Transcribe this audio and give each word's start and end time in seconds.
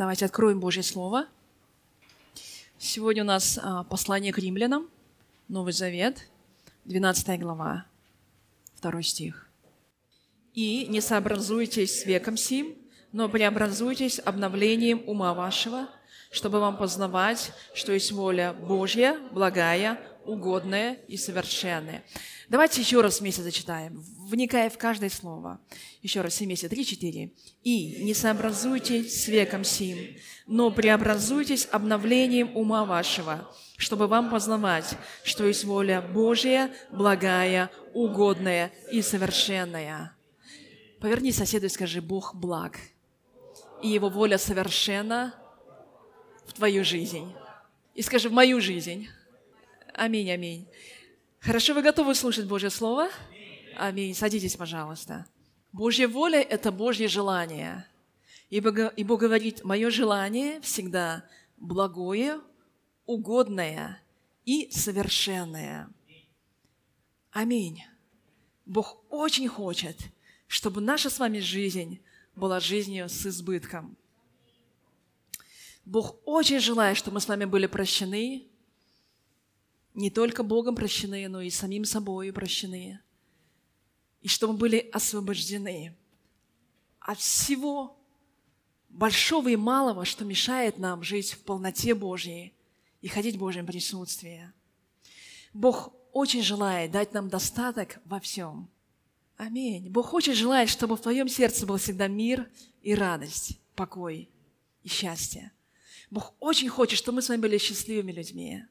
Давайте 0.00 0.24
откроем 0.24 0.60
Божье 0.60 0.82
Слово. 0.82 1.26
Сегодня 2.78 3.22
у 3.22 3.26
нас 3.26 3.60
а, 3.62 3.84
послание 3.84 4.32
к 4.32 4.38
римлянам, 4.38 4.88
Новый 5.48 5.74
Завет, 5.74 6.26
12 6.86 7.38
глава, 7.38 7.84
2 8.80 9.02
стих. 9.02 9.50
«И 10.54 10.86
не 10.86 11.02
сообразуйтесь 11.02 12.00
с 12.00 12.06
веком 12.06 12.38
сим, 12.38 12.78
но 13.12 13.28
преобразуйтесь 13.28 14.18
обновлением 14.24 15.02
ума 15.06 15.34
вашего, 15.34 15.86
чтобы 16.30 16.60
вам 16.60 16.78
познавать, 16.78 17.52
что 17.74 17.92
есть 17.92 18.10
воля 18.10 18.54
Божья, 18.54 19.18
благая, 19.32 20.00
угодная 20.30 20.94
и 21.08 21.16
совершенная». 21.16 22.02
Давайте 22.48 22.80
еще 22.80 23.00
раз 23.00 23.20
вместе 23.20 23.42
зачитаем, 23.42 24.02
вникая 24.18 24.70
в 24.70 24.78
каждое 24.78 25.10
слово. 25.10 25.60
Еще 26.02 26.20
раз, 26.20 26.40
вместе, 26.40 26.68
три, 26.68 26.84
четыре. 26.84 27.32
«И 27.62 28.02
не 28.02 28.12
сообразуйтесь 28.12 29.22
с 29.22 29.28
веком 29.28 29.62
сим, 29.62 30.16
но 30.46 30.70
преобразуйтесь 30.70 31.68
обновлением 31.70 32.56
ума 32.56 32.84
вашего, 32.84 33.48
чтобы 33.76 34.08
вам 34.08 34.30
познавать, 34.30 34.96
что 35.22 35.46
есть 35.46 35.64
воля 35.64 36.02
Божья, 36.02 36.72
благая, 36.90 37.70
угодная 37.94 38.72
и 38.90 39.02
совершенная». 39.02 40.16
Поверни 41.00 41.32
соседу 41.32 41.66
и 41.66 41.70
скажи, 41.70 42.02
Бог 42.02 42.34
благ, 42.34 42.78
и 43.82 43.88
Его 43.88 44.10
воля 44.10 44.36
совершенна 44.36 45.34
в 46.46 46.52
твою 46.52 46.84
жизнь. 46.84 47.32
И 47.94 48.02
скажи, 48.02 48.28
в 48.28 48.32
мою 48.32 48.60
жизнь. 48.60 49.08
Аминь, 50.00 50.30
аминь. 50.30 50.66
Хорошо, 51.40 51.74
вы 51.74 51.82
готовы 51.82 52.14
слушать 52.14 52.46
Божье 52.46 52.70
Слово? 52.70 53.10
Аминь. 53.76 54.14
Садитесь, 54.14 54.56
пожалуйста. 54.56 55.26
Божья 55.72 56.08
воля– 56.08 56.40
это 56.50 56.72
Божье 56.72 57.06
желание. 57.06 57.86
Ибо, 58.48 58.86
ибо 58.96 59.18
говорит, 59.18 59.62
мое 59.62 59.90
желание 59.90 60.58
всегда 60.62 61.28
благое, 61.58 62.40
угодное 63.04 64.02
и 64.46 64.70
совершенное. 64.70 65.90
Аминь. 67.30 67.84
Бог 68.64 69.04
очень 69.10 69.48
хочет, 69.48 69.98
чтобы 70.46 70.80
наша 70.80 71.10
с 71.10 71.18
вами 71.18 71.40
жизнь 71.40 72.00
была 72.34 72.58
жизнью 72.58 73.10
с 73.10 73.26
избытком. 73.26 73.98
Бог 75.84 76.16
очень 76.24 76.58
желает, 76.58 76.96
чтобы 76.96 77.16
мы 77.16 77.20
с 77.20 77.28
вами 77.28 77.44
были 77.44 77.66
прощены, 77.66 78.49
не 79.94 80.10
только 80.10 80.42
Богом 80.42 80.74
прощены, 80.76 81.28
но 81.28 81.40
и 81.40 81.50
самим 81.50 81.84
собой 81.84 82.32
прощены. 82.32 83.00
И 84.22 84.28
чтобы 84.28 84.54
мы 84.54 84.58
были 84.58 84.90
освобождены 84.92 85.96
от 87.00 87.18
всего 87.18 87.96
большого 88.88 89.48
и 89.48 89.56
малого, 89.56 90.04
что 90.04 90.24
мешает 90.24 90.78
нам 90.78 91.02
жить 91.02 91.32
в 91.32 91.40
полноте 91.40 91.94
Божьей 91.94 92.54
и 93.00 93.08
ходить 93.08 93.36
в 93.36 93.38
Божьем 93.38 93.66
присутствии. 93.66 94.52
Бог 95.52 95.94
очень 96.12 96.42
желает 96.42 96.90
дать 96.90 97.12
нам 97.12 97.28
достаток 97.28 98.00
во 98.04 98.20
всем. 98.20 98.68
Аминь. 99.36 99.88
Бог 99.88 100.12
очень 100.12 100.34
желает, 100.34 100.68
чтобы 100.68 100.96
в 100.96 101.00
твоем 101.00 101.28
сердце 101.28 101.66
был 101.66 101.78
всегда 101.78 102.08
мир 102.08 102.50
и 102.82 102.94
радость, 102.94 103.58
покой 103.74 104.28
и 104.82 104.88
счастье. 104.88 105.52
Бог 106.10 106.34
очень 106.40 106.68
хочет, 106.68 106.98
чтобы 106.98 107.16
мы 107.16 107.22
с 107.22 107.28
вами 107.28 107.40
были 107.40 107.58
счастливыми 107.58 108.12
людьми. 108.12 108.64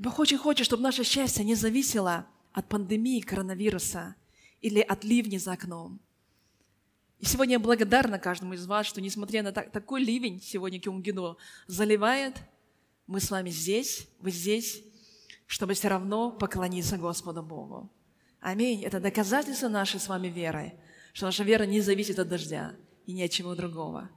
И 0.00 0.02
Бог 0.02 0.18
очень 0.18 0.38
хочет, 0.38 0.64
чтобы 0.64 0.82
наше 0.82 1.04
счастье 1.04 1.44
не 1.44 1.54
зависело 1.54 2.26
от 2.52 2.66
пандемии 2.70 3.20
коронавируса 3.20 4.16
или 4.62 4.80
от 4.80 5.04
ливня 5.04 5.38
за 5.38 5.52
окном. 5.52 6.00
И 7.18 7.26
сегодня 7.26 7.56
я 7.56 7.58
благодарна 7.58 8.18
каждому 8.18 8.54
из 8.54 8.64
вас, 8.64 8.86
что 8.86 9.02
несмотря 9.02 9.42
на 9.42 9.52
так, 9.52 9.70
такой 9.70 10.02
ливень 10.02 10.40
сегодня 10.40 10.80
Кюнгино 10.80 11.36
заливает, 11.66 12.36
мы 13.06 13.20
с 13.20 13.30
вами 13.30 13.50
здесь, 13.50 14.08
вы 14.20 14.30
здесь, 14.30 14.82
чтобы 15.46 15.74
все 15.74 15.88
равно 15.88 16.32
поклониться 16.32 16.96
Господу 16.96 17.42
Богу. 17.42 17.92
Аминь. 18.40 18.82
Это 18.82 19.00
доказательство 19.00 19.68
нашей 19.68 20.00
с 20.00 20.08
вами 20.08 20.28
веры, 20.28 20.72
что 21.12 21.26
наша 21.26 21.44
вера 21.44 21.64
не 21.64 21.82
зависит 21.82 22.18
от 22.18 22.26
дождя 22.26 22.74
и 23.04 23.12
ни 23.12 23.20
от 23.20 23.30
чего 23.32 23.54
другого. 23.54 24.08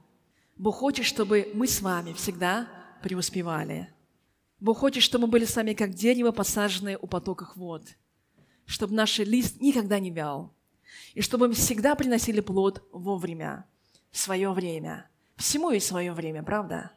Бог 0.56 0.76
хочет, 0.76 1.04
чтобы 1.04 1.50
мы 1.52 1.66
с 1.66 1.82
вами 1.82 2.14
всегда 2.14 2.70
преуспевали– 3.02 3.90
Бог 4.64 4.78
хочет, 4.78 5.02
чтобы 5.02 5.26
мы 5.26 5.32
были 5.32 5.44
с 5.44 5.56
вами 5.56 5.74
как 5.74 5.92
дерево, 5.92 6.32
посаженное 6.32 6.96
у 6.96 7.06
потоков 7.06 7.54
вод, 7.54 7.82
чтобы 8.64 8.94
наш 8.94 9.18
лист 9.18 9.60
никогда 9.60 9.98
не 9.98 10.10
вял, 10.10 10.54
и 11.12 11.20
чтобы 11.20 11.48
мы 11.48 11.52
всегда 11.52 11.94
приносили 11.94 12.40
плод 12.40 12.82
вовремя, 12.90 13.66
в 14.10 14.16
свое 14.16 14.50
время. 14.52 15.06
Всему 15.36 15.68
есть 15.68 15.86
свое 15.86 16.14
время, 16.14 16.42
правда? 16.42 16.92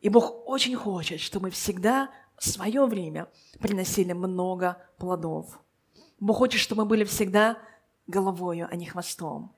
И 0.00 0.08
Бог 0.08 0.48
очень 0.48 0.76
хочет, 0.76 1.18
чтобы 1.18 1.46
мы 1.46 1.50
всегда 1.50 2.10
в 2.36 2.48
свое 2.48 2.86
время 2.86 3.26
приносили 3.58 4.12
много 4.12 4.80
плодов. 4.96 5.58
Бог 6.20 6.36
хочет, 6.36 6.60
чтобы 6.60 6.84
мы 6.84 6.90
были 6.90 7.02
всегда 7.02 7.58
головою, 8.06 8.68
а 8.70 8.76
не 8.76 8.86
хвостом. 8.86 9.52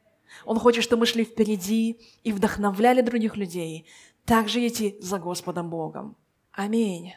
Он 0.46 0.58
хочет, 0.58 0.84
чтобы 0.84 1.00
мы 1.00 1.06
шли 1.06 1.26
впереди 1.26 2.00
и 2.24 2.32
вдохновляли 2.32 3.02
других 3.02 3.36
людей, 3.36 3.86
также 4.24 4.66
идти 4.66 4.96
за 5.02 5.18
Господом 5.18 5.68
Богом. 5.68 6.16
Аминь. 6.52 7.12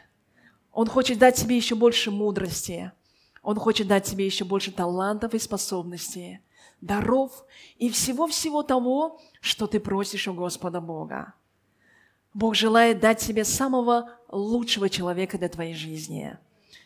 Он 0.76 0.88
хочет 0.88 1.18
дать 1.18 1.36
тебе 1.36 1.56
еще 1.56 1.74
больше 1.74 2.10
мудрости. 2.10 2.92
Он 3.42 3.56
хочет 3.56 3.88
дать 3.88 4.04
тебе 4.04 4.26
еще 4.26 4.44
больше 4.44 4.70
талантов 4.70 5.32
и 5.32 5.38
способностей, 5.38 6.40
даров 6.82 7.46
и 7.78 7.88
всего-всего 7.88 8.62
того, 8.62 9.18
что 9.40 9.66
ты 9.68 9.80
просишь 9.80 10.28
у 10.28 10.34
Господа 10.34 10.82
Бога. 10.82 11.32
Бог 12.34 12.54
желает 12.54 13.00
дать 13.00 13.20
тебе 13.20 13.46
самого 13.46 14.10
лучшего 14.28 14.90
человека 14.90 15.38
для 15.38 15.48
твоей 15.48 15.72
жизни, 15.72 16.36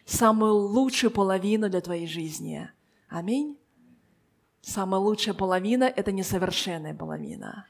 самую 0.05 0.55
лучшую 0.55 1.11
половину 1.11 1.69
для 1.69 1.81
твоей 1.81 2.06
жизни. 2.06 2.71
Аминь. 3.09 3.59
Самая 4.61 5.00
лучшая 5.00 5.34
половина– 5.34 5.83
это 5.97 6.12
несовершенная 6.12 6.95
половина 6.95 7.67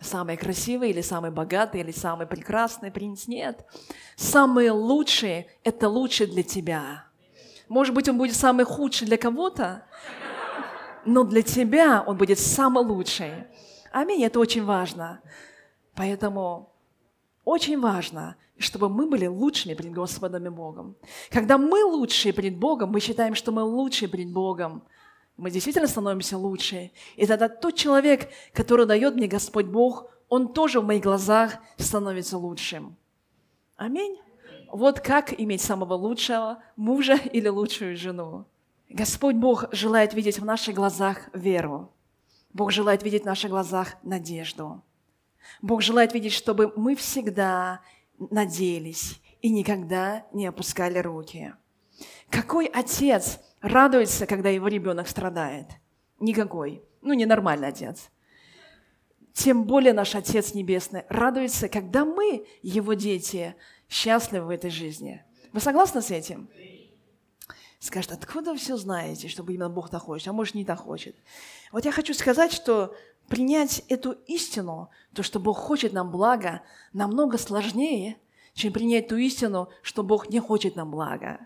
самый 0.00 0.36
красивый 0.36 0.90
или 0.90 1.00
самый 1.00 1.30
богатый 1.30 1.80
или 1.80 1.90
самый 1.90 2.26
прекрасный 2.26 2.90
принц. 2.90 3.26
Нет. 3.26 3.64
Самые 4.16 4.70
лучшие– 4.70 5.46
это 5.64 5.88
лучше 5.88 6.26
для 6.26 6.42
тебя. 6.42 7.04
Может 7.68 7.94
быть, 7.94 8.08
он 8.08 8.18
будет 8.18 8.36
самый 8.36 8.64
худший 8.64 9.06
для 9.06 9.18
кого-то, 9.18 9.84
но 11.04 11.24
для 11.24 11.42
тебя 11.42 12.02
он 12.06 12.16
будет 12.16 12.38
самый 12.38 12.84
лучший. 12.84 13.32
Аминь. 13.92 14.22
Это 14.22 14.38
очень 14.38 14.64
важно. 14.64 15.20
Поэтому 15.94 16.72
очень 17.44 17.80
важно, 17.80 18.36
чтобы 18.58 18.88
мы 18.88 19.06
были 19.06 19.26
лучшими 19.26 19.74
перед 19.74 19.92
Господом 19.92 20.46
и 20.46 20.50
Богом. 20.50 20.96
Когда 21.30 21.58
мы 21.58 21.82
лучшие 21.84 22.32
перед 22.32 22.56
Богом, 22.56 22.90
мы 22.90 23.00
считаем, 23.00 23.34
что 23.34 23.52
мы 23.52 23.62
лучшие 23.62 24.08
перед 24.08 24.32
Богом– 24.32 24.82
мы 25.38 25.52
действительно 25.52 25.86
становимся 25.86 26.36
лучше. 26.36 26.90
И 27.16 27.24
тогда 27.24 27.48
тот 27.48 27.76
человек, 27.76 28.28
который 28.52 28.86
дает 28.86 29.14
мне 29.14 29.28
Господь 29.28 29.66
Бог, 29.66 30.10
он 30.28 30.52
тоже 30.52 30.80
в 30.80 30.84
моих 30.84 31.02
глазах 31.02 31.58
становится 31.78 32.36
лучшим. 32.36 32.96
Аминь. 33.76 34.18
Вот 34.70 35.00
как 35.00 35.32
иметь 35.40 35.62
самого 35.62 35.94
лучшего 35.94 36.58
мужа 36.76 37.14
или 37.14 37.48
лучшую 37.48 37.96
жену. 37.96 38.46
Господь 38.90 39.36
Бог 39.36 39.72
желает 39.72 40.12
видеть 40.12 40.40
в 40.40 40.44
наших 40.44 40.74
глазах 40.74 41.30
веру. 41.32 41.92
Бог 42.52 42.72
желает 42.72 43.04
видеть 43.04 43.22
в 43.22 43.26
наших 43.26 43.50
глазах 43.50 43.94
надежду. 44.02 44.82
Бог 45.62 45.82
желает 45.82 46.14
видеть, 46.14 46.32
чтобы 46.32 46.72
мы 46.74 46.96
всегда 46.96 47.80
надеялись 48.18 49.20
и 49.40 49.50
никогда 49.50 50.26
не 50.32 50.46
опускали 50.46 50.98
руки. 50.98 51.54
Какой 52.28 52.66
отец 52.66 53.38
радуется, 53.60 54.26
когда 54.26 54.48
его 54.48 54.68
ребенок 54.68 55.08
страдает? 55.08 55.66
Никакой. 56.20 56.82
Ну, 57.02 57.12
ненормальный 57.12 57.68
отец. 57.68 58.10
Тем 59.32 59.64
более 59.64 59.92
наш 59.92 60.16
Отец 60.16 60.54
Небесный 60.54 61.04
радуется, 61.08 61.68
когда 61.68 62.04
мы, 62.04 62.44
его 62.60 62.94
дети, 62.94 63.54
счастливы 63.88 64.46
в 64.46 64.50
этой 64.50 64.70
жизни. 64.70 65.24
Вы 65.52 65.60
согласны 65.60 66.02
с 66.02 66.10
этим? 66.10 66.50
Скажет, 67.78 68.10
откуда 68.10 68.50
вы 68.50 68.58
все 68.58 68.76
знаете, 68.76 69.28
чтобы 69.28 69.54
именно 69.54 69.70
Бог 69.70 69.90
так 69.90 70.02
хочет, 70.02 70.26
а 70.26 70.32
может 70.32 70.56
не 70.56 70.64
так 70.64 70.80
хочет. 70.80 71.14
Вот 71.70 71.84
я 71.84 71.92
хочу 71.92 72.14
сказать, 72.14 72.52
что 72.52 72.96
принять 73.28 73.84
эту 73.88 74.12
истину, 74.26 74.90
то, 75.14 75.22
что 75.22 75.38
Бог 75.38 75.58
хочет 75.58 75.92
нам 75.92 76.10
блага, 76.10 76.62
намного 76.92 77.38
сложнее, 77.38 78.16
чем 78.54 78.72
принять 78.72 79.06
ту 79.06 79.16
истину, 79.16 79.68
что 79.82 80.02
Бог 80.02 80.30
не 80.30 80.40
хочет 80.40 80.74
нам 80.74 80.90
блага. 80.90 81.38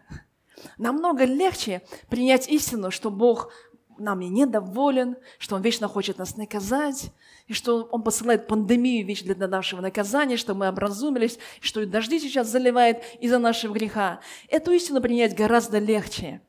Намного 0.79 1.25
легче 1.25 1.83
принять 2.09 2.49
истину, 2.49 2.91
что 2.91 3.11
Бог 3.11 3.53
нами 3.99 4.27
недоволен, 4.27 5.17
что 5.39 5.57
Он 5.57 5.63
вечно 5.63 5.89
хочет 5.89 6.19
нас 6.19 6.37
наказать, 6.37 7.13
и 7.47 7.53
что 7.53 7.85
Он 7.85 8.03
посылает 8.03 8.47
пандемию 8.47 9.07
вечно 9.07 9.35
для 9.35 9.49
нашего 9.49 9.81
наказания, 9.81 10.37
что 10.37 10.55
мы 10.55 10.69
образумились, 10.69 11.39
что 11.61 11.81
и 11.81 11.87
дожди 11.87 12.19
сейчас 12.19 12.49
заливает 12.49 13.03
из-за 13.21 13.39
нашего 13.39 13.73
греха. 13.73 14.21
Эту 14.49 14.73
истину 14.73 15.01
принять 15.01 15.37
гораздо 15.37 15.79
легче, 15.79 16.41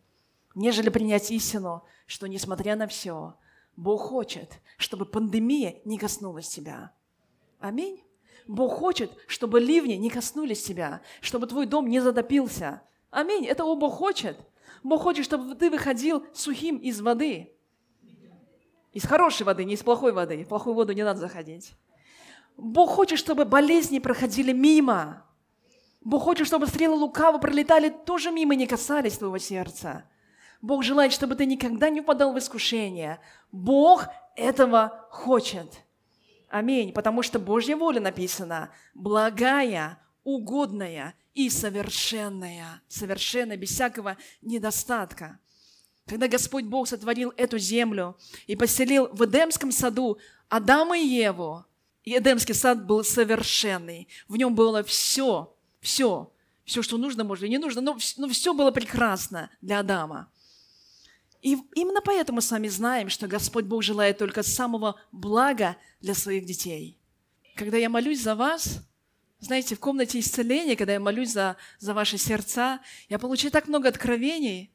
нежели 0.55 0.89
принять 0.89 1.31
истину, 1.31 1.83
что, 2.05 2.27
несмотря 2.27 2.75
на 2.75 2.87
все, 2.87 3.35
Бог 3.75 4.01
хочет, 4.01 4.59
чтобы 4.77 5.05
пандемия 5.05 5.81
не 5.85 5.97
коснулась 5.97 6.47
тебя. 6.47 6.91
Аминь. 7.59 8.03
Бог 8.47 8.73
хочет, 8.73 9.11
чтобы 9.27 9.59
ливни 9.59 9.93
не 9.93 10.09
коснулись 10.09 10.63
тебя, 10.63 11.01
чтобы 11.21 11.47
твой 11.47 11.65
дом 11.65 11.87
не 11.87 12.01
затопился. 12.01 12.81
Аминь. 13.13 13.45
Это 13.45 13.63
Бог 13.63 13.93
хочет. 13.93 14.37
Бог 14.81 15.03
хочет, 15.03 15.23
чтобы 15.23 15.55
ты 15.55 15.69
выходил 15.69 16.25
сухим 16.33 16.77
из 16.77 16.99
воды. 16.99 17.53
Из 18.91 19.05
хорошей 19.05 19.43
воды, 19.43 19.63
не 19.63 19.75
из 19.75 19.83
плохой 19.83 20.11
воды. 20.11 20.43
В 20.43 20.47
плохую 20.47 20.73
воду 20.73 20.93
не 20.93 21.03
надо 21.03 21.19
заходить. 21.19 21.73
Бог 22.57 22.89
хочет, 22.89 23.19
чтобы 23.19 23.45
болезни 23.45 23.99
проходили 23.99 24.51
мимо. 24.51 25.25
Бог 26.01 26.23
хочет, 26.23 26.47
чтобы 26.47 26.67
стрелы 26.67 26.95
лукаво 26.95 27.37
пролетали 27.37 27.89
тоже 27.89 28.31
мимо, 28.31 28.55
не 28.55 28.67
касались 28.67 29.17
твоего 29.17 29.37
сердца. 29.37 30.03
Бог 30.61 30.83
желает, 30.83 31.13
чтобы 31.13 31.35
ты 31.35 31.45
никогда 31.45 31.89
не 31.89 32.01
упадал 32.01 32.33
в 32.33 32.39
искушение. 32.39 33.19
Бог 33.51 34.07
этого 34.35 35.07
хочет. 35.11 35.83
Аминь. 36.49 36.93
Потому 36.93 37.21
что 37.21 37.39
Божья 37.39 37.75
воля 37.75 38.01
написана 38.01 38.71
благая, 38.93 39.99
угодная 40.23 41.15
и 41.33 41.49
совершенная. 41.49 42.81
Совершенная, 42.87 43.57
без 43.57 43.69
всякого 43.69 44.17
недостатка. 44.41 45.39
Когда 46.05 46.27
Господь 46.27 46.65
Бог 46.65 46.87
сотворил 46.87 47.33
эту 47.37 47.57
землю 47.57 48.17
и 48.47 48.55
поселил 48.55 49.07
в 49.11 49.23
Эдемском 49.25 49.71
саду 49.71 50.17
Адама 50.49 50.97
и 50.97 51.07
Еву, 51.07 51.65
и 52.03 52.17
Эдемский 52.17 52.53
сад 52.53 52.85
был 52.85 53.03
совершенный. 53.03 54.07
В 54.27 54.35
нем 54.35 54.53
было 54.55 54.83
все, 54.83 55.55
все, 55.79 56.31
все, 56.65 56.81
что 56.81 56.97
нужно, 56.97 57.23
может, 57.23 57.45
и 57.45 57.49
не 57.49 57.57
нужно, 57.57 57.81
но, 57.81 57.97
но 58.17 58.27
все 58.27 58.53
было 58.53 58.71
прекрасно 58.71 59.49
для 59.61 59.79
Адама. 59.79 60.29
И 61.41 61.57
именно 61.75 62.01
поэтому 62.01 62.37
мы 62.37 62.41
с 62.41 62.51
вами 62.51 62.67
знаем, 62.67 63.09
что 63.09 63.27
Господь 63.27 63.65
Бог 63.65 63.83
желает 63.83 64.17
только 64.17 64.43
самого 64.43 64.99
блага 65.11 65.77
для 66.01 66.13
своих 66.13 66.45
детей. 66.45 66.97
Когда 67.55 67.77
я 67.77 67.89
молюсь 67.89 68.21
за 68.21 68.35
вас, 68.35 68.79
знаете, 69.43 69.75
в 69.75 69.79
комнате 69.79 70.19
исцеления, 70.19 70.75
когда 70.75 70.93
я 70.93 70.99
молюсь 70.99 71.31
за, 71.31 71.57
за 71.79 71.93
ваши 71.93 72.17
сердца, 72.17 72.79
я 73.09 73.19
получаю 73.19 73.51
так 73.51 73.67
много 73.67 73.89
откровений. 73.89 74.71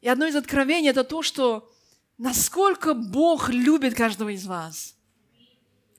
И 0.00 0.08
одно 0.08 0.26
из 0.26 0.36
откровений– 0.36 0.88
это 0.90 1.04
то, 1.04 1.22
что 1.22 1.70
насколько 2.16 2.94
Бог 2.94 3.50
любит 3.50 3.94
каждого 3.94 4.30
из 4.30 4.46
вас. 4.46 4.96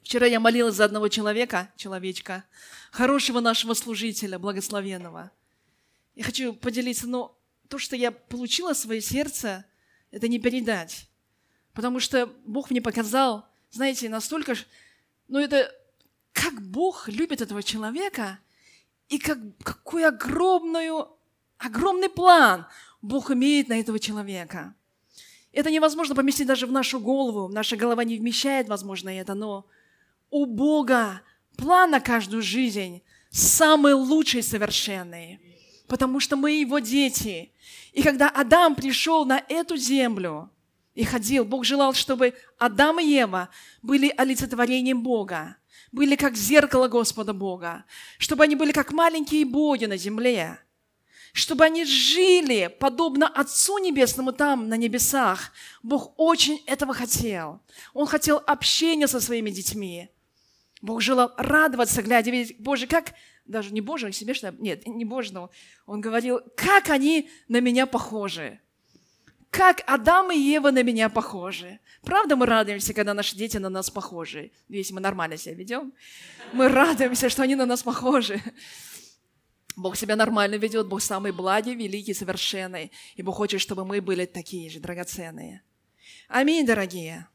Вчера 0.01 0.25
я 0.25 0.39
молилась 0.39 0.75
за 0.75 0.85
одного 0.85 1.09
человека, 1.09 1.71
человечка, 1.77 2.43
хорошего 2.91 3.39
нашего 3.39 3.75
служителя, 3.75 4.39
благословенного. 4.39 5.29
Я 6.15 6.23
хочу 6.23 6.53
поделиться, 6.53 7.07
но 7.07 7.37
то, 7.67 7.77
что 7.77 7.95
я 7.95 8.09
получила 8.11 8.73
в 8.73 8.77
свое 8.77 9.01
сердце, 9.01 9.65
это 10.09 10.27
не 10.27 10.39
передать. 10.39 11.07
Потому 11.73 11.99
что 11.99 12.25
Бог 12.45 12.71
мне 12.71 12.81
показал, 12.81 13.47
знаете, 13.69 14.09
настолько, 14.09 14.55
ну 15.27 15.37
это, 15.37 15.71
как 16.41 16.61
Бог 16.61 17.09
любит 17.09 17.41
этого 17.41 17.61
человека, 17.63 18.39
и 19.09 19.17
как, 19.17 19.37
какой 19.63 20.05
огромную, 20.05 21.07
огромный 21.57 22.09
план 22.09 22.67
Бог 23.01 23.31
имеет 23.31 23.69
на 23.69 23.79
этого 23.79 23.99
человека. 23.99 24.75
Это 25.51 25.71
невозможно 25.71 26.15
поместить 26.15 26.47
даже 26.47 26.67
в 26.67 26.71
нашу 26.71 26.99
голову. 26.99 27.47
Наша 27.47 27.75
голова 27.75 28.03
не 28.03 28.17
вмещает, 28.17 28.69
возможно, 28.69 29.09
это, 29.09 29.33
но 29.33 29.65
у 30.29 30.45
Бога 30.45 31.21
план 31.57 31.91
на 31.91 31.99
каждую 31.99 32.43
жизнь 32.43 33.01
самый 33.31 33.93
лучший, 33.93 34.43
совершенный. 34.43 35.39
Потому 35.87 36.19
что 36.19 36.35
мы 36.35 36.51
Его 36.51 36.79
дети. 36.79 37.51
И 37.93 38.03
когда 38.03 38.29
Адам 38.29 38.75
пришел 38.75 39.25
на 39.25 39.43
эту 39.49 39.75
землю 39.75 40.51
и 40.93 41.03
ходил, 41.03 41.45
Бог 41.45 41.65
желал, 41.65 41.93
чтобы 41.93 42.35
Адам 42.59 42.99
и 42.99 43.05
Ева 43.05 43.49
были 43.81 44.13
олицетворением 44.15 45.01
Бога, 45.01 45.57
были 45.91 46.15
как 46.15 46.35
зеркало 46.35 46.87
Господа 46.87 47.33
Бога, 47.33 47.85
чтобы 48.17 48.43
они 48.43 48.55
были 48.55 48.71
как 48.71 48.91
маленькие 48.91 49.45
боги 49.45 49.85
на 49.85 49.97
земле, 49.97 50.59
чтобы 51.33 51.65
они 51.65 51.85
жили 51.85 52.75
подобно 52.79 53.27
Отцу 53.27 53.77
Небесному 53.77 54.33
там, 54.33 54.67
на 54.67 54.75
небесах. 54.75 55.51
Бог 55.83 56.13
очень 56.17 56.61
этого 56.65 56.93
хотел. 56.93 57.61
Он 57.93 58.07
хотел 58.07 58.41
общения 58.45 59.07
со 59.07 59.19
своими 59.19 59.49
детьми. 59.49 60.09
Бог 60.81 61.01
желал 61.01 61.33
радоваться, 61.37 62.01
глядя, 62.01 62.31
видеть, 62.31 62.57
Боже, 62.59 62.87
как 62.87 63.13
даже 63.45 63.73
не 63.73 63.81
Божий, 63.81 64.13
себе 64.13 64.33
что 64.33 64.53
нет, 64.59 64.87
не 64.87 65.05
Божий, 65.05 65.33
но 65.33 65.49
он 65.85 66.01
говорил, 66.01 66.39
как 66.55 66.89
они 66.89 67.29
на 67.47 67.59
меня 67.59 67.85
похожи. 67.85 68.59
Как 69.49 69.81
Адам 69.87 70.31
и 70.31 70.37
Ева 70.37 70.69
на 70.71 70.83
меня 70.83 71.09
похожи. 71.09 71.79
Правда, 72.03 72.35
мы 72.35 72.45
радуемся, 72.45 72.93
когда 72.93 73.13
наши 73.13 73.35
дети 73.35 73.57
на 73.57 73.69
нас 73.69 73.89
похожи, 73.89 74.51
если 74.67 74.93
мы 74.93 75.01
нормально 75.01 75.37
себя 75.37 75.55
ведем. 75.55 75.91
Мы 76.53 76.67
радуемся, 76.67 77.29
что 77.29 77.43
они 77.43 77.55
на 77.55 77.65
нас 77.65 77.81
похожи. 77.81 78.41
Бог 79.75 79.95
себя 79.95 80.15
нормально 80.15 80.55
ведет, 80.55 80.87
Бог 80.87 81.01
самый 81.01 81.31
благий, 81.31 81.73
великий, 81.73 82.13
совершенный. 82.13 82.91
И 83.15 83.21
Бог 83.23 83.37
хочет, 83.37 83.61
чтобы 83.61 83.85
мы 83.85 84.01
были 84.01 84.25
такие 84.25 84.69
же 84.69 84.79
драгоценные. 84.79 85.63
Аминь, 86.27 86.65
дорогие. 86.65 87.27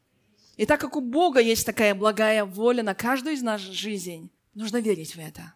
И 0.55 0.65
так 0.65 0.79
как 0.79 0.95
у 0.95 1.01
Бога 1.01 1.41
есть 1.41 1.65
такая 1.65 1.93
благая 1.95 2.45
воля 2.45 2.81
на 2.81 2.95
каждую 2.95 3.35
из 3.35 3.41
наших 3.41 3.73
жизней, 3.73 4.31
нужно 4.53 4.77
верить 4.77 5.15
в 5.15 5.19
это. 5.19 5.53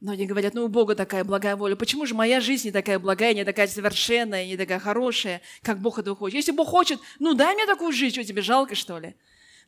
Многие 0.00 0.24
говорят, 0.24 0.54
ну 0.54 0.64
у 0.64 0.68
Бога 0.68 0.94
такая 0.94 1.24
благая 1.24 1.56
воля. 1.56 1.76
Почему 1.76 2.06
же 2.06 2.14
моя 2.14 2.40
жизнь 2.40 2.68
не 2.68 2.72
такая 2.72 2.98
благая, 2.98 3.34
не 3.34 3.44
такая 3.44 3.68
совершенная, 3.68 4.46
не 4.46 4.56
такая 4.56 4.78
хорошая, 4.78 5.42
как 5.62 5.78
Бог 5.78 5.98
этого 5.98 6.16
хочет? 6.16 6.36
Если 6.36 6.52
Бог 6.52 6.68
хочет, 6.68 6.98
ну 7.18 7.34
дай 7.34 7.54
мне 7.54 7.66
такую 7.66 7.92
жизнь, 7.92 8.14
что 8.14 8.24
тебе 8.24 8.40
жалко, 8.40 8.74
что 8.74 8.98
ли? 8.98 9.14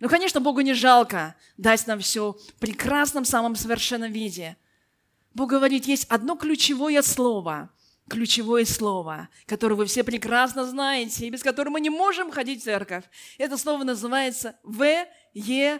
Ну, 0.00 0.08
конечно, 0.08 0.40
Богу 0.40 0.62
не 0.62 0.72
жалко 0.72 1.36
дать 1.58 1.86
нам 1.86 2.00
все 2.00 2.32
в 2.32 2.54
прекрасном, 2.54 3.24
самом 3.24 3.54
совершенном 3.54 4.10
виде. 4.10 4.56
Бог 5.34 5.50
говорит, 5.50 5.86
есть 5.86 6.06
одно 6.08 6.34
ключевое 6.34 7.02
слово, 7.02 7.70
ключевое 8.08 8.64
слово, 8.64 9.28
которое 9.46 9.74
вы 9.76 9.86
все 9.86 10.02
прекрасно 10.02 10.64
знаете, 10.64 11.26
и 11.26 11.30
без 11.30 11.42
которого 11.42 11.74
мы 11.74 11.80
не 11.80 11.90
можем 11.90 12.32
ходить 12.32 12.62
в 12.62 12.64
церковь. 12.64 13.04
Это 13.38 13.56
слово 13.58 13.84
называется 13.84 14.56
В-Е-Р-А. 14.64 15.76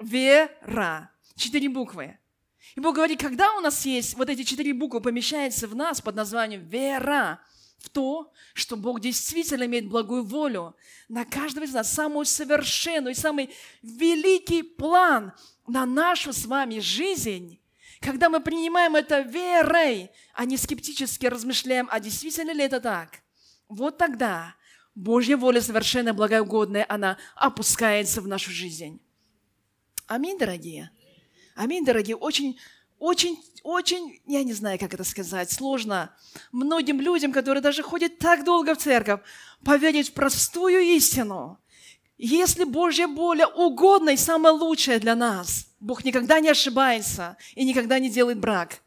Вера. 0.00 1.10
Четыре 1.34 1.68
буквы. 1.68 2.18
И 2.74 2.80
Бог 2.80 2.96
говорит, 2.96 3.20
когда 3.20 3.54
у 3.54 3.60
нас 3.60 3.84
есть 3.84 4.14
вот 4.14 4.30
эти 4.30 4.44
четыре 4.44 4.72
буквы, 4.72 5.00
помещаются 5.00 5.66
в 5.68 5.74
нас 5.74 6.00
под 6.00 6.14
названием 6.14 6.66
вера, 6.66 7.40
в 7.78 7.90
то, 7.90 8.32
что 8.54 8.76
Бог 8.76 9.00
действительно 9.00 9.64
имеет 9.64 9.88
благую 9.88 10.24
волю 10.24 10.76
на 11.08 11.24
каждого 11.24 11.64
из 11.64 11.72
нас, 11.72 11.92
самую 11.92 12.24
совершенную 12.26 13.12
и 13.12 13.18
самый 13.18 13.50
великий 13.82 14.62
план 14.62 15.32
на 15.66 15.84
нашу 15.84 16.32
с 16.32 16.46
вами 16.46 16.78
жизнь, 16.78 17.58
когда 18.00 18.28
мы 18.28 18.40
принимаем 18.40 18.94
это 18.94 19.20
верой, 19.20 20.10
а 20.34 20.44
не 20.44 20.56
скептически 20.56 21.26
размышляем, 21.26 21.88
а 21.90 22.00
действительно 22.00 22.52
ли 22.52 22.64
это 22.64 22.80
так, 22.80 23.20
вот 23.68 23.98
тогда 23.98 24.54
Божья 24.94 25.36
воля 25.36 25.60
совершенно 25.60 26.14
благоугодная, 26.14 26.86
она 26.88 27.18
опускается 27.34 28.20
в 28.20 28.28
нашу 28.28 28.50
жизнь. 28.50 29.00
Аминь, 30.06 30.38
дорогие. 30.38 30.90
Аминь, 31.54 31.84
дорогие. 31.84 32.16
Очень, 32.16 32.58
очень, 32.98 33.38
очень, 33.62 34.20
я 34.26 34.42
не 34.42 34.52
знаю, 34.52 34.78
как 34.78 34.94
это 34.94 35.04
сказать, 35.04 35.50
сложно 35.50 36.14
многим 36.50 37.00
людям, 37.00 37.32
которые 37.32 37.62
даже 37.62 37.82
ходят 37.82 38.18
так 38.18 38.44
долго 38.44 38.74
в 38.74 38.78
церковь, 38.78 39.20
поверить 39.64 40.10
в 40.10 40.12
простую 40.12 40.80
истину. 40.80 41.58
Если 42.18 42.64
Божья 42.64 43.08
воля 43.08 43.46
угодна 43.48 44.10
и 44.10 44.16
самая 44.16 44.52
лучшая 44.52 45.00
для 45.00 45.16
нас, 45.16 45.66
Бог 45.80 46.04
никогда 46.04 46.38
не 46.40 46.48
ошибается 46.48 47.36
и 47.54 47.64
никогда 47.64 47.98
не 47.98 48.08
делает 48.08 48.38
брак. 48.38 48.80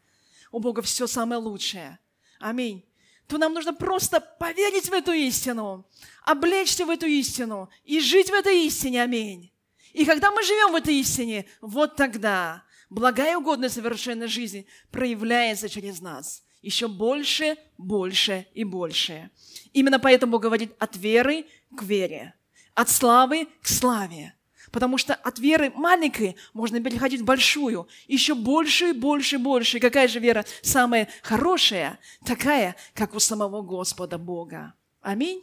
У 0.50 0.58
Бога 0.58 0.80
все 0.82 1.06
самое 1.06 1.40
лучшее. 1.40 1.98
Аминь. 2.40 2.84
То 3.26 3.38
нам 3.38 3.52
нужно 3.52 3.74
просто 3.74 4.20
поверить 4.20 4.88
в 4.88 4.92
эту 4.92 5.12
истину, 5.12 5.84
облечься 6.22 6.86
в 6.86 6.90
эту 6.90 7.06
истину 7.06 7.68
и 7.84 8.00
жить 8.00 8.30
в 8.30 8.32
этой 8.32 8.64
истине. 8.66 9.02
Аминь. 9.02 9.50
И 9.96 10.04
когда 10.04 10.30
мы 10.30 10.42
живем 10.42 10.72
в 10.72 10.74
этой 10.74 10.94
истине, 10.96 11.46
вот 11.62 11.96
тогда 11.96 12.62
благая 12.90 13.32
и 13.32 13.36
угодная 13.36 13.70
совершенная 13.70 14.28
жизнь 14.28 14.66
проявляется 14.90 15.70
через 15.70 16.02
нас. 16.02 16.42
Еще 16.60 16.86
больше, 16.86 17.56
больше 17.78 18.46
и 18.52 18.62
больше. 18.64 19.30
Именно 19.72 19.98
поэтому 19.98 20.32
Бог 20.32 20.42
говорит 20.42 20.74
от 20.78 20.98
веры 20.98 21.46
к 21.74 21.82
вере, 21.82 22.34
от 22.74 22.90
славы 22.90 23.48
к 23.62 23.68
славе. 23.68 24.34
Потому 24.70 24.98
что 24.98 25.14
от 25.14 25.38
веры 25.38 25.72
маленькой 25.74 26.36
можно 26.52 26.78
переходить 26.78 27.22
в 27.22 27.24
большую, 27.24 27.88
еще 28.06 28.34
больше 28.34 28.90
и 28.90 28.92
больше 28.92 29.36
и 29.36 29.38
больше. 29.38 29.78
И 29.78 29.80
какая 29.80 30.08
же 30.08 30.18
вера 30.18 30.44
самая 30.60 31.08
хорошая? 31.22 31.98
Такая, 32.22 32.76
как 32.92 33.14
у 33.14 33.18
самого 33.18 33.62
Господа 33.62 34.18
Бога. 34.18 34.74
Аминь. 35.00 35.42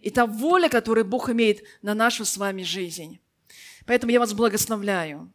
И 0.00 0.08
та 0.08 0.24
воля, 0.24 0.70
которую 0.70 1.04
Бог 1.04 1.28
имеет 1.28 1.62
на 1.82 1.92
нашу 1.92 2.24
с 2.24 2.38
вами 2.38 2.62
жизнь. 2.62 3.20
Поэтому 3.86 4.12
я 4.12 4.20
вас 4.20 4.32
благословляю. 4.32 5.32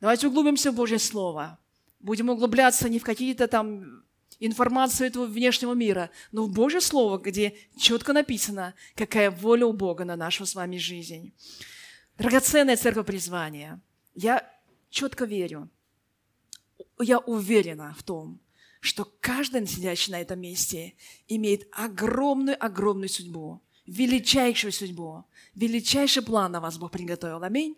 Давайте 0.00 0.28
углубимся 0.28 0.72
в 0.72 0.74
Божье 0.74 0.98
Слово. 0.98 1.58
Будем 2.00 2.28
углубляться 2.28 2.88
не 2.88 2.98
в 2.98 3.04
какие-то 3.04 3.46
там 3.46 4.02
информацию 4.40 5.06
этого 5.06 5.26
внешнего 5.26 5.72
мира, 5.72 6.10
но 6.32 6.44
в 6.44 6.52
Божье 6.52 6.80
Слово, 6.80 7.18
где 7.18 7.56
четко 7.78 8.12
написано, 8.12 8.74
какая 8.96 9.30
воля 9.30 9.66
у 9.66 9.72
Бога 9.72 10.04
на 10.04 10.16
нашу 10.16 10.46
с 10.46 10.54
вами 10.54 10.78
жизнь. 10.78 11.32
Драгоценная 12.18 12.76
церковь 12.76 13.06
призвания. 13.06 13.80
Я 14.14 14.48
четко 14.90 15.24
верю, 15.24 15.70
я 16.98 17.18
уверена 17.18 17.94
в 17.96 18.02
том, 18.02 18.40
что 18.80 19.10
каждый 19.20 19.66
сидящий 19.66 20.12
на 20.12 20.20
этом 20.20 20.40
месте 20.40 20.94
имеет 21.28 21.68
огромную-огромную 21.72 23.08
судьбу, 23.08 23.62
величайшую 23.92 24.72
судьбу, 24.72 25.24
величайший 25.54 26.22
план 26.22 26.52
на 26.52 26.60
вас 26.60 26.78
Бог 26.78 26.90
приготовил. 26.90 27.42
Аминь. 27.42 27.76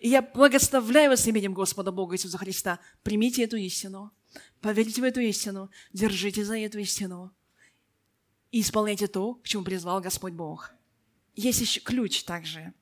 И 0.00 0.08
я 0.08 0.22
благословляю 0.22 1.10
вас 1.10 1.26
именем 1.26 1.54
Господа 1.54 1.90
Бога 1.92 2.14
Иисуса 2.14 2.38
Христа. 2.38 2.78
Примите 3.02 3.44
эту 3.44 3.56
истину, 3.56 4.12
поверьте 4.60 5.00
в 5.00 5.04
эту 5.04 5.20
истину, 5.20 5.70
держите 5.92 6.44
за 6.44 6.58
эту 6.58 6.78
истину 6.78 7.32
и 8.50 8.60
исполняйте 8.60 9.06
то, 9.06 9.34
к 9.34 9.46
чему 9.46 9.64
призвал 9.64 10.00
Господь 10.00 10.32
Бог. 10.32 10.72
Есть 11.34 11.60
еще 11.60 11.80
ключ 11.80 12.24
также– 12.24 12.72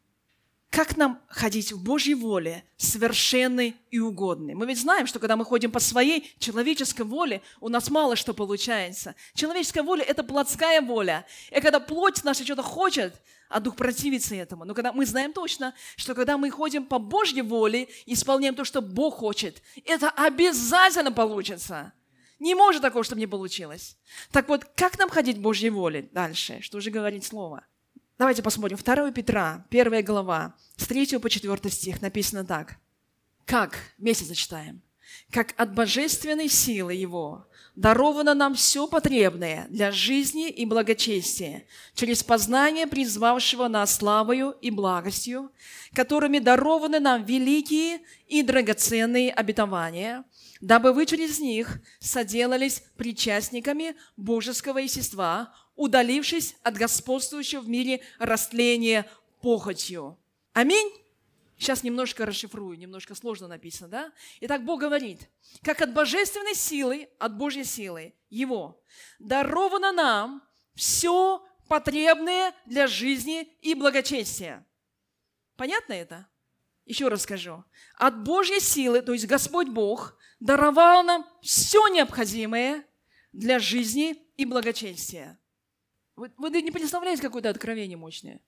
как 0.70 0.96
нам 0.96 1.20
ходить 1.28 1.72
в 1.72 1.82
Божьей 1.82 2.14
воле, 2.14 2.64
совершенной 2.76 3.76
и 3.90 3.98
угодной? 3.98 4.54
Мы 4.54 4.66
ведь 4.66 4.80
знаем, 4.80 5.06
что 5.06 5.18
когда 5.18 5.36
мы 5.36 5.44
ходим 5.44 5.72
по 5.72 5.80
своей 5.80 6.34
человеческой 6.38 7.02
воле, 7.02 7.42
у 7.60 7.68
нас 7.68 7.90
мало 7.90 8.16
что 8.16 8.34
получается. 8.34 9.14
Человеческая 9.34 9.82
воля– 9.82 10.04
это 10.08 10.22
плотская 10.22 10.82
воля. 10.82 11.26
И 11.50 11.60
когда 11.60 11.80
плоть 11.80 12.22
наша 12.22 12.44
что-то 12.44 12.62
хочет, 12.62 13.14
а 13.48 13.60
дух 13.60 13.76
противится 13.76 14.34
этому. 14.34 14.64
Но 14.64 14.74
когда 14.74 14.92
мы 14.92 15.06
знаем 15.06 15.32
точно, 15.32 15.74
что 15.96 16.14
когда 16.14 16.36
мы 16.36 16.50
ходим 16.50 16.84
по 16.84 16.98
Божьей 16.98 17.42
воле, 17.42 17.88
исполняем 18.04 18.54
то, 18.54 18.64
что 18.64 18.82
Бог 18.82 19.16
хочет, 19.16 19.62
это 19.86 20.10
обязательно 20.10 21.12
получится. 21.12 21.92
Не 22.38 22.54
может 22.54 22.82
такого, 22.82 23.04
чтобы 23.04 23.20
не 23.20 23.26
получилось. 23.26 23.96
Так 24.30 24.48
вот, 24.48 24.64
как 24.76 24.98
нам 24.98 25.08
ходить 25.08 25.38
в 25.38 25.40
Божьей 25.40 25.70
воле 25.70 26.08
дальше? 26.12 26.60
Что 26.60 26.78
же 26.80 26.90
говорит 26.90 27.24
Слово? 27.24 27.64
Давайте 28.18 28.42
посмотрим. 28.42 28.78
2 28.78 29.12
Петра, 29.12 29.64
1 29.70 30.04
глава, 30.04 30.56
с 30.76 30.88
3 30.88 31.18
по 31.18 31.30
4 31.30 31.70
стих 31.70 32.02
написано 32.02 32.44
так. 32.44 32.76
Как? 33.44 33.78
Вместе 33.96 34.24
зачитаем. 34.24 34.82
Как 35.30 35.54
от 35.56 35.72
божественной 35.72 36.48
силы 36.48 36.94
Его 36.94 37.46
даровано 37.76 38.34
нам 38.34 38.56
все 38.56 38.88
потребное 38.88 39.68
для 39.70 39.92
жизни 39.92 40.50
и 40.50 40.66
благочестия 40.66 41.62
через 41.94 42.24
познание 42.24 42.88
призвавшего 42.88 43.68
нас 43.68 43.94
славою 43.94 44.50
и 44.60 44.72
благостью, 44.72 45.52
которыми 45.94 46.40
дарованы 46.40 46.98
нам 46.98 47.24
великие 47.24 48.00
и 48.26 48.42
драгоценные 48.42 49.30
обетования, 49.30 50.24
дабы 50.60 50.92
вы 50.92 51.06
через 51.06 51.38
них 51.38 51.80
соделались 52.00 52.82
причастниками 52.96 53.94
божеского 54.16 54.78
естества, 54.78 55.54
удалившись 55.78 56.56
от 56.62 56.76
господствующего 56.76 57.60
в 57.60 57.68
мире 57.68 58.02
растления 58.18 59.08
похотью. 59.40 60.18
Аминь. 60.52 60.92
Сейчас 61.56 61.82
немножко 61.82 62.26
расшифрую, 62.26 62.76
немножко 62.76 63.14
сложно 63.14 63.48
написано, 63.48 63.88
да? 63.88 64.12
Итак, 64.40 64.64
Бог 64.64 64.80
говорит, 64.80 65.28
как 65.62 65.80
от 65.80 65.92
божественной 65.92 66.54
силы, 66.54 67.08
от 67.18 67.36
Божьей 67.36 67.64
силы, 67.64 68.12
Его, 68.28 68.80
даровано 69.18 69.92
нам 69.92 70.42
все 70.74 71.44
потребное 71.68 72.54
для 72.66 72.86
жизни 72.86 73.42
и 73.60 73.74
благочестия. 73.74 74.66
Понятно 75.56 75.92
это? 75.92 76.28
Еще 76.86 77.08
раз 77.08 77.22
скажу. 77.22 77.64
От 77.94 78.22
Божьей 78.24 78.60
силы, 78.60 79.00
то 79.02 79.12
есть 79.12 79.26
Господь 79.26 79.68
Бог, 79.68 80.16
даровал 80.40 81.04
нам 81.04 81.26
все 81.40 81.86
необходимое 81.88 82.84
для 83.32 83.58
жизни 83.58 84.24
и 84.36 84.44
благочестия. 84.44 85.38
Вы, 86.18 86.32
вы 86.36 86.50
не 86.62 86.72
представляете, 86.72 87.22
какое-то 87.22 87.48
откровение 87.48 87.96
мощное. 87.96 88.40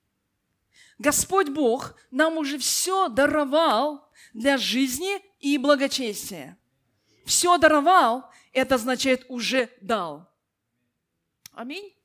Господь 0.98 1.50
Бог 1.50 1.94
нам 2.10 2.36
уже 2.36 2.58
все 2.58 3.08
даровал 3.08 4.10
для 4.34 4.58
жизни 4.58 5.22
и 5.38 5.56
благочестия. 5.56 6.58
Все 7.24 7.58
даровал, 7.58 8.28
это 8.52 8.74
означает 8.74 9.24
уже 9.28 9.70
дал. 9.80 10.28
Аминь. 11.52 11.96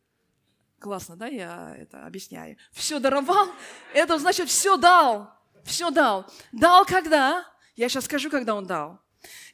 Классно, 0.77 1.15
да, 1.15 1.25
я 1.25 1.75
это 1.75 2.05
объясняю. 2.05 2.57
Все 2.71 2.99
даровал, 2.99 3.47
это 3.91 4.19
значит 4.19 4.49
все 4.49 4.77
дал. 4.77 5.31
Все 5.63 5.89
дал. 5.89 6.31
Дал 6.51 6.85
когда? 6.85 7.43
Я 7.75 7.89
сейчас 7.89 8.05
скажу, 8.05 8.29
когда 8.29 8.53
он 8.53 8.67
дал. 8.67 8.99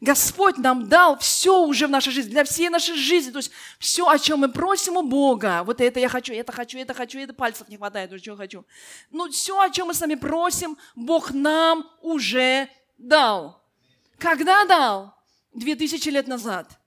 Господь 0.01 0.57
нам 0.57 0.89
дал 0.89 1.17
все 1.19 1.63
уже 1.63 1.87
в 1.87 1.89
нашей 1.89 2.11
жизни, 2.11 2.31
для 2.31 2.43
всей 2.43 2.69
нашей 2.69 2.95
жизни. 2.95 3.31
То 3.31 3.37
есть 3.37 3.51
все, 3.79 4.07
о 4.07 4.17
чем 4.17 4.39
мы 4.39 4.49
просим 4.49 4.97
у 4.97 5.03
Бога. 5.03 5.63
Вот 5.63 5.79
это 5.79 5.99
я 5.99 6.09
хочу, 6.09 6.33
это 6.33 6.51
хочу, 6.51 6.79
это 6.79 6.93
хочу, 6.93 7.19
это 7.19 7.33
пальцев 7.33 7.69
не 7.69 7.77
хватает, 7.77 8.11
уже 8.11 8.23
чего 8.23 8.35
хочу. 8.35 8.65
Ну, 9.11 9.29
все, 9.29 9.59
о 9.59 9.69
чем 9.69 9.87
мы 9.87 9.93
с 9.93 10.01
вами 10.01 10.15
просим, 10.15 10.77
Бог 10.95 11.31
нам 11.31 11.89
уже 12.01 12.69
дал. 12.97 13.63
Когда 14.17 14.65
дал? 14.65 15.13
Две 15.53 15.75
тысячи 15.75 16.09
лет 16.09 16.27
назад. 16.27 16.79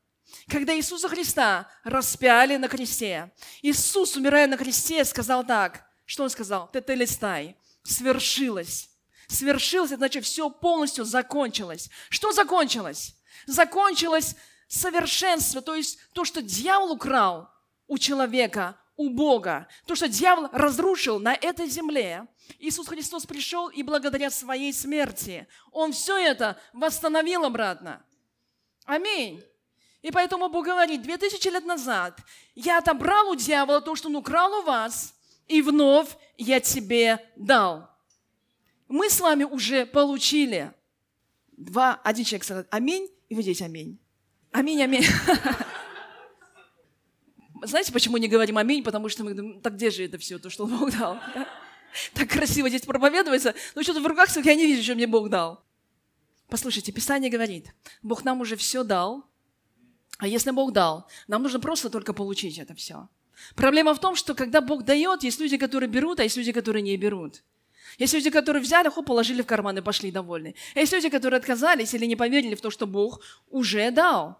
Когда 0.49 0.75
Иисуса 0.77 1.09
Христа 1.09 1.69
распяли 1.85 2.57
на 2.57 2.69
кресте. 2.69 3.31
Иисус, 3.63 4.17
умирая 4.17 4.47
на 4.47 4.57
кресте, 4.57 5.05
сказал 5.05 5.45
так. 5.45 5.85
Что 6.07 6.25
Он 6.25 6.31
сказал? 6.31 6.71
Ты, 6.73 6.95
листай. 6.95 7.57
Свершилось 7.83 8.94
свершилось, 9.29 9.91
значит, 9.91 10.25
все 10.25 10.51
полностью 10.51 11.05
закончилось. 11.05 11.91
Что 12.09 12.33
закончилось? 12.33 13.15
Закончилось 13.47 14.37
совершенство, 14.69 15.61
то 15.61 15.75
есть 15.75 15.99
то, 16.13 16.25
что 16.25 16.43
дьявол 16.43 16.93
украл 16.93 17.49
у 17.87 17.99
человека, 17.99 18.77
у 18.97 19.11
Бога, 19.11 19.67
то, 19.87 19.95
что 19.95 20.09
дьявол 20.09 20.49
разрушил 20.53 21.19
на 21.19 21.35
этой 21.35 21.69
земле, 21.69 22.27
Иисус 22.59 22.87
Христос 22.87 23.27
пришел 23.27 23.69
и 23.69 23.83
благодаря 23.83 24.31
своей 24.31 24.73
смерти 24.73 25.47
Он 25.73 25.93
все 25.93 26.17
это 26.17 26.59
восстановил 26.73 27.45
обратно. 27.45 28.05
Аминь. 28.85 29.43
И 30.03 30.11
поэтому 30.11 30.49
Бог 30.49 30.67
говорит, 30.67 31.03
две 31.03 31.17
тысячи 31.17 31.49
лет 31.49 31.65
назад 31.65 32.21
я 32.55 32.79
отобрал 32.79 33.31
у 33.31 33.35
дьявола 33.35 33.81
то, 33.81 33.95
что 33.97 34.09
он 34.09 34.17
украл 34.17 34.53
у 34.61 34.63
вас, 34.63 35.15
и 35.49 35.63
вновь 35.63 36.09
я 36.37 36.61
тебе 36.61 37.27
дал 37.37 37.89
мы 38.95 39.11
с 39.11 39.21
вами 39.21 39.43
уже 39.43 39.87
получили. 39.87 40.73
Два, 41.57 42.01
один 42.05 42.25
человек 42.25 42.45
сказал 42.45 42.65
аминь, 42.71 43.11
и 43.29 43.35
вы 43.35 43.43
здесь 43.43 43.61
аминь. 43.61 43.99
Аминь, 44.53 44.81
аминь. 44.81 45.05
Знаете, 47.63 47.93
почему 47.93 48.19
не 48.19 48.29
говорим 48.29 48.57
аминь? 48.57 48.85
Потому 48.85 49.09
что 49.09 49.25
мы 49.25 49.35
думаем, 49.35 49.61
так 49.61 49.75
где 49.75 49.91
же 49.91 50.05
это 50.05 50.17
все, 50.19 50.39
то, 50.39 50.49
что 50.49 50.67
Бог 50.67 50.97
дал? 50.97 51.19
Так 52.13 52.29
красиво 52.29 52.69
здесь 52.69 52.83
проповедуется, 52.83 53.55
но 53.77 53.83
что-то 53.85 54.01
в 54.01 54.07
руках 54.07 54.29
я 54.45 54.55
не 54.57 54.67
вижу, 54.67 54.83
что 54.83 54.97
мне 54.97 55.07
Бог 55.07 55.29
дал. 55.29 55.65
Послушайте, 56.49 56.91
Писание 56.91 57.31
говорит, 57.31 57.73
Бог 58.03 58.25
нам 58.25 58.41
уже 58.41 58.57
все 58.57 58.83
дал, 58.83 59.25
а 60.19 60.27
если 60.27 60.51
Бог 60.51 60.73
дал, 60.73 61.09
нам 61.29 61.45
нужно 61.45 61.61
просто 61.61 61.91
только 61.91 62.13
получить 62.13 62.59
это 62.59 62.75
все. 62.75 63.09
Проблема 63.55 63.95
в 63.95 64.01
том, 64.01 64.17
что 64.17 64.35
когда 64.35 64.61
Бог 64.61 64.85
дает, 64.85 65.23
есть 65.23 65.39
люди, 65.39 65.57
которые 65.57 65.89
берут, 65.89 66.19
а 66.19 66.25
есть 66.25 66.37
люди, 66.37 66.51
которые 66.51 66.83
не 66.83 66.97
берут. 66.97 67.45
Есть 67.99 68.15
люди, 68.15 68.31
которые 68.31 68.63
взяли, 68.63 68.89
хоп, 68.89 69.07
положили 69.07 69.43
в 69.43 69.47
карман 69.47 69.79
и 69.79 69.83
пошли 69.83 70.11
довольны. 70.11 70.55
Есть 70.75 70.93
люди, 70.93 71.09
которые 71.09 71.39
отказались 71.39 71.95
или 71.95 72.07
не 72.07 72.17
поверили 72.17 72.55
в 72.55 72.61
то, 72.61 72.71
что 72.71 72.87
Бог 72.87 73.21
уже 73.49 73.91
дал. 73.91 74.39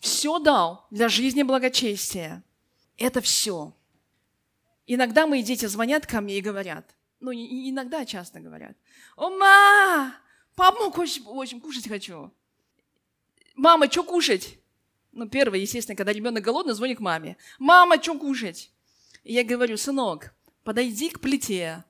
Все 0.00 0.38
дал 0.38 0.86
для 0.90 1.08
жизни 1.08 1.42
благочестия. 1.42 2.44
Это 2.96 3.20
все. 3.20 3.74
Иногда 4.86 5.26
мои 5.26 5.42
дети 5.42 5.66
звонят 5.66 6.06
ко 6.06 6.20
мне 6.20 6.38
и 6.38 6.42
говорят, 6.42 6.94
ну, 7.20 7.32
иногда, 7.32 8.04
часто 8.04 8.40
говорят, 8.40 8.76
«Ома, 9.16 10.14
папа, 10.54 10.98
очень, 10.98 11.24
очень 11.24 11.60
кушать 11.60 11.88
хочу». 11.88 12.30
«Мама, 13.54 13.90
что 13.90 14.02
кушать?» 14.02 14.58
Ну, 15.12 15.28
первое, 15.28 15.60
естественно, 15.60 15.96
когда 15.96 16.12
ребенок 16.12 16.42
голодный, 16.42 16.74
звонит 16.74 16.98
к 16.98 17.00
маме. 17.00 17.36
«Мама, 17.58 18.02
что 18.02 18.18
кушать?» 18.18 18.72
И 19.22 19.32
я 19.32 19.44
говорю, 19.44 19.78
«Сынок, 19.78 20.34
подойди 20.64 21.08
к 21.08 21.20
плите, 21.20 21.84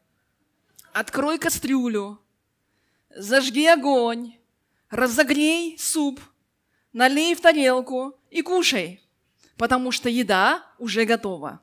открой 0.94 1.38
кастрюлю, 1.38 2.20
зажги 3.14 3.66
огонь, 3.66 4.36
разогрей 4.90 5.76
суп, 5.76 6.20
налей 6.92 7.34
в 7.34 7.40
тарелку 7.40 8.16
и 8.30 8.42
кушай, 8.42 9.02
потому 9.56 9.90
что 9.90 10.08
еда 10.08 10.64
уже 10.78 11.04
готова. 11.04 11.60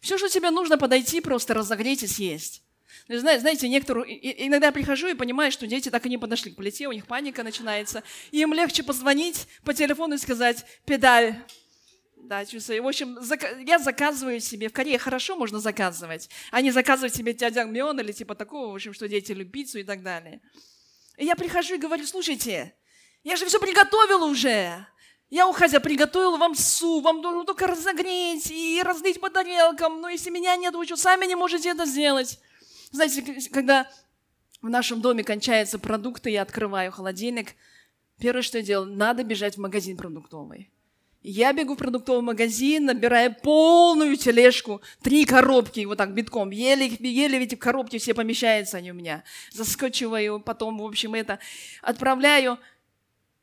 Все, 0.00 0.16
что 0.16 0.28
тебе 0.28 0.50
нужно, 0.50 0.78
подойти, 0.78 1.20
просто 1.20 1.52
разогреть 1.52 2.02
и 2.02 2.06
съесть. 2.06 2.64
Знаете, 3.06 3.68
некоторые, 3.68 4.46
иногда 4.46 4.66
я 4.66 4.72
прихожу 4.72 5.08
и 5.08 5.14
понимаю, 5.14 5.52
что 5.52 5.66
дети 5.66 5.90
так 5.90 6.06
и 6.06 6.08
не 6.08 6.18
подошли 6.18 6.52
к 6.52 6.56
плите, 6.56 6.88
у 6.88 6.92
них 6.92 7.06
паника 7.06 7.42
начинается. 7.42 8.02
Им 8.30 8.54
легче 8.54 8.82
позвонить 8.82 9.46
по 9.62 9.74
телефону 9.74 10.14
и 10.14 10.18
сказать, 10.18 10.64
педаль, 10.86 11.32
да, 11.32 11.46
чувствую. 12.46 12.82
В 12.82 12.88
общем, 12.88 13.18
я 13.66 13.78
заказываю 13.78 14.40
себе, 14.40 14.68
в 14.68 14.72
Корее 14.72 14.98
хорошо 14.98 15.36
можно 15.36 15.60
заказывать, 15.60 16.28
не 16.52 16.70
заказывать 16.70 17.14
себе 17.14 17.34
тядянгмён 17.34 18.00
или 18.00 18.12
типа 18.12 18.34
такого, 18.34 18.72
в 18.72 18.74
общем, 18.74 18.94
что 18.94 19.08
дети 19.08 19.32
любят 19.32 19.52
пиццу 19.52 19.78
и 19.78 19.84
так 19.84 20.02
далее. 20.02 20.40
И 21.16 21.24
я 21.24 21.36
прихожу 21.36 21.74
и 21.74 21.78
говорю, 21.78 22.06
слушайте, 22.06 22.74
я 23.22 23.36
же 23.36 23.46
все 23.46 23.60
приготовила 23.60 24.26
уже. 24.26 24.86
Я, 25.30 25.48
уходя, 25.48 25.80
приготовила 25.80 26.36
вам 26.36 26.54
суп, 26.54 27.04
вам 27.04 27.22
нужно 27.22 27.44
только 27.44 27.66
разогреть 27.66 28.50
и 28.50 28.82
разлить 28.84 29.20
по 29.20 29.30
тарелкам. 29.30 30.00
Но 30.00 30.08
если 30.08 30.30
меня 30.30 30.56
нет, 30.56 30.74
вы 30.74 30.84
что, 30.84 30.96
сами 30.96 31.24
не 31.26 31.36
можете 31.36 31.70
это 31.70 31.86
сделать? 31.86 32.38
Знаете, 32.90 33.22
когда 33.50 33.90
в 34.60 34.68
нашем 34.68 35.00
доме 35.00 35.24
кончаются 35.24 35.78
продукты, 35.78 36.30
я 36.30 36.42
открываю 36.42 36.92
холодильник. 36.92 37.54
Первое, 38.18 38.42
что 38.42 38.58
я 38.58 38.64
делаю, 38.64 38.94
надо 38.94 39.24
бежать 39.24 39.56
в 39.56 39.60
магазин 39.60 39.96
продуктовый. 39.96 40.70
Я 41.22 41.52
бегу 41.52 41.74
в 41.74 41.78
продуктовый 41.78 42.22
магазин, 42.22 42.86
набираю 42.86 43.34
полную 43.34 44.16
тележку, 44.16 44.82
три 45.02 45.24
коробки, 45.24 45.84
вот 45.84 45.98
так 45.98 46.12
битком. 46.14 46.50
Еле, 46.50 46.96
еле 46.98 47.38
ведь 47.38 47.54
в 47.54 47.58
коробке 47.58 47.98
все 47.98 48.12
помещаются 48.12 48.78
они 48.78 48.90
у 48.90 48.94
меня. 48.94 49.22
Заскочиваю, 49.52 50.40
потом, 50.40 50.78
в 50.78 50.84
общем, 50.84 51.14
это 51.14 51.38
отправляю. 51.80 52.58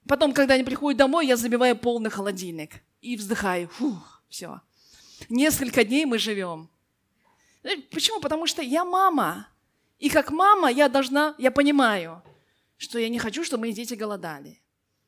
Потом, 0.07 0.33
когда 0.33 0.55
они 0.55 0.63
приходят 0.65 0.97
домой, 0.97 1.27
я 1.27 1.37
забиваю 1.37 1.77
полный 1.77 2.09
холодильник 2.09 2.81
и 3.01 3.15
вздыхаю. 3.15 3.69
Фух, 3.69 4.23
все. 4.27 4.59
Несколько 5.29 5.85
дней 5.85 6.03
мы 6.05 6.17
живем. 6.17 6.69
Почему? 7.91 8.19
Потому 8.19 8.45
что 8.45 8.61
я 8.61 8.83
мама. 8.83 9.47
И 9.99 10.09
как 10.09 10.31
мама 10.31 10.69
я 10.69 10.89
должна, 10.89 11.35
я 11.37 11.51
понимаю, 11.51 12.23
что 12.77 12.99
я 12.99 13.07
не 13.07 13.19
хочу, 13.19 13.43
чтобы 13.43 13.61
мои 13.61 13.71
дети 13.71 13.93
голодали. 13.93 14.59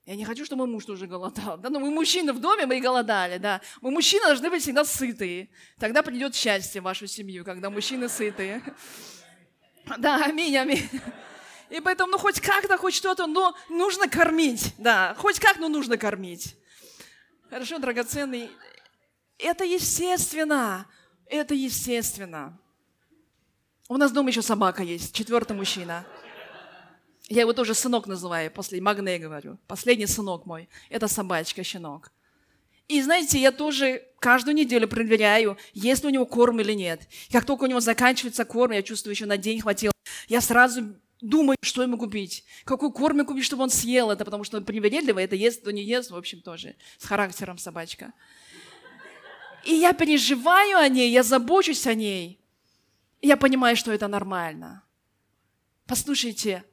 Я 0.06 0.16
не 0.16 0.26
хочу, 0.26 0.46
чтобы 0.46 0.66
мой 0.66 0.74
муж 0.74 0.86
тоже 0.86 1.06
голодал. 1.06 1.58
Да, 1.58 1.70
но 1.70 1.80
мы 1.80 1.92
мужчины 1.92 2.34
в 2.34 2.40
доме, 2.40 2.66
мы 2.66 2.78
и 2.78 2.82
голодали, 2.82 3.38
да. 3.38 3.62
Мы 3.82 3.92
мужчины 3.92 4.26
должны 4.26 4.50
быть 4.50 4.64
всегда 4.64 4.84
сытые. 4.84 5.50
Тогда 5.80 6.02
придет 6.02 6.36
счастье 6.36 6.82
в 6.82 6.86
вашу 6.86 7.08
семью, 7.08 7.46
когда 7.46 7.70
мужчины 7.70 8.10
сытые. 8.10 8.64
Да, 9.98 10.24
аминь, 10.26 10.58
аминь. 10.58 10.90
И 11.70 11.80
поэтому, 11.80 12.12
ну, 12.12 12.18
хоть 12.18 12.40
как-то, 12.42 12.78
хоть 12.78 12.94
что-то, 12.94 13.28
но 13.28 13.56
нужно 13.70 14.10
кормить. 14.10 14.74
Да, 14.78 15.16
хоть 15.18 15.40
как, 15.40 15.58
но 15.58 15.70
нужно 15.70 15.98
кормить. 15.98 16.56
Хорошо, 17.50 17.80
драгоценный. 17.80 18.50
Это 19.38 19.64
естественно. 19.64 20.86
Это 21.28 21.54
естественно. 21.54 22.60
У 23.88 23.98
нас 23.98 24.12
дома 24.12 24.30
еще 24.30 24.42
собака 24.42 24.84
есть, 24.84 25.14
четвертый 25.16 25.56
мужчина. 25.56 26.06
Я 27.32 27.42
его 27.44 27.54
тоже 27.54 27.74
сынок 27.74 28.08
называю, 28.08 28.52
после 28.52 28.82
Магне 28.82 29.18
говорю. 29.18 29.58
Последний 29.66 30.06
сынок 30.06 30.46
мой. 30.46 30.68
Это 30.90 31.08
собачка, 31.08 31.64
щенок. 31.64 32.12
И 32.90 33.02
знаете, 33.02 33.40
я 33.40 33.54
тоже 33.54 34.04
каждую 34.20 34.54
неделю 34.54 34.86
проверяю, 34.86 35.58
есть 35.74 36.04
ли 36.04 36.10
у 36.10 36.12
него 36.12 36.26
корм 36.26 36.60
или 36.60 36.74
нет. 36.74 37.08
Как 37.32 37.46
только 37.46 37.64
у 37.64 37.68
него 37.68 37.80
заканчивается 37.80 38.44
корм, 38.44 38.74
я 38.74 38.84
чувствую, 38.84 39.14
еще 39.14 39.26
на 39.28 39.38
день 39.38 39.62
хватило, 39.62 39.94
я 40.28 40.42
сразу 40.42 40.94
думаю, 41.22 41.56
что 41.62 41.84
ему 41.84 41.98
купить. 41.98 42.44
Какой 42.66 42.92
корм 42.92 43.20
ему 43.20 43.28
купить, 43.28 43.46
чтобы 43.46 43.64
он 43.64 43.70
съел 43.70 44.12
это, 44.12 44.26
потому 44.26 44.44
что 44.44 44.58
он 44.58 44.66
привередливый, 44.66 45.24
это 45.24 45.38
ест, 45.38 45.64
то 45.64 45.72
не 45.72 45.84
ест, 45.84 46.12
в 46.12 46.18
общем, 46.18 46.42
тоже. 46.42 46.76
С 46.98 47.06
характером 47.06 47.58
собачка. 47.58 48.12
И 49.64 49.74
я 49.74 49.94
переживаю 49.94 50.80
о 50.80 50.90
ней, 50.90 51.10
я 51.12 51.24
забочусь 51.24 51.88
о 51.88 51.94
ней. 51.94 52.42
И 53.22 53.28
я 53.30 53.38
понимаю, 53.38 53.78
что 53.78 53.94
это 53.94 54.10
нормально. 54.10 54.84
Послушайте, 55.88 56.66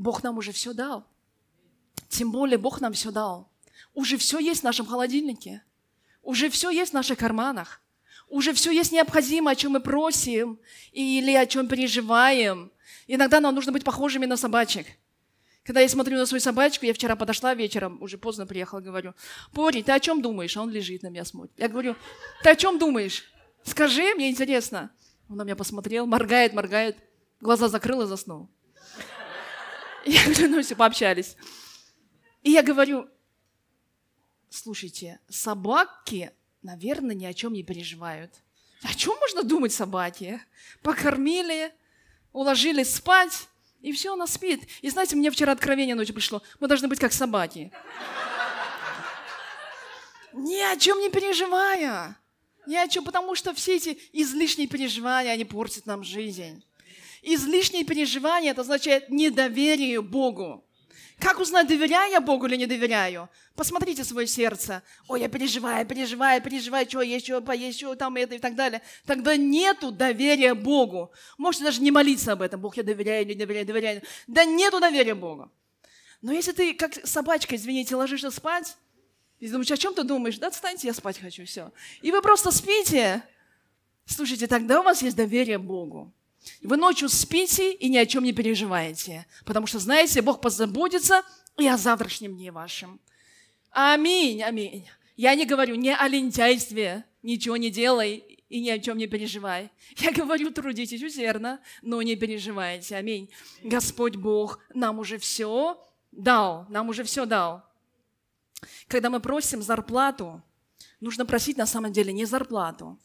Бог 0.00 0.22
нам 0.22 0.38
уже 0.38 0.52
все 0.52 0.72
дал. 0.72 1.04
Тем 2.08 2.32
более 2.32 2.56
Бог 2.56 2.80
нам 2.80 2.94
все 2.94 3.10
дал. 3.10 3.50
Уже 3.92 4.16
все 4.16 4.38
есть 4.38 4.62
в 4.62 4.64
нашем 4.64 4.86
холодильнике. 4.86 5.62
Уже 6.22 6.48
все 6.48 6.70
есть 6.70 6.92
в 6.92 6.94
наших 6.94 7.18
карманах. 7.18 7.82
Уже 8.26 8.54
все 8.54 8.70
есть 8.70 8.92
необходимое, 8.92 9.52
о 9.52 9.56
чем 9.56 9.72
мы 9.72 9.80
просим 9.80 10.58
или 10.92 11.34
о 11.34 11.44
чем 11.44 11.68
переживаем. 11.68 12.72
Иногда 13.08 13.40
нам 13.40 13.54
нужно 13.54 13.72
быть 13.72 13.84
похожими 13.84 14.24
на 14.24 14.38
собачек. 14.38 14.86
Когда 15.64 15.80
я 15.82 15.88
смотрю 15.88 16.16
на 16.16 16.24
свою 16.24 16.40
собачку, 16.40 16.86
я 16.86 16.94
вчера 16.94 17.14
подошла 17.14 17.52
вечером, 17.52 18.00
уже 18.00 18.16
поздно 18.16 18.46
приехала, 18.46 18.80
говорю, 18.80 19.12
Пори, 19.52 19.82
ты 19.82 19.92
о 19.92 20.00
чем 20.00 20.22
думаешь? 20.22 20.56
А 20.56 20.62
он 20.62 20.70
лежит 20.70 21.02
на 21.02 21.08
меня 21.08 21.26
смотрит. 21.26 21.52
Я 21.58 21.68
говорю, 21.68 21.94
ты 22.42 22.48
о 22.48 22.56
чем 22.56 22.78
думаешь? 22.78 23.30
Скажи, 23.64 24.14
мне 24.14 24.30
интересно. 24.30 24.90
Он 25.28 25.36
на 25.36 25.44
меня 25.44 25.56
посмотрел, 25.56 26.06
моргает, 26.06 26.54
моргает, 26.54 26.96
глаза 27.40 27.68
закрыл 27.68 28.00
и 28.00 28.06
заснул. 28.06 28.48
Я 30.04 30.24
говорю, 30.24 30.48
ну 30.48 30.62
все, 30.62 30.76
пообщались. 30.76 31.36
И 32.42 32.52
я 32.52 32.62
говорю, 32.62 33.06
слушайте, 34.48 35.20
собаки, 35.28 36.32
наверное, 36.62 37.14
ни 37.14 37.26
о 37.26 37.34
чем 37.34 37.52
не 37.52 37.62
переживают. 37.62 38.32
О 38.82 38.94
чем 38.94 39.14
можно 39.18 39.42
думать 39.42 39.74
собаке? 39.74 40.40
Покормили, 40.82 41.74
уложили 42.32 42.82
спать, 42.82 43.48
и 43.82 43.92
все, 43.92 44.14
она 44.14 44.26
спит. 44.26 44.62
И 44.80 44.88
знаете, 44.88 45.16
мне 45.16 45.30
вчера 45.30 45.52
откровение 45.52 45.94
ночью 45.94 46.14
пришло. 46.14 46.42
Мы 46.60 46.68
должны 46.68 46.88
быть 46.88 46.98
как 46.98 47.12
собаки. 47.12 47.70
Ни 50.32 50.60
о 50.60 50.76
чем 50.78 51.00
не 51.00 51.10
переживая. 51.10 52.16
Ни 52.66 52.76
о 52.76 52.88
чем, 52.88 53.04
потому 53.04 53.34
что 53.34 53.52
все 53.54 53.76
эти 53.76 53.98
излишние 54.12 54.68
переживания, 54.68 55.32
они 55.32 55.44
портят 55.44 55.86
нам 55.86 56.04
жизнь. 56.04 56.64
Излишние 57.22 57.84
переживания– 57.84 58.50
это 58.52 58.62
означает 58.62 59.10
недоверие 59.10 60.00
Богу. 60.00 60.64
Как 61.20 61.38
узнать, 61.38 61.68
доверяю 61.68 62.10
я 62.10 62.20
Богу 62.20 62.46
или 62.46 62.56
не 62.56 62.66
доверяю? 62.66 63.28
Посмотрите 63.54 64.04
свое 64.04 64.26
сердце. 64.26 64.82
Ой, 65.06 65.20
я 65.20 65.28
переживаю, 65.28 65.86
переживаю, 65.86 66.40
переживаю, 66.40 66.88
что 66.88 67.02
есть, 67.02 67.26
что 67.26 67.42
поесть, 67.42 67.78
что 67.78 67.94
там 67.94 68.16
это 68.16 68.36
и 68.36 68.38
так 68.38 68.54
далее. 68.54 68.80
Тогда 69.04 69.36
нету 69.36 69.92
доверия 69.92 70.54
Богу. 70.54 71.12
Можете 71.36 71.64
даже 71.64 71.82
не 71.82 71.90
молиться 71.90 72.32
об 72.32 72.40
этом. 72.40 72.60
Бог, 72.62 72.78
я 72.78 72.82
доверяю, 72.82 73.26
не 73.26 73.34
доверяю, 73.34 73.66
доверяю. 73.66 74.02
Да 74.26 74.46
нету 74.46 74.80
доверия 74.80 75.14
Богу. 75.14 75.50
Но 76.22 76.32
если 76.32 76.52
ты, 76.52 76.72
как 76.72 77.06
собачка, 77.06 77.54
извините, 77.54 77.96
ложишься 77.96 78.30
спать, 78.30 78.76
и 79.40 79.48
думаешь, 79.48 79.70
о 79.70 79.76
чем 79.76 79.94
ты 79.94 80.04
думаешь? 80.04 80.38
Да 80.38 80.48
отстаньте, 80.48 80.86
я 80.86 80.94
спать 80.94 81.18
хочу, 81.18 81.44
все. 81.44 81.70
И 82.00 82.10
вы 82.12 82.22
просто 82.22 82.50
спите. 82.50 83.22
Слушайте, 84.06 84.46
тогда 84.46 84.80
у 84.80 84.82
вас 84.82 85.02
есть 85.02 85.16
доверие 85.16 85.58
Богу. 85.58 86.12
Вы 86.62 86.76
ночью 86.76 87.08
спите 87.08 87.72
и 87.72 87.88
ни 87.88 87.96
о 87.96 88.06
чем 88.06 88.24
не 88.24 88.32
переживаете, 88.32 89.26
потому 89.44 89.66
что, 89.66 89.78
знаете, 89.78 90.22
Бог 90.22 90.40
позаботится 90.40 91.22
и 91.58 91.66
о 91.66 91.76
завтрашнем 91.76 92.36
дне 92.36 92.50
вашем. 92.50 93.00
Аминь, 93.70 94.42
аминь. 94.42 94.88
Я 95.16 95.34
не 95.34 95.44
говорю 95.44 95.74
не 95.74 95.94
о 95.94 96.08
лентяйстве, 96.08 97.04
ничего 97.22 97.56
не 97.56 97.70
делай 97.70 98.38
и 98.48 98.60
ни 98.60 98.70
о 98.70 98.78
чем 98.78 98.96
не 98.96 99.06
переживай. 99.06 99.70
Я 99.98 100.12
говорю, 100.12 100.50
трудитесь 100.50 101.02
усердно, 101.02 101.60
но 101.82 102.00
не 102.02 102.16
переживайте. 102.16 102.96
Аминь. 102.96 103.30
Господь 103.62 104.16
Бог 104.16 104.60
нам 104.74 104.98
уже 104.98 105.18
все 105.18 105.82
дал, 106.10 106.66
нам 106.68 106.88
уже 106.88 107.04
все 107.04 107.26
дал. 107.26 107.64
Когда 108.88 109.08
мы 109.08 109.20
просим 109.20 109.62
зарплату, 109.62 110.42
нужно 111.00 111.24
просить 111.26 111.56
на 111.56 111.66
самом 111.66 111.92
деле 111.92 112.12
не 112.12 112.24
зарплату, 112.24 112.98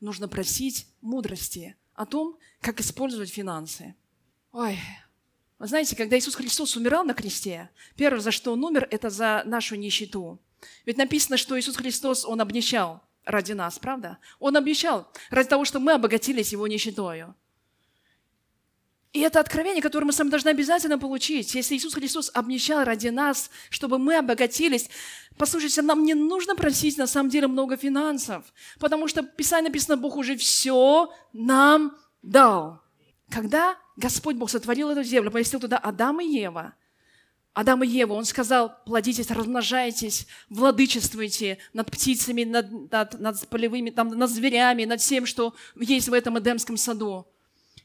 нужно 0.00 0.28
просить 0.28 0.86
мудрости 1.00 1.76
о 1.94 2.06
том, 2.06 2.38
как 2.60 2.80
использовать 2.80 3.30
финансы. 3.30 3.94
Ой, 4.52 4.78
вы 5.58 5.66
знаете, 5.66 5.96
когда 5.96 6.18
Иисус 6.18 6.34
Христос 6.34 6.76
умирал 6.76 7.04
на 7.04 7.14
кресте, 7.14 7.70
первое, 7.96 8.20
за 8.20 8.30
что 8.30 8.52
Он 8.52 8.64
умер, 8.64 8.88
это 8.90 9.10
за 9.10 9.42
нашу 9.46 9.76
нищету. 9.76 10.40
Ведь 10.86 10.96
написано, 10.96 11.36
что 11.36 11.58
Иисус 11.58 11.76
Христос, 11.76 12.24
Он 12.24 12.40
обнищал 12.40 13.02
ради 13.24 13.52
нас, 13.52 13.78
правда? 13.78 14.18
Он 14.38 14.56
обнищал 14.56 15.08
ради 15.30 15.48
того, 15.48 15.64
чтобы 15.64 15.86
мы 15.86 15.92
обогатились 15.92 16.52
Его 16.52 16.66
нищетою. 16.66 17.34
И 19.12 19.20
это 19.20 19.40
откровение, 19.40 19.82
которое 19.82 20.06
мы 20.06 20.12
сами 20.12 20.30
должны 20.30 20.48
обязательно 20.48 20.98
получить. 20.98 21.54
Если 21.54 21.76
Иисус 21.76 21.92
Христос 21.92 22.30
обнищал 22.32 22.82
ради 22.84 23.08
нас, 23.08 23.50
чтобы 23.68 23.98
мы 23.98 24.16
обогатились, 24.16 24.88
послушайте, 25.36 25.82
нам 25.82 26.04
не 26.04 26.14
нужно 26.14 26.56
просить 26.56 26.96
на 26.96 27.06
самом 27.06 27.28
деле 27.28 27.46
много 27.46 27.76
финансов, 27.76 28.44
потому 28.80 29.08
что 29.08 29.22
Писание 29.22 29.68
написано, 29.68 29.98
Бог 29.98 30.16
уже 30.16 30.36
все 30.36 31.12
нам 31.34 31.94
дал. 32.22 32.80
Когда 33.28 33.76
Господь 33.96 34.36
Бог 34.36 34.48
сотворил 34.48 34.88
эту 34.88 35.02
землю, 35.02 35.30
поместил 35.30 35.60
туда 35.60 35.76
Адам 35.76 36.22
и 36.22 36.26
Ева, 36.26 36.74
Адам 37.52 37.84
и 37.84 37.86
Ева, 37.86 38.14
Он 38.14 38.24
сказал, 38.24 38.74
плодитесь, 38.86 39.30
размножайтесь, 39.30 40.26
владычествуйте 40.48 41.58
над 41.74 41.90
птицами, 41.90 42.44
над, 42.44 42.90
над, 42.90 43.20
над 43.20 43.48
полевыми, 43.48 43.90
там, 43.90 44.08
над 44.08 44.30
зверями, 44.30 44.86
над 44.86 45.02
всем, 45.02 45.26
что 45.26 45.54
есть 45.78 46.08
в 46.08 46.14
этом 46.14 46.38
Эдемском 46.38 46.78
саду. 46.78 47.26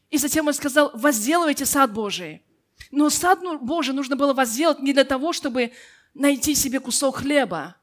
И 0.10 0.18
затем 0.18 0.48
он 0.48 0.54
сказал, 0.54 0.92
возделывайте 0.94 1.66
сад 1.66 1.94
Божий. 1.94 2.44
Но 2.92 3.10
сад 3.10 3.40
ну, 3.42 3.60
Божий 3.60 3.94
нужно 3.94 4.16
было 4.16 4.34
возделать 4.34 4.80
не 4.80 4.94
для 4.94 5.04
того, 5.04 5.34
чтобы 5.34 5.74
найти 6.14 6.56
себе 6.56 6.80
кусок 6.80 7.18
хлеба. 7.18 7.76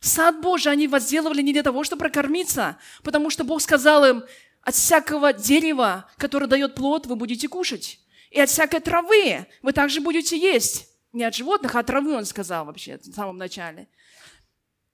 Сад 0.00 0.40
Божий 0.40 0.72
они 0.72 0.88
возделывали 0.88 1.42
не 1.42 1.52
для 1.52 1.62
того, 1.62 1.84
чтобы 1.84 2.00
прокормиться, 2.00 2.76
потому 3.02 3.30
что 3.30 3.44
Бог 3.44 3.60
сказал 3.60 4.04
им, 4.04 4.24
от 4.62 4.74
всякого 4.74 5.32
дерева, 5.32 6.08
которое 6.18 6.46
дает 6.46 6.74
плод, 6.74 7.06
вы 7.06 7.16
будете 7.16 7.48
кушать. 7.48 7.98
И 8.30 8.40
от 8.40 8.48
всякой 8.48 8.80
травы 8.80 9.46
вы 9.60 9.72
также 9.72 10.00
будете 10.00 10.38
есть. 10.38 10.88
Не 11.12 11.24
от 11.24 11.34
животных, 11.34 11.74
а 11.74 11.80
от 11.80 11.86
травы, 11.86 12.14
он 12.14 12.24
сказал 12.24 12.64
вообще 12.64 12.98
в 12.98 13.12
самом 13.12 13.36
начале. 13.36 13.88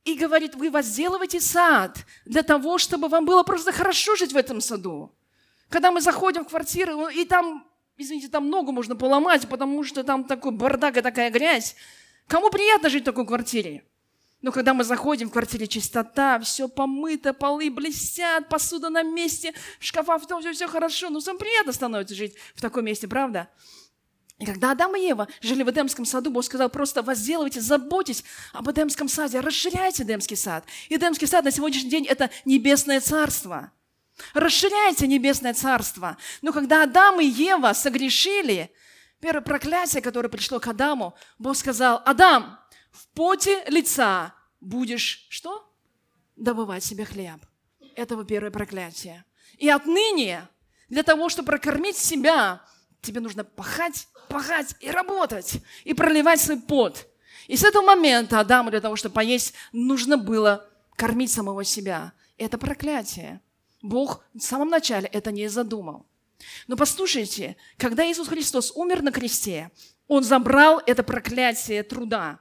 И 0.05 0.14
говорит, 0.14 0.55
вы 0.55 0.71
возделываете 0.71 1.41
сад 1.41 1.99
для 2.25 2.43
того, 2.43 2.79
чтобы 2.79 3.09
вам 3.09 3.27
было 3.27 3.43
просто 3.43 3.73
хорошо 3.73 4.17
жить 4.17 4.33
в 4.33 4.37
этом 4.37 4.61
саду. 4.61 5.14
Когда 5.68 5.90
мы 5.90 6.00
заходим 6.00 6.44
в 6.44 6.48
квартиру, 6.48 7.09
и 7.09 7.24
там, 7.24 7.66
извините, 7.96 8.28
там 8.28 8.48
ногу 8.48 8.72
можно 8.72 8.96
поломать, 8.96 9.48
потому 9.48 9.85
что 9.85 10.02
там 10.02 10.24
такой 10.24 10.52
бардак 10.52 10.96
и 10.96 11.02
такая 11.02 11.31
грязь. 11.31 11.76
Кому 12.26 12.50
приятно 12.50 12.88
жить 12.88 13.02
в 13.02 13.07
такой 13.07 13.26
квартире? 13.26 13.85
Но 14.40 14.52
когда 14.52 14.72
мы 14.72 14.85
заходим 14.85 15.28
в 15.28 15.33
квартире 15.33 15.66
чистота, 15.66 16.38
все 16.38 16.68
помыто, 16.68 17.33
полы 17.35 17.70
блестят, 17.70 18.48
посуда 18.48 18.88
на 18.88 19.02
месте, 19.02 19.52
шкафа 19.81 20.18
в 20.18 20.26
том, 20.26 20.40
все, 20.40 20.52
все 20.52 20.68
хорошо. 20.68 21.11
Ну, 21.11 21.20
самое 21.20 21.40
приятно 21.40 21.72
становится 21.72 22.14
жить 22.14 22.35
в 22.54 22.61
таком 22.61 22.85
месте, 22.85 23.09
правда? 23.09 23.48
И 24.38 24.46
когда 24.46 24.70
Адам 24.70 24.94
и 24.94 25.00
Ева 25.00 25.26
жили 25.40 25.64
в 25.64 25.70
Эдемском 25.70 26.04
саду, 26.04 26.31
Бог 26.31 26.44
сказал, 26.44 26.68
просто 26.70 27.02
возделывайте, 27.02 27.61
заботьтесь 27.61 28.22
об 28.52 28.70
Эдемском 28.70 29.09
саде, 29.09 29.40
расширяйте 29.40 30.04
Эдемский 30.04 30.37
сад. 30.37 30.64
Эдемский 30.88 31.26
сад 31.26 31.44
на 31.44 31.50
сегодняшний 31.50 31.90
день– 31.90 32.07
это 32.09 32.31
небесное 32.44 33.00
царство. 33.00 33.72
Расширяйте 34.35 35.07
небесное 35.07 35.54
царство. 35.54 36.16
Но 36.42 36.52
когда 36.52 36.83
Адам 36.83 37.20
и 37.20 37.26
Ева 37.26 37.72
согрешили, 37.72 38.70
первое 39.20 39.42
проклятие, 39.42 40.02
которое 40.02 40.28
пришло 40.28 40.61
к 40.61 40.66
Адаму, 40.66 41.14
Бог 41.38 41.57
сказал, 41.57 42.02
Адам, 42.04 42.59
в 42.90 43.07
поте 43.09 43.64
лица 43.68 44.35
будешь 44.61 45.26
что? 45.28 45.64
Добывать 46.37 46.85
себе 46.85 47.04
хлеб. 47.04 47.40
Это 47.96 48.14
его 48.14 48.24
первое 48.24 48.50
проклятие. 48.50 49.24
И 49.57 49.68
отныне 49.68 50.48
для 50.88 51.02
того, 51.02 51.28
чтобы 51.28 51.46
прокормить 51.46 51.96
себя, 51.96 52.62
тебе 53.02 53.20
нужно 53.20 53.44
пахать, 53.44 54.09
пахать 54.28 54.74
и 54.81 54.90
работать, 54.90 55.61
и 55.85 55.94
проливать 55.94 56.40
свой 56.40 56.61
пот. 56.61 57.07
И 57.46 57.57
с 57.57 57.64
этого 57.64 57.83
момента 57.83 58.40
Адаму 58.40 58.70
для 58.70 58.81
того, 58.81 58.96
чтобы 58.96 59.14
поесть, 59.14 59.54
нужно 59.72 60.16
было 60.16 60.68
кормить 60.96 61.33
самого 61.33 61.64
себя. 61.64 62.12
Это 62.37 62.59
проклятие. 62.59 63.40
Бог 63.83 64.25
в 64.35 64.41
самом 64.41 64.69
начале 64.69 65.09
это 65.09 65.31
не 65.31 65.49
задумал. 65.49 66.07
Но 66.67 66.77
послушайте, 66.77 67.57
когда 67.77 68.09
Иисус 68.09 68.29
Христос 68.29 68.73
умер 68.75 69.03
на 69.03 69.12
кресте, 69.12 69.71
Он 70.07 70.23
забрал 70.23 70.81
это 70.87 71.03
проклятие 71.03 71.83
труда 71.83 72.38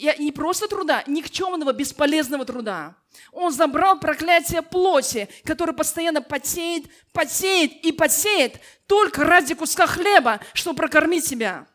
и 0.00 0.10
не 0.18 0.32
просто 0.32 0.66
труда, 0.66 1.04
никчемного, 1.06 1.72
бесполезного 1.72 2.44
труда. 2.44 2.96
Он 3.32 3.52
забрал 3.52 3.98
проклятие 3.98 4.62
плоти, 4.62 5.28
которое 5.44 5.72
постоянно 5.72 6.22
потеет, 6.22 6.84
потеет 7.12 7.84
и 7.84 7.92
потеет 7.92 8.60
только 8.86 9.24
ради 9.24 9.54
куска 9.54 9.86
хлеба, 9.86 10.40
чтобы 10.54 10.76
прокормить 10.76 11.26
себя. 11.26 11.66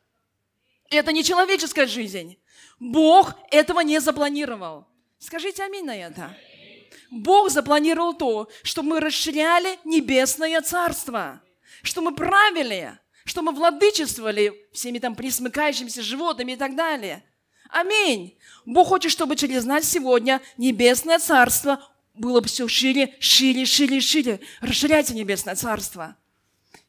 Это 0.89 1.11
не 1.11 1.23
человеческая 1.23 1.85
жизнь. 1.85 2.37
Бог 2.79 3.33
этого 3.51 3.81
не 3.81 3.99
запланировал. 3.99 4.87
Скажите 5.19 5.63
аминь 5.63 5.85
на 5.85 5.95
это. 5.95 6.35
Бог 7.15 7.49
запланировал 7.49 8.13
то, 8.13 8.49
чтобы 8.63 8.89
мы 8.89 8.99
расширяли 8.99 9.79
небесное 9.85 10.61
царство, 10.61 11.41
что 11.81 12.01
мы 12.01 12.13
правили, 12.13 12.99
что 13.23 13.41
мы 13.41 13.51
владычествовали 13.51 14.67
всеми 14.73 14.99
там 14.99 15.15
присмыкающимися 15.15 16.01
животными 16.01 16.53
и 16.53 16.57
так 16.57 16.75
далее– 16.75 17.23
Аминь. 17.69 18.37
Бог 18.65 18.87
хочет, 18.87 19.11
чтобы 19.11 19.35
через 19.35 19.65
нас 19.65 19.85
сегодня 19.85 20.41
небесное 20.57 21.19
царство 21.19 21.81
было 22.13 22.41
все 22.41 22.67
шире, 22.67 23.15
шире, 23.19 23.65
шире, 23.65 23.99
шире. 23.99 24.39
Расширяйте 24.61 25.13
небесное 25.13 25.55
царство. 25.55 26.15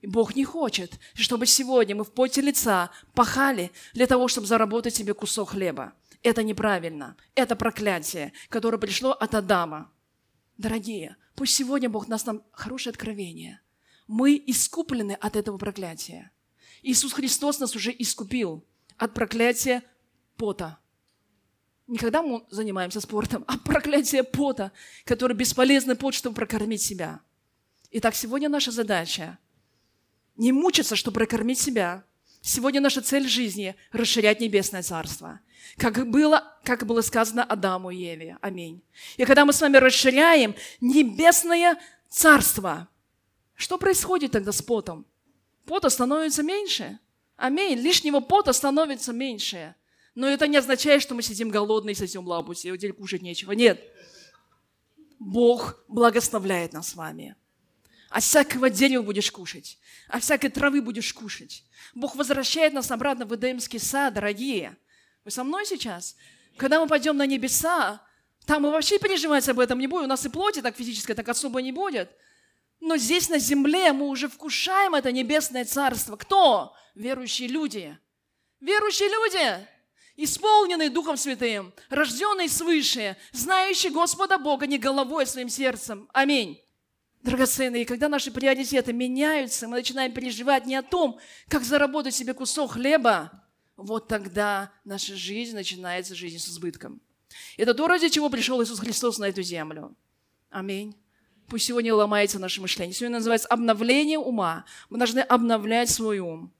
И 0.00 0.06
Бог 0.06 0.36
не 0.36 0.44
хочет, 0.44 0.92
чтобы 1.14 1.46
сегодня 1.46 1.96
мы 1.96 2.04
в 2.04 2.12
поте 2.12 2.40
лица 2.40 2.90
пахали 3.14 3.72
для 3.94 4.06
того, 4.06 4.28
чтобы 4.28 4.46
заработать 4.46 4.94
себе 4.94 5.14
кусок 5.14 5.50
хлеба. 5.50 5.92
Это 6.22 6.42
неправильно. 6.42 7.16
Это 7.34 7.56
проклятие, 7.56 8.32
которое 8.48 8.78
пришло 8.78 9.12
от 9.12 9.34
Адама. 9.34 9.90
Дорогие, 10.58 11.16
пусть 11.34 11.54
сегодня 11.54 11.90
Бог 11.90 12.08
даст 12.08 12.26
нам 12.26 12.42
хорошее 12.52 12.92
откровение. 12.92 13.60
Мы 14.06 14.42
искуплены 14.46 15.12
от 15.12 15.36
этого 15.36 15.58
проклятия. 15.58 16.30
Иисус 16.82 17.12
Христос 17.12 17.58
нас 17.58 17.74
уже 17.76 17.94
искупил 17.96 18.64
от 18.96 19.12
проклятия 19.12 19.82
пота. 20.36 20.78
Не 21.86 21.98
когда 21.98 22.22
мы 22.22 22.46
занимаемся 22.50 23.00
спортом, 23.00 23.44
а 23.46 23.58
проклятие 23.58 24.24
пота, 24.24 24.72
который 25.04 25.36
бесполезный 25.36 25.94
пот, 25.94 26.14
чтобы 26.14 26.36
прокормить 26.36 26.82
себя. 26.82 27.20
Итак, 27.90 28.14
сегодня 28.14 28.48
наша 28.48 28.70
задача 28.70 29.38
не 30.36 30.52
мучиться, 30.52 30.96
чтобы 30.96 31.16
прокормить 31.16 31.58
себя. 31.58 32.04
Сегодня 32.46 32.80
наша 32.80 33.02
цель 33.02 33.26
жизни– 33.26 33.74
расширять 33.90 34.38
небесное 34.38 34.80
царство. 34.80 35.40
Как 35.78 36.08
было, 36.08 36.56
как 36.62 36.86
было 36.86 37.00
сказано 37.00 37.42
Адаму 37.42 37.90
и 37.90 37.96
Еве. 37.96 38.38
Аминь. 38.40 38.84
И 39.16 39.24
когда 39.24 39.44
мы 39.44 39.52
с 39.52 39.60
вами 39.60 39.78
расширяем 39.78 40.54
небесное 40.80 41.76
царство, 42.08 42.88
что 43.56 43.78
происходит 43.78 44.30
тогда 44.30 44.52
с 44.52 44.62
потом? 44.62 45.06
Пота 45.64 45.90
становится 45.90 46.44
меньше. 46.44 47.00
Аминь. 47.34 47.80
Лишнего 47.80 48.20
пота 48.20 48.52
становится 48.52 49.12
меньше. 49.12 49.74
Но 50.14 50.28
это 50.28 50.46
не 50.46 50.58
означает, 50.58 51.02
что 51.02 51.16
мы 51.16 51.22
сидим 51.22 51.48
голодные, 51.48 51.96
сосем 51.96 52.28
лапу, 52.28 52.54
сегодня 52.54 52.92
кушать 52.92 53.22
нечего. 53.22 53.50
Нет. 53.50 53.82
Бог 55.18 55.82
благословляет 55.88 56.74
нас 56.74 56.90
с 56.90 56.94
вами. 56.94 57.34
А 58.10 58.20
всякого 58.20 58.70
дерева 58.70 59.02
будешь 59.02 59.32
кушать, 59.32 59.78
а 60.08 60.20
всякой 60.20 60.50
травы 60.50 60.80
будешь 60.80 61.12
кушать. 61.12 61.64
Бог 61.94 62.14
возвращает 62.14 62.72
нас 62.72 62.90
обратно 62.90 63.26
в 63.26 63.34
Эдемский 63.34 63.80
сад, 63.80 64.14
дорогие. 64.14 64.76
Вы 65.24 65.30
со 65.30 65.42
мной 65.42 65.66
сейчас? 65.66 66.16
Когда 66.56 66.80
мы 66.80 66.86
пойдем 66.86 67.16
на 67.16 67.26
небеса, 67.26 68.00
там 68.46 68.62
мы 68.62 68.70
вообще 68.70 68.98
переживать 68.98 69.48
об 69.48 69.58
этом 69.58 69.78
не 69.78 69.88
будем. 69.88 70.04
У 70.04 70.08
нас 70.08 70.24
и 70.24 70.28
плоти 70.28 70.62
так 70.62 70.76
физической 70.76 71.14
так 71.14 71.28
особо 71.28 71.60
не 71.60 71.72
будет. 71.72 72.10
Но 72.80 72.96
здесь 72.96 73.28
на 73.28 73.38
земле 73.38 73.92
мы 73.92 74.06
уже 74.06 74.28
вкушаем 74.28 74.94
это 74.94 75.10
небесное 75.10 75.64
царство. 75.64 76.16
Кто? 76.16 76.74
Верующие 76.94 77.48
люди. 77.48 77.98
Верующие 78.60 79.08
люди 79.08 79.66
исполненный 80.16 80.88
Духом 80.88 81.16
Святым, 81.16 81.72
рожденный 81.90 82.48
свыше, 82.48 83.16
знающий 83.32 83.90
Господа 83.90 84.38
Бога 84.38 84.66
не 84.66 84.78
головой, 84.78 85.24
а 85.24 85.26
своим 85.26 85.48
сердцем. 85.48 86.08
Аминь. 86.12 86.60
Драгоценные, 87.26 87.84
когда 87.84 88.08
наши 88.08 88.30
приоритеты 88.30 88.92
меняются, 88.92 89.66
мы 89.66 89.78
начинаем 89.78 90.12
переживать 90.12 90.64
не 90.64 90.76
о 90.76 90.82
том, 90.82 91.18
как 91.48 91.64
заработать 91.64 92.14
себе 92.14 92.34
кусок 92.34 92.74
хлеба, 92.74 93.42
вот 93.76 94.06
тогда 94.06 94.70
наша 94.84 95.16
жизнь 95.16 95.56
начинается 95.56 96.14
жизнь 96.14 96.38
с 96.38 96.48
избытком. 96.48 97.00
Это 97.56 97.74
то, 97.74 97.88
ради 97.88 98.10
чего 98.10 98.30
пришел 98.30 98.62
Иисус 98.62 98.78
Христос 98.78 99.18
на 99.18 99.24
эту 99.24 99.42
землю. 99.42 99.96
Аминь. 100.50 100.94
Пусть 101.48 101.66
сегодня 101.66 101.92
ломается 101.96 102.38
наше 102.38 102.60
мышление. 102.60 102.94
Сегодня 102.94 103.16
называется 103.16 103.48
обновление 103.48 104.18
ума. 104.18 104.64
Мы 104.88 104.98
должны 104.98 105.18
обновлять 105.18 105.90
свой 105.90 106.20
ум 106.20 106.52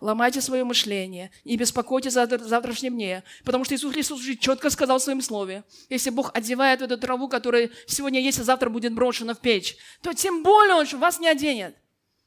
ломайте 0.00 0.40
свое 0.40 0.64
мышление, 0.64 1.30
не 1.44 1.56
беспокойтесь 1.56 2.14
за 2.14 2.26
завтрашнем 2.26 2.94
дне, 2.94 3.22
потому 3.44 3.64
что 3.64 3.74
Иисус 3.74 3.92
Христос 3.92 4.20
уже 4.20 4.36
четко 4.36 4.70
сказал 4.70 4.98
в 4.98 5.02
своем 5.02 5.20
слове, 5.20 5.64
если 5.88 6.10
Бог 6.10 6.30
одевает 6.34 6.82
эту 6.82 6.98
траву, 6.98 7.28
которая 7.28 7.70
сегодня 7.86 8.20
есть, 8.20 8.38
а 8.38 8.44
завтра 8.44 8.70
будет 8.70 8.94
брошена 8.94 9.34
в 9.34 9.40
печь, 9.40 9.76
то 10.02 10.12
тем 10.12 10.42
более 10.42 10.74
Он 10.74 10.86
вас 10.98 11.20
не 11.20 11.28
оденет. 11.28 11.76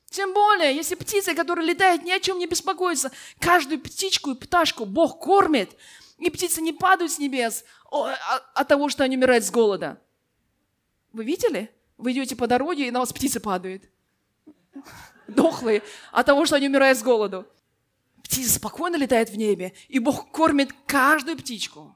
Тем 0.09 0.33
более, 0.33 0.75
если 0.75 0.93
птица, 0.93 1.33
которая 1.33 1.65
летает, 1.65 2.03
ни 2.03 2.11
о 2.11 2.19
чем 2.19 2.37
не 2.37 2.45
беспокоится, 2.45 3.11
каждую 3.39 3.81
птичку 3.81 4.31
и 4.31 4.35
пташку 4.35 4.85
Бог 4.85 5.19
кормит, 5.19 5.71
и 6.19 6.29
птицы 6.29 6.61
не 6.61 6.71
падают 6.71 7.11
с 7.11 7.17
небес 7.17 7.65
а, 7.91 8.15
от 8.53 8.67
того, 8.67 8.89
что 8.89 9.03
они 9.03 9.17
умирают 9.17 9.43
с 9.43 9.49
голода. 9.49 9.99
Вы 11.13 11.25
видели? 11.25 11.71
Вы 11.97 12.11
идете 12.11 12.35
по 12.35 12.45
дороге, 12.45 12.87
и 12.87 12.91
на 12.91 12.99
вас 12.99 13.11
птицы 13.11 13.39
падают. 13.39 13.83
Дохлые 15.27 15.81
от 16.11 16.25
того, 16.27 16.45
что 16.45 16.57
они 16.57 16.67
умирают 16.67 16.99
с 16.99 17.01
голоду 17.01 17.47
птица 18.33 18.55
спокойно 18.55 18.95
летает 18.95 19.29
в 19.29 19.35
небе, 19.35 19.73
и 19.89 19.99
Бог 19.99 20.31
кормит 20.31 20.73
каждую 20.87 21.37
птичку. 21.37 21.95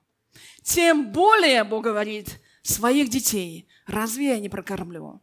Тем 0.61 1.11
более, 1.11 1.63
Бог 1.63 1.83
говорит, 1.83 2.39
своих 2.61 3.09
детей, 3.09 3.67
разве 3.87 4.27
я 4.27 4.39
не 4.39 4.47
прокормлю? 4.47 5.19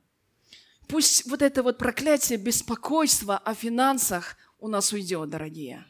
Пусть 0.89 1.27
вот 1.31 1.41
это 1.41 1.63
вот 1.63 1.79
проклятие 1.79 2.37
беспокойства 2.37 3.39
о 3.39 3.55
финансах 3.55 4.37
у 4.59 4.67
нас 4.67 4.93
уйдет, 4.93 5.31
дорогие. 5.31 5.87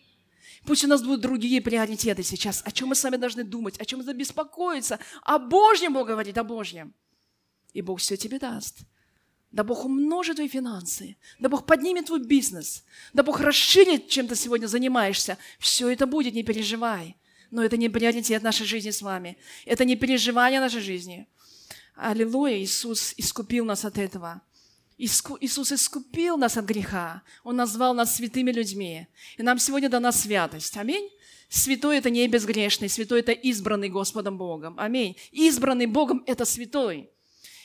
Пусть 0.67 0.85
у 0.85 0.89
нас 0.89 1.03
будут 1.03 1.23
другие 1.23 1.63
приоритеты 1.63 2.23
сейчас, 2.23 2.63
о 2.65 2.71
чем 2.71 2.89
мы 2.89 2.95
сами 2.95 3.17
должны 3.17 3.45
думать, 3.45 3.79
о 3.79 3.85
чем 3.87 4.03
мы 4.05 4.13
беспокоиться. 4.13 4.99
О 5.23 5.39
Божьем 5.39 5.95
Бог 5.95 6.07
говорит, 6.07 6.37
о 6.37 6.45
Божьем. 6.45 6.95
И 7.73 7.81
Бог 7.81 7.99
все 8.01 8.19
тебе 8.19 8.39
даст. 8.39 8.81
Да 9.55 9.63
Бог 9.63 9.85
умножит 9.85 10.35
твои 10.35 10.49
финансы. 10.49 11.17
Да 11.39 11.49
Бог 11.49 11.65
поднимет 11.65 12.07
твой 12.07 12.19
бизнес. 12.19 12.83
Да 13.13 13.23
Бог 13.23 13.39
расширит, 13.39 14.09
чем 14.09 14.27
ты 14.27 14.35
сегодня 14.35 14.67
занимаешься. 14.67 15.39
Все 15.61 15.89
это 15.89 16.07
будет, 16.07 16.35
не 16.35 16.43
переживай. 16.43 17.17
Но 17.53 17.63
это 17.63 17.77
не 17.77 17.89
приоритет 17.89 18.43
нашей 18.43 18.67
жизни 18.67 18.91
с 18.91 19.01
вами. 19.01 19.39
Это 19.65 19.85
не 19.85 19.95
переживание 19.95 20.59
нашей 20.59 20.81
жизни. 20.81 21.29
Аллилуйя, 21.95 22.59
Иисус 22.59 23.15
искупил 23.17 23.65
нас 23.65 23.85
от 23.85 23.97
этого. 23.97 24.43
Иисус 24.99 25.71
искупил 25.71 26.37
нас 26.37 26.57
от 26.57 26.65
греха. 26.65 27.23
Он 27.45 27.55
назвал 27.55 27.95
нас 27.95 28.17
святыми 28.17 28.51
людьми. 28.51 29.07
И 29.39 29.43
нам 29.45 29.61
сегодня 29.61 29.89
дана 29.89 30.11
святость. 30.11 30.77
Аминь. 30.77 31.09
Святой– 31.49 31.97
это 31.99 32.11
не 32.11 32.27
безгрешный, 32.27 32.89
святой– 32.89 33.21
это 33.21 33.31
избранный 33.31 33.89
Господом 33.89 34.37
Богом. 34.37 34.75
Аминь. 34.81 35.17
Избранный 35.31 35.87
Богом– 35.87 36.25
это 36.27 36.45
святой. 36.45 37.14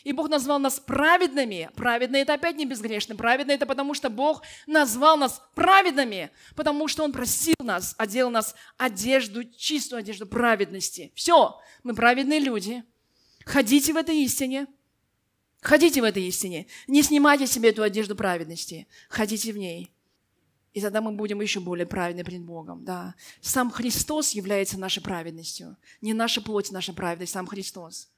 И 0.04 0.14
Бог 0.14 0.30
назвал 0.30 0.60
нас 0.60 0.80
праведными. 0.80 1.70
Праведные– 1.76 2.22
это 2.24 2.34
опять 2.34 2.56
не 2.56 2.66
безгрешно. 2.66 3.16
Праведные– 3.16 3.56
это 3.58 3.66
потому, 3.66 3.94
что 3.94 4.10
Бог 4.10 4.44
назвал 4.68 5.18
нас 5.18 5.42
праведными, 5.56 6.32
потому 6.56 6.88
что 6.88 7.04
Он 7.04 7.12
просил 7.12 7.56
нас, 7.60 7.96
одел 7.98 8.30
нас 8.30 8.56
одежду, 8.78 9.44
чистую 9.44 10.00
одежду 10.00 10.26
праведности. 10.26 11.12
Все, 11.16 11.60
мы 11.84 11.94
праведные 11.94 12.40
люди. 12.40 12.84
Ходите 13.46 13.94
в 13.94 13.98
этой 13.98 14.18
истине. 14.24 14.68
Ходите 15.62 16.02
в 16.02 16.06
этой 16.06 16.24
истине. 16.24 16.68
Не 16.88 17.04
снимайте 17.04 17.46
себе 17.46 17.70
эту 17.70 17.84
одежду 17.84 18.16
праведности. 18.16 18.88
Ходите 19.10 19.52
в 19.52 19.58
ней. 19.58 19.92
И 20.74 20.82
тогда 20.82 21.02
мы 21.02 21.12
будем 21.12 21.42
еще 21.42 21.60
более 21.60 21.86
праведны 21.86 22.24
перед 22.24 22.42
Богом. 22.42 22.86
Да. 22.86 23.16
Сам 23.42 23.72
Христос 23.72 24.32
является 24.32 24.80
нашей 24.80 25.02
праведностью. 25.02 25.76
Не 26.02 26.14
наша 26.14 26.42
плоть, 26.42 26.72
наша 26.72 26.94
праведность, 26.94 27.34
сам 27.34 27.48
Христос. 27.48 28.10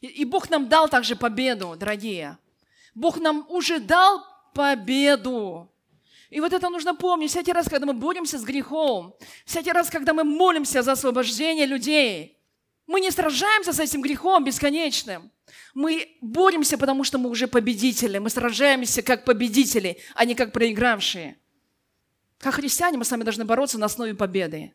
И, 0.00 0.24
Бог 0.24 0.50
нам 0.50 0.68
дал 0.68 0.88
также 0.88 1.16
победу, 1.16 1.76
дорогие. 1.78 2.38
Бог 2.94 3.18
нам 3.18 3.46
уже 3.48 3.78
дал 3.78 4.24
победу. 4.54 5.70
И 6.30 6.40
вот 6.40 6.52
это 6.52 6.68
нужно 6.70 6.94
помнить 6.94 7.30
всякий 7.30 7.52
раз, 7.52 7.68
когда 7.68 7.86
мы 7.86 7.92
боремся 7.92 8.38
с 8.38 8.42
грехом, 8.42 9.14
всякий 9.44 9.72
раз, 9.72 9.90
когда 9.90 10.14
мы 10.14 10.24
молимся 10.24 10.82
за 10.82 10.92
освобождение 10.92 11.66
людей. 11.66 12.38
Мы 12.86 13.00
не 13.00 13.10
сражаемся 13.10 13.72
с 13.72 13.80
этим 13.80 14.02
грехом 14.02 14.44
бесконечным. 14.44 15.30
Мы 15.74 16.16
боремся, 16.20 16.78
потому 16.78 17.04
что 17.04 17.18
мы 17.18 17.30
уже 17.30 17.46
победители. 17.46 18.18
Мы 18.18 18.30
сражаемся 18.30 19.02
как 19.02 19.24
победители, 19.24 19.98
а 20.14 20.24
не 20.24 20.34
как 20.34 20.52
проигравшие. 20.52 21.36
Как 22.38 22.54
христиане 22.54 22.98
мы 22.98 23.04
с 23.04 23.10
вами 23.10 23.22
должны 23.22 23.44
бороться 23.44 23.78
на 23.78 23.86
основе 23.86 24.14
победы. 24.14 24.72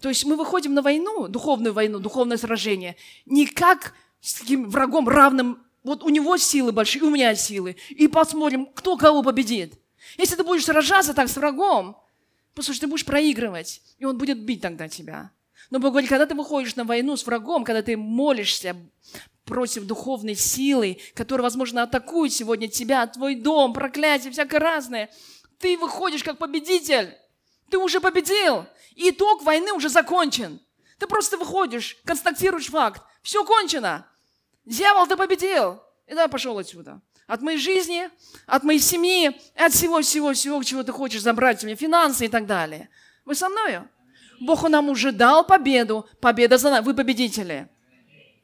То 0.00 0.08
есть 0.08 0.24
мы 0.24 0.36
выходим 0.36 0.74
на 0.74 0.82
войну, 0.82 1.28
духовную 1.28 1.72
войну, 1.72 1.98
духовное 1.98 2.36
сражение, 2.36 2.96
не 3.26 3.46
как 3.46 3.94
с 4.20 4.34
таким 4.34 4.68
врагом 4.68 5.08
равным, 5.08 5.62
вот 5.84 6.02
у 6.02 6.08
него 6.08 6.36
силы 6.36 6.72
большие, 6.72 7.02
у 7.02 7.10
меня 7.10 7.34
силы, 7.34 7.76
и 7.88 8.08
посмотрим, 8.08 8.66
кто 8.66 8.96
кого 8.96 9.22
победит. 9.22 9.74
Если 10.16 10.36
ты 10.36 10.44
будешь 10.44 10.64
сражаться 10.64 11.14
так 11.14 11.28
с 11.28 11.36
врагом, 11.36 11.96
послушай, 12.54 12.80
ты 12.80 12.86
будешь 12.86 13.04
проигрывать, 13.04 13.82
и 13.98 14.04
он 14.04 14.18
будет 14.18 14.40
бить 14.40 14.60
тогда 14.60 14.88
тебя. 14.88 15.30
Но 15.70 15.78
Бог 15.78 15.90
говорит, 15.90 16.08
когда 16.08 16.26
ты 16.26 16.34
выходишь 16.34 16.76
на 16.76 16.84
войну 16.84 17.16
с 17.16 17.26
врагом, 17.26 17.64
когда 17.64 17.82
ты 17.82 17.96
молишься 17.96 18.76
против 19.44 19.84
духовной 19.84 20.34
силы, 20.34 20.98
которая, 21.14 21.42
возможно, 21.42 21.82
атакует 21.82 22.32
сегодня 22.32 22.68
тебя, 22.68 23.06
твой 23.06 23.34
дом, 23.34 23.72
проклятие, 23.72 24.32
всякое 24.32 24.60
разное, 24.60 25.10
ты 25.58 25.76
выходишь 25.76 26.22
как 26.22 26.38
победитель. 26.38 27.14
Ты 27.70 27.78
уже 27.78 28.00
победил. 28.00 28.66
И 28.94 29.10
итог 29.10 29.42
войны 29.42 29.72
уже 29.72 29.88
закончен. 29.88 30.60
Ты 30.98 31.06
просто 31.06 31.36
выходишь, 31.36 31.96
констатируешь 32.04 32.68
факт. 32.68 33.02
Все 33.22 33.44
кончено. 33.44 34.06
Дьявол, 34.64 35.06
ты 35.06 35.16
победил. 35.16 35.80
И 36.06 36.10
давай 36.10 36.28
пошел 36.28 36.58
отсюда. 36.58 37.00
От 37.26 37.42
моей 37.42 37.58
жизни, 37.58 38.08
от 38.46 38.64
моей 38.64 38.80
семьи, 38.80 39.38
от 39.54 39.72
всего-всего-всего, 39.72 40.62
чего 40.62 40.82
ты 40.82 40.92
хочешь 40.92 41.22
забрать 41.22 41.62
у 41.62 41.66
меня, 41.66 41.76
финансы 41.76 42.24
и 42.24 42.28
так 42.28 42.46
далее. 42.46 42.88
Вы 43.24 43.34
со 43.34 43.48
мною? 43.48 43.88
Бог 44.40 44.68
нам 44.68 44.88
уже 44.88 45.12
дал 45.12 45.44
победу. 45.44 46.08
Победа 46.20 46.58
за 46.58 46.70
нами. 46.70 46.84
Вы 46.84 46.94
победители. 46.94 47.68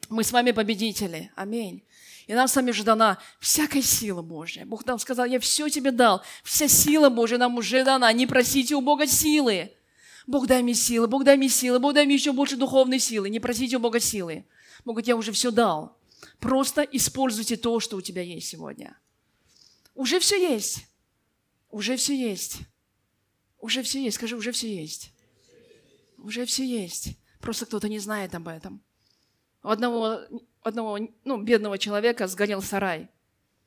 Мы 0.09 0.23
с 0.23 0.33
вами 0.33 0.51
победители. 0.51 1.33
Аминь. 1.35 1.83
И 2.27 2.35
нам 2.35 2.49
с 2.49 2.57
вами 2.57 2.71
уже 2.71 2.85
дана 2.85 3.19
всякая 3.41 3.83
сила 3.83 4.23
Божья. 4.23 4.65
Бог 4.65 4.85
нам 4.87 4.99
сказал, 4.99 5.27
я 5.27 5.41
все 5.41 5.69
тебе 5.69 5.91
дал. 5.91 6.23
Вся 6.43 6.69
сила 6.69 7.09
Божья 7.11 7.39
нам 7.39 7.57
уже 7.57 7.85
дана. 7.85 8.13
Не 8.13 8.27
просите 8.27 8.75
у 8.75 8.81
Бога 8.81 9.07
силы. 9.07 9.73
Бог 10.27 10.47
дай 10.47 10.63
мне 10.63 10.75
силы, 10.75 11.07
Бог 11.07 11.25
дай 11.25 11.37
мне 11.37 11.49
силы, 11.49 11.79
Бог 11.79 11.95
дай 11.95 12.07
мне 12.07 12.15
еще 12.15 12.33
больше 12.33 12.57
духовной 12.57 12.99
силы. 12.99 13.29
Не 13.29 13.41
просите 13.41 13.77
у 13.77 13.81
Бога 13.81 14.01
силы. 14.01 14.45
Бог 14.85 14.95
говорит, 14.95 15.09
я 15.09 15.17
уже 15.17 15.33
все 15.33 15.51
дал. 15.51 15.97
Просто 16.41 16.83
используйте 16.83 17.57
то, 17.57 17.81
что 17.81 17.97
у 17.97 18.01
тебя 18.01 18.23
есть 18.23 18.49
сегодня. 18.49 18.99
Уже 19.95 20.19
все 20.19 20.41
есть. 20.41 20.87
Уже 21.71 21.97
все 21.97 22.17
есть. 22.17 22.59
Уже 23.61 23.83
все 23.83 24.03
есть. 24.03 24.17
Скажи, 24.17 24.37
уже 24.37 24.53
все 24.53 24.75
есть. 24.75 25.13
Уже 26.19 26.47
все 26.47 26.67
есть. 26.67 27.17
Просто 27.41 27.67
кто-то 27.67 27.89
не 27.89 27.99
знает 27.99 28.35
об 28.35 28.49
этом. 28.49 28.83
У 29.63 29.69
одного, 29.69 30.21
одного 30.63 30.99
ну, 31.25 31.43
бедного 31.43 31.79
человека 31.79 32.27
сгорел 32.27 32.63
сарай. 32.63 33.09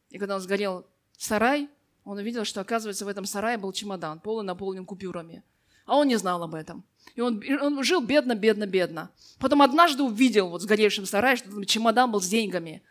И 0.10 0.17
когда 0.17 0.36
он 0.36 0.41
сгорел 0.41 0.86
сарай, 1.17 1.70
он 2.04 2.17
увидел, 2.17 2.46
что, 2.46 2.62
оказывается, 2.62 3.06
в 3.06 3.10
этом 3.10 3.26
сарае 3.26 3.58
был 3.58 3.72
чемодан, 3.74 4.20
полный 4.20 4.46
наполнен 4.46 4.86
купюрами. 4.86 5.43
А 5.88 5.95
он 5.95 6.08
не 6.08 6.17
знал 6.17 6.43
об 6.43 6.54
этом. 6.54 6.84
И 7.15 7.21
он, 7.21 7.41
он 7.62 7.84
жил 7.84 8.02
бедно, 8.02 8.36
бедно, 8.36 8.67
бедно. 8.67 9.10
Потом 9.39 9.63
однажды 9.63 10.04
увидел 10.04 10.50
вот 10.50 10.62
в 10.62 10.65
сгоревшем 10.65 11.08
сарае, 11.08 11.38
что 11.38 11.50
там 11.50 11.63
чемодан 11.65 12.12
был 12.12 12.21
с 12.21 12.28
деньгами. 12.28 12.84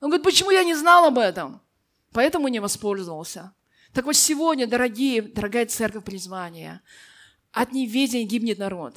Он 0.00 0.10
говорит, 0.10 0.24
почему 0.24 0.50
я 0.50 0.64
не 0.64 0.74
знал 0.74 1.06
об 1.06 1.18
этом? 1.18 1.62
Поэтому 2.12 2.48
не 2.48 2.60
воспользовался. 2.60 3.54
Так 3.94 4.04
вот 4.04 4.16
сегодня, 4.16 4.66
дорогие, 4.66 5.22
дорогая 5.22 5.66
церковь 5.66 6.04
призвания, 6.04 6.82
от 7.52 7.72
неведения 7.72 8.26
гибнет 8.26 8.58
народ. 8.58 8.96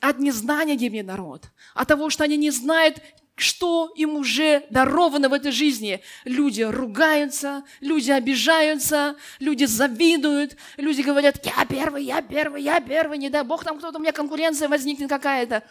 От 0.00 0.18
незнания 0.18 0.76
гибнет 0.76 1.06
народ. 1.06 1.50
От 1.74 1.88
того, 1.88 2.08
что 2.08 2.24
они 2.24 2.36
не 2.36 2.50
знают, 2.50 3.02
что 3.38 3.92
им 3.94 4.16
уже 4.16 4.66
даровано 4.70 5.28
в 5.28 5.32
этой 5.32 5.52
жизни. 5.52 6.02
Люди 6.24 6.62
ругаются, 6.62 7.64
люди 7.80 8.10
обижаются, 8.10 9.16
люди 9.38 9.64
завидуют, 9.64 10.56
люди 10.76 11.02
говорят, 11.02 11.44
я 11.46 11.64
первый, 11.64 12.04
я 12.04 12.20
первый, 12.20 12.62
я 12.62 12.80
первый, 12.80 13.18
не 13.18 13.30
дай 13.30 13.44
Бог, 13.44 13.64
там 13.64 13.78
кто-то, 13.78 13.98
у 13.98 14.00
меня 14.00 14.12
конкуренция 14.12 14.68
возникнет 14.68 15.08
какая-то. 15.08 15.62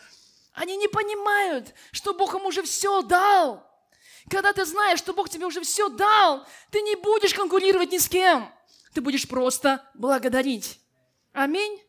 Они 0.53 0.77
не 0.77 0.88
понимают, 0.88 1.73
что 1.91 2.13
Бог 2.13 2.34
им 2.36 2.45
уже 2.45 2.63
все 2.63 3.01
дал. 3.01 3.63
Когда 4.30 4.53
ты 4.53 4.65
знаешь, 4.65 4.99
что 4.99 5.13
Бог 5.13 5.30
тебе 5.30 5.45
уже 5.45 5.62
все 5.62 5.89
дал, 5.89 6.45
ты 6.71 6.82
не 6.82 6.95
будешь 6.95 7.34
конкурировать 7.34 7.91
ни 7.91 7.97
с 7.97 8.10
кем. 8.10 8.51
Ты 8.93 9.01
будешь 9.01 9.27
просто 9.27 9.86
благодарить. 9.93 10.80
Аминь. 11.34 11.80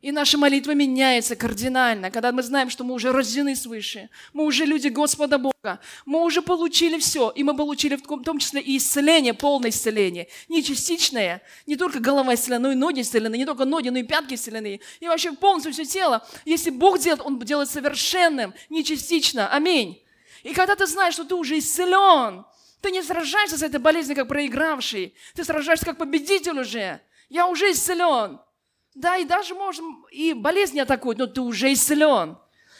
И 0.00 0.12
наша 0.12 0.38
молитва 0.38 0.74
меняется 0.74 1.34
кардинально, 1.34 2.12
когда 2.12 2.30
мы 2.30 2.44
знаем, 2.44 2.70
что 2.70 2.84
мы 2.84 2.94
уже 2.94 3.10
рождены 3.10 3.56
свыше, 3.56 4.08
мы 4.32 4.44
уже 4.44 4.64
люди 4.64 4.86
Господа 4.86 5.38
Бога, 5.38 5.80
мы 6.06 6.22
уже 6.22 6.40
получили 6.40 7.00
все, 7.00 7.30
и 7.30 7.42
мы 7.42 7.56
получили 7.56 7.96
в 7.96 8.22
том 8.22 8.38
числе 8.38 8.60
и 8.60 8.76
исцеление, 8.76 9.34
полное 9.34 9.70
исцеление, 9.70 10.28
не 10.48 10.62
частичное, 10.62 11.42
не 11.66 11.74
только 11.74 11.98
голова 11.98 12.34
исцелена, 12.34 12.68
но 12.68 12.72
и 12.72 12.76
ноги 12.76 13.00
исцелены, 13.00 13.36
не 13.36 13.44
только 13.44 13.64
ноги, 13.64 13.88
но 13.88 13.98
и 13.98 14.04
пятки 14.04 14.34
исцелены, 14.34 14.80
и 15.00 15.08
вообще 15.08 15.32
полностью 15.32 15.72
все 15.72 15.84
тело. 15.84 16.24
Если 16.44 16.70
Бог 16.70 17.00
делает, 17.00 17.20
Он 17.24 17.36
делает 17.40 17.68
совершенным, 17.68 18.54
не 18.68 18.84
частично. 18.84 19.52
Аминь. 19.52 20.00
И 20.44 20.54
когда 20.54 20.76
ты 20.76 20.86
знаешь, 20.86 21.14
что 21.14 21.24
ты 21.24 21.34
уже 21.34 21.58
исцелен, 21.58 22.44
ты 22.80 22.92
не 22.92 23.02
сражаешься 23.02 23.58
с 23.58 23.62
этой 23.62 23.80
болезнью, 23.80 24.14
как 24.14 24.28
проигравший, 24.28 25.12
ты 25.34 25.42
сражаешься 25.42 25.86
как 25.86 25.98
победитель 25.98 26.60
уже. 26.60 27.00
Я 27.28 27.48
уже 27.48 27.72
исцелен. 27.72 28.38
Да, 28.98 29.16
и 29.16 29.24
даже 29.24 29.54
можем 29.54 30.04
и 30.10 30.32
болезни 30.32 30.80
атакуют, 30.80 31.18
но 31.18 31.28
ты 31.28 31.40
уже 31.40 31.72
исцелен. 31.72 32.36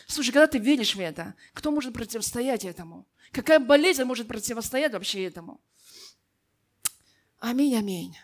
Слушай, 0.08 0.32
когда 0.32 0.48
ты 0.48 0.58
веришь 0.58 0.96
в 0.96 1.00
это, 1.00 1.34
кто 1.54 1.70
может 1.70 1.94
противостоять 1.94 2.64
этому? 2.64 3.06
Какая 3.30 3.60
болезнь 3.60 4.02
может 4.02 4.26
противостоять 4.26 4.92
вообще 4.92 5.24
этому? 5.24 5.60
Аминь, 7.38 7.76
аминь. 7.76 8.18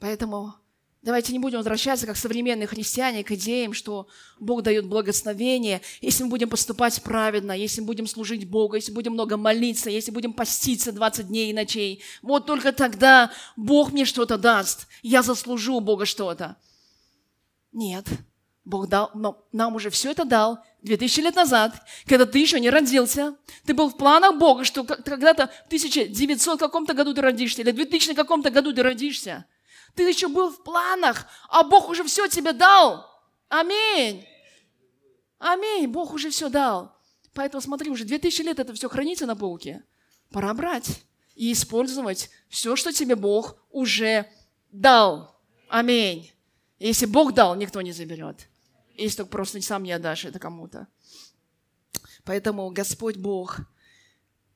Поэтому 0.00 0.54
Давайте 1.04 1.34
не 1.34 1.38
будем 1.38 1.58
возвращаться, 1.58 2.06
как 2.06 2.16
современные 2.16 2.66
христиане, 2.66 3.24
к 3.24 3.32
идеям, 3.32 3.74
что 3.74 4.08
Бог 4.40 4.62
дает 4.62 4.86
благословение, 4.86 5.82
если 6.00 6.24
мы 6.24 6.30
будем 6.30 6.48
поступать 6.48 7.02
праведно, 7.02 7.52
если 7.52 7.82
мы 7.82 7.88
будем 7.88 8.06
служить 8.06 8.48
Богу, 8.48 8.76
если 8.76 8.90
будем 8.90 9.12
много 9.12 9.36
молиться, 9.36 9.90
если 9.90 10.10
будем 10.10 10.32
поститься 10.32 10.92
20 10.92 11.28
дней 11.28 11.50
и 11.50 11.54
ночей. 11.54 12.02
Вот 12.22 12.46
только 12.46 12.72
тогда 12.72 13.30
Бог 13.54 13.92
мне 13.92 14.06
что-то 14.06 14.38
даст, 14.38 14.86
я 15.02 15.22
заслужу 15.22 15.74
у 15.74 15.80
Бога 15.80 16.06
что-то. 16.06 16.56
Нет, 17.74 18.06
Бог 18.64 18.88
дал, 18.88 19.10
но 19.12 19.46
нам 19.52 19.74
уже 19.74 19.90
все 19.90 20.10
это 20.10 20.24
дал 20.24 20.64
2000 20.84 21.20
лет 21.20 21.36
назад, 21.36 21.74
когда 22.06 22.24
ты 22.24 22.38
еще 22.38 22.58
не 22.58 22.70
родился. 22.70 23.36
Ты 23.66 23.74
был 23.74 23.90
в 23.90 23.98
планах 23.98 24.38
Бога, 24.38 24.64
что 24.64 24.84
когда-то 24.84 25.50
в 25.64 25.66
1900 25.66 26.58
каком-то 26.58 26.94
году 26.94 27.12
ты 27.12 27.20
родишься, 27.20 27.60
или 27.60 27.72
в 27.72 27.76
2000 27.76 28.14
каком-то 28.14 28.48
году 28.48 28.72
ты 28.72 28.82
родишься. 28.82 29.44
Ты 29.94 30.08
еще 30.08 30.28
был 30.28 30.50
в 30.50 30.62
планах, 30.62 31.26
а 31.48 31.62
Бог 31.62 31.88
уже 31.88 32.04
все 32.04 32.26
тебе 32.26 32.52
дал. 32.52 33.06
Аминь. 33.48 34.26
Аминь. 35.38 35.86
Бог 35.86 36.12
уже 36.12 36.30
все 36.30 36.48
дал. 36.48 36.96
Поэтому 37.32 37.60
смотри, 37.60 37.90
уже 37.90 38.04
2000 38.04 38.42
лет 38.42 38.58
это 38.58 38.74
все 38.74 38.88
хранится 38.88 39.26
на 39.26 39.36
полке. 39.36 39.84
Пора 40.30 40.52
брать 40.54 41.02
и 41.36 41.52
использовать 41.52 42.30
все, 42.48 42.74
что 42.76 42.92
тебе 42.92 43.14
Бог 43.14 43.56
уже 43.70 44.28
дал. 44.72 45.40
Аминь. 45.68 46.32
Если 46.78 47.06
Бог 47.06 47.32
дал, 47.32 47.54
никто 47.54 47.80
не 47.80 47.92
заберет. 47.92 48.48
Если 48.96 49.18
только 49.18 49.30
просто 49.30 49.60
сам 49.62 49.84
не 49.84 49.92
отдашь 49.92 50.24
это 50.24 50.38
кому-то. 50.38 50.88
Поэтому 52.24 52.70
Господь 52.70 53.16
Бог, 53.16 53.60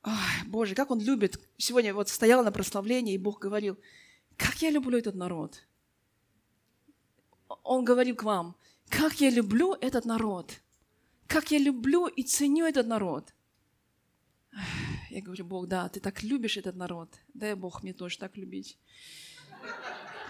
ой, 0.03 0.13
Боже, 0.47 0.75
как 0.75 0.91
Он 0.91 0.99
любит. 0.99 1.39
Сегодня 1.57 1.93
вот 1.93 2.09
стоял 2.09 2.43
на 2.43 2.51
прославлении, 2.51 3.13
и 3.13 3.17
Бог 3.17 3.39
говорил– 3.39 3.77
как 4.39 4.61
я 4.61 4.71
люблю 4.71 4.97
этот 4.97 5.15
народ. 5.15 5.67
Он 7.63 7.83
говорил 7.83 8.15
к 8.15 8.23
вам, 8.23 8.55
как 8.87 9.19
я 9.21 9.29
люблю 9.29 9.73
этот 9.73 10.05
народ. 10.05 10.61
Как 11.27 11.51
я 11.51 11.59
люблю 11.59 12.07
и 12.07 12.23
ценю 12.23 12.65
этот 12.65 12.87
народ. 12.87 13.33
Я 15.09 15.21
говорю, 15.21 15.45
Бог, 15.45 15.67
да, 15.67 15.89
ты 15.89 15.99
так 15.99 16.23
любишь 16.23 16.57
этот 16.57 16.75
народ. 16.75 17.19
Дай 17.33 17.53
Бог 17.53 17.83
мне 17.83 17.93
тоже 17.93 18.17
так 18.17 18.37
любить. 18.37 18.77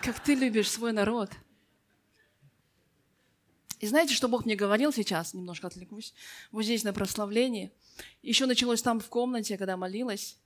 Как 0.02 0.19
ты 0.19 0.34
любишь 0.34 0.72
свой 0.72 0.91
народ. 0.91 1.30
И 3.80 3.88
знаете, 3.88 4.13
что 4.13 4.28
Бог 4.28 4.45
мне 4.45 4.56
говорил 4.56 4.91
сейчас? 4.91 5.34
Немножко 5.34 5.67
отвлекусь. 5.67 6.13
Вот 6.52 6.63
здесь 6.63 6.84
на 6.84 6.93
прославлении. 6.93 7.72
Еще 8.24 8.45
началось 8.45 8.82
там 8.82 9.00
в 9.00 9.08
комнате, 9.08 9.58
когда 9.58 9.78
молилась. 9.78 10.38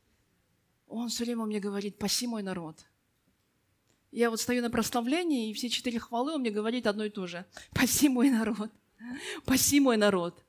Он 0.87 1.07
все 1.07 1.23
время 1.23 1.45
мне 1.45 1.59
говорит, 1.59 1.97
паси 1.97 2.27
мой 2.27 2.43
народ. 2.43 2.85
Я 4.13 4.29
вот 4.29 4.39
стою 4.39 4.61
на 4.61 4.69
прославлении, 4.69 5.49
и 5.49 5.53
все 5.55 5.69
четыре 5.69 5.99
хвалы 5.99 6.35
он 6.35 6.41
мне 6.41 6.51
говорит 6.51 6.85
одно 6.85 7.03
и 7.03 7.09
то 7.09 7.25
же. 7.25 7.47
Паси 7.73 8.09
мой 8.09 8.29
народ. 8.29 8.69
Паси 9.43 9.79
мой 9.79 9.97
народ. 9.97 10.45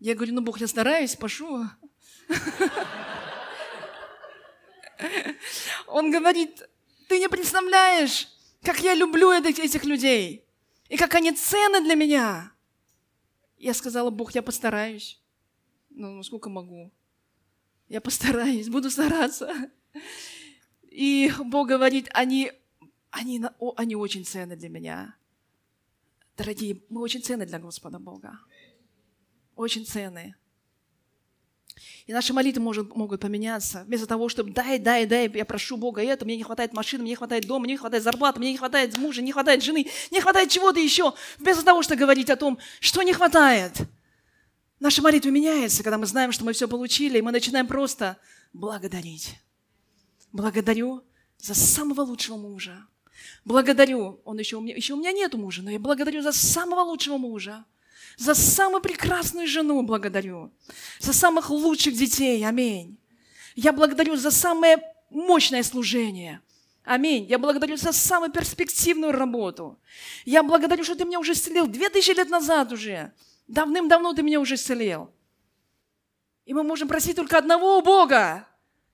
Я 0.00 0.14
говорю, 0.14 0.34
ну, 0.34 0.42
Бог, 0.42 0.60
я 0.60 0.66
стараюсь, 0.66 1.16
пашу. 1.16 1.66
Он 5.86 6.10
говорит, 6.10 6.62
ты 7.08 7.18
не 7.18 7.30
представляешь, 7.30 8.28
как 8.62 8.80
я 8.80 8.94
люблю 8.94 9.32
этих 9.32 9.84
людей, 9.86 10.44
и 10.90 10.98
как 10.98 11.14
они 11.14 11.32
ценны 11.32 11.80
для 11.80 11.94
меня. 11.94 12.52
Я 13.56 13.72
сказала, 13.72 14.10
Бог, 14.10 14.34
я 14.34 14.42
постараюсь. 14.42 15.18
Ну, 15.88 16.22
сколько 16.22 16.50
могу. 16.50 16.92
Я 17.88 18.02
постараюсь, 18.02 18.68
буду 18.68 18.90
стараться. 18.90 19.70
И 20.90 21.32
Бог 21.46 21.68
говорит, 21.68 22.10
они, 22.12 22.52
они, 23.10 23.42
они 23.76 23.96
очень 23.96 24.24
ценны 24.24 24.56
для 24.56 24.68
меня. 24.68 25.16
Дорогие, 26.36 26.82
мы 26.88 27.00
очень 27.00 27.22
ценны 27.22 27.46
для 27.46 27.58
Господа 27.58 27.98
Бога. 27.98 28.38
Очень 29.56 29.84
ценны. 29.84 30.34
И 32.06 32.12
наши 32.12 32.32
молитвы 32.32 32.62
может, 32.62 32.94
могут 32.94 33.20
поменяться. 33.20 33.84
Вместо 33.86 34.06
того, 34.06 34.28
чтобы 34.28 34.50
дай, 34.52 34.78
дай, 34.78 35.06
дай, 35.06 35.30
я 35.32 35.44
прошу 35.44 35.76
Бога 35.76 36.02
это, 36.02 36.24
мне 36.24 36.36
не 36.36 36.42
хватает 36.42 36.72
машины, 36.72 37.02
мне 37.02 37.10
не 37.10 37.16
хватает 37.16 37.46
дома, 37.46 37.64
мне 37.64 37.74
не 37.74 37.78
хватает 37.78 38.02
зарплаты, 38.02 38.38
мне 38.38 38.52
не 38.52 38.58
хватает 38.58 38.96
мужа, 38.98 39.22
не 39.22 39.32
хватает 39.32 39.62
жены, 39.62 39.86
не 40.10 40.20
хватает 40.20 40.50
чего-то 40.50 40.80
еще. 40.80 41.14
Вместо 41.38 41.64
того, 41.64 41.82
чтобы 41.82 42.00
говорить 42.00 42.30
о 42.30 42.36
том, 42.36 42.58
что 42.80 43.02
не 43.02 43.12
хватает. 43.12 43.76
Наша 44.78 45.02
молитва 45.02 45.28
меняется, 45.28 45.82
когда 45.82 45.98
мы 45.98 46.06
знаем, 46.06 46.32
что 46.32 46.44
мы 46.44 46.52
все 46.52 46.66
получили, 46.66 47.18
и 47.18 47.22
мы 47.22 47.32
начинаем 47.32 47.66
просто 47.66 48.16
благодарить. 48.52 49.38
Благодарю 50.32 51.02
за 51.38 51.54
самого 51.54 52.02
лучшего 52.02 52.36
мужа. 52.36 52.86
Благодарю, 53.44 54.20
он 54.24 54.38
еще 54.38 54.56
у 54.56 54.60
меня, 54.60 54.74
еще 54.74 54.94
у 54.94 54.96
меня 54.96 55.12
нету 55.12 55.38
мужа, 55.38 55.62
но 55.62 55.70
я 55.70 55.78
благодарю 55.78 56.22
за 56.22 56.32
самого 56.32 56.80
лучшего 56.80 57.16
мужа. 57.16 57.64
За 58.16 58.34
самую 58.34 58.82
прекрасную 58.82 59.46
жену 59.46 59.82
благодарю. 59.82 60.52
За 60.98 61.12
самых 61.12 61.50
лучших 61.50 61.94
детей. 61.94 62.46
Аминь. 62.46 62.98
Я 63.54 63.72
благодарю 63.72 64.16
за 64.16 64.30
самое 64.30 64.78
мощное 65.10 65.62
служение. 65.62 66.40
Аминь. 66.84 67.24
Я 67.24 67.38
благодарю 67.38 67.76
за 67.76 67.92
самую 67.92 68.30
перспективную 68.30 69.12
работу. 69.12 69.78
Я 70.24 70.42
благодарю, 70.42 70.84
что 70.84 70.96
ты 70.96 71.04
меня 71.04 71.20
уже 71.20 71.32
исцелил 71.32 71.66
две 71.66 71.88
тысячи 71.88 72.10
лет 72.10 72.28
назад 72.28 72.72
уже. 72.72 73.12
Давным-давно 73.48 74.12
ты 74.12 74.22
меня 74.22 74.40
уже 74.40 74.56
исцелил. 74.56 75.10
И 76.44 76.52
мы 76.52 76.62
можем 76.62 76.88
просить 76.88 77.16
только 77.16 77.38
одного 77.38 77.78
у 77.78 77.82
Бога. 77.82 78.46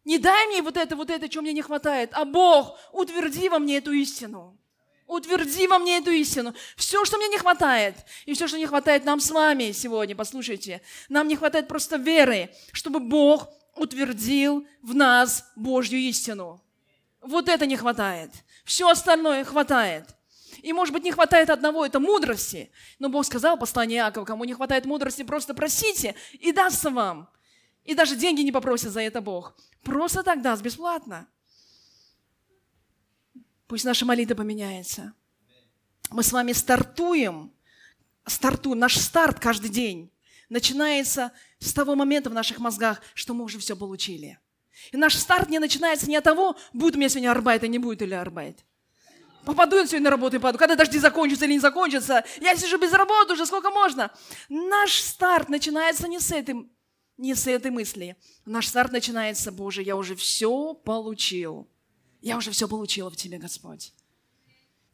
Не 0.07 0.19
дай 0.19 0.47
мне 0.47 0.63
вот 0.63 0.77
это, 0.77 0.95
вот 0.95 1.11
это, 1.11 1.29
чего 1.29 1.43
мне 1.43 1.53
не 1.53 1.63
хватает, 1.63 2.11
а 2.13 2.25
Бог, 2.25 2.79
утверди 2.93 3.49
во 3.49 3.59
мне 3.59 3.79
эту 3.79 3.91
истину. 3.91 4.57
Утверди 5.09 5.67
во 5.67 5.81
мне 5.81 5.99
эту 5.99 6.13
истину. 6.13 6.55
Все, 6.77 7.05
что 7.05 7.19
мне 7.19 7.27
не 7.27 7.39
хватает, 7.39 7.97
и 8.25 8.33
все, 8.33 8.47
что 8.47 8.57
не 8.57 8.67
хватает 8.67 9.05
нам 9.05 9.19
с 9.19 9.33
вами 9.33 9.73
сегодня, 9.73 10.15
послушайте, 10.15 10.81
нам 11.09 11.27
не 11.27 11.35
хватает 11.35 11.67
просто 11.67 11.97
веры, 11.97 12.51
чтобы 12.73 13.01
Бог 13.01 13.49
утвердил 13.75 14.65
в 14.81 14.95
нас 14.95 15.45
Божью 15.57 15.99
истину. 15.99 16.63
Вот 17.21 17.49
это 17.49 17.67
не 17.67 17.77
хватает. 17.77 18.31
Все 18.65 18.89
остальное 18.89 19.43
хватает. 19.43 20.05
И, 20.63 20.73
может 20.73 20.95
быть, 20.95 21.03
не 21.03 21.11
хватает 21.11 21.51
одного, 21.51 21.85
это 21.85 21.99
мудрости. 21.99 22.71
Но 23.01 23.09
Бог 23.09 23.27
сказал, 23.27 23.59
послание 23.59 23.99
Иакова, 23.99 24.25
кому 24.25 24.45
не 24.45 24.55
хватает 24.55 24.85
мудрости, 24.85 25.25
просто 25.25 25.53
просите, 25.53 26.15
и 26.33 26.53
дастся 26.53 26.91
вам. 26.91 27.29
И 27.87 27.95
даже 27.95 28.17
деньги 28.17 28.43
не 28.43 28.53
попросит 28.53 28.91
за 28.91 29.01
это 29.01 29.21
Бог. 29.21 29.57
Просто 29.87 30.25
так 30.25 30.43
даст, 30.43 30.63
бесплатно. 30.63 31.29
Пусть 33.69 33.85
наша 33.85 34.05
молитва 34.05 34.35
поменяется. 34.35 35.15
Мы 36.11 36.25
с 36.25 36.33
вами 36.33 36.53
стартуем, 36.53 37.53
стартуем, 38.27 38.81
наш 38.81 38.99
старт 38.99 39.39
каждый 39.39 39.71
день 39.71 40.13
начинается 40.49 41.31
с 41.61 41.73
того 41.73 41.95
момента 41.95 42.31
в 42.31 42.35
наших 42.35 42.59
мозгах, 42.59 43.01
что 43.15 43.33
мы 43.33 43.45
уже 43.45 43.61
все 43.61 43.77
получили. 43.77 44.41
И 44.91 44.97
наш 44.97 45.15
старт 45.15 45.49
не 45.51 45.61
начинается 45.61 46.09
не 46.09 46.17
от 46.17 46.25
того, 46.25 46.57
будет 46.73 46.97
у 46.97 46.99
меня 46.99 47.09
сегодня 47.09 47.31
арбайт, 47.31 47.63
а 47.63 47.69
не 47.69 47.79
будет 47.79 48.03
или 48.03 48.15
арбайт. 48.15 48.65
Попаду 49.45 49.77
я 49.77 49.87
сегодня 49.87 50.07
на 50.07 50.11
работу 50.11 50.35
и 50.35 50.41
паду. 50.41 50.59
Когда 50.59 50.75
дожди 50.75 50.99
закончатся 50.99 51.45
или 51.45 51.53
не 51.53 51.61
закончатся, 51.61 52.25
я 52.41 52.57
сижу 52.57 52.77
без 52.79 52.93
работы 52.93 53.35
уже, 53.35 53.47
сколько 53.47 53.71
можно. 53.71 54.11
Наш 54.49 55.01
старт 55.01 55.49
начинается 55.49 56.09
не 56.09 56.19
с 56.19 56.33
этим, 56.33 56.73
не 57.19 57.35
с 57.35 57.47
этой 57.47 57.71
мысли. 57.71 58.17
Наш 58.45 58.69
старт 58.69 58.93
начинается, 58.93 59.53
Боже, 59.53 59.83
я 59.83 59.97
уже 59.97 60.15
все 60.17 60.75
получил. 60.75 61.69
Я 62.21 62.37
уже 62.37 62.51
все 62.51 62.69
получила 62.69 63.11
в 63.11 63.17
Тебе, 63.17 63.39
Господь. 63.39 63.93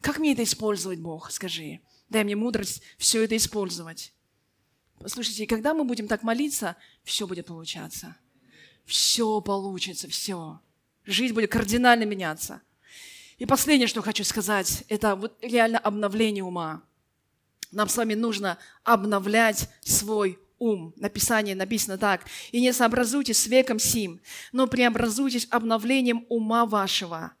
Как 0.01 0.19
мне 0.19 0.33
это 0.33 0.43
использовать, 0.43 0.99
Бог? 0.99 1.31
Скажи. 1.31 1.79
Дай 2.09 2.23
мне 2.23 2.35
мудрость 2.35 2.81
все 2.97 3.23
это 3.23 3.35
использовать. 3.35 4.13
Послушайте, 4.99 5.47
когда 5.47 5.73
мы 5.73 5.83
будем 5.83 6.07
так 6.07 6.23
молиться, 6.23 6.75
все 7.03 7.27
будет 7.27 7.47
получаться. 7.47 8.15
Все 8.85 9.41
получится, 9.41 10.07
все. 10.09 10.59
Жизнь 11.05 11.33
будет 11.33 11.51
кардинально 11.51 12.03
меняться. 12.03 12.61
И 13.37 13.45
последнее, 13.45 13.87
что 13.87 14.01
хочу 14.01 14.23
сказать, 14.23 14.83
это 14.87 15.15
вот 15.15 15.37
реально 15.41 15.79
обновление 15.79 16.43
ума. 16.43 16.83
Нам 17.71 17.89
с 17.89 17.97
вами 17.97 18.13
нужно 18.13 18.59
обновлять 18.83 19.69
свой 19.81 20.39
ум. 20.63 20.93
Написание 20.95 21.55
написано 21.55 21.97
так. 21.97 22.25
«И 22.51 22.61
не 22.61 22.71
сообразуйтесь 22.71 23.37
с 23.37 23.47
веком 23.47 23.79
сим, 23.79 24.21
но 24.51 24.67
преобразуйтесь 24.67 25.47
обновлением 25.49 26.25
ума 26.29 26.65
вашего, 26.65 27.33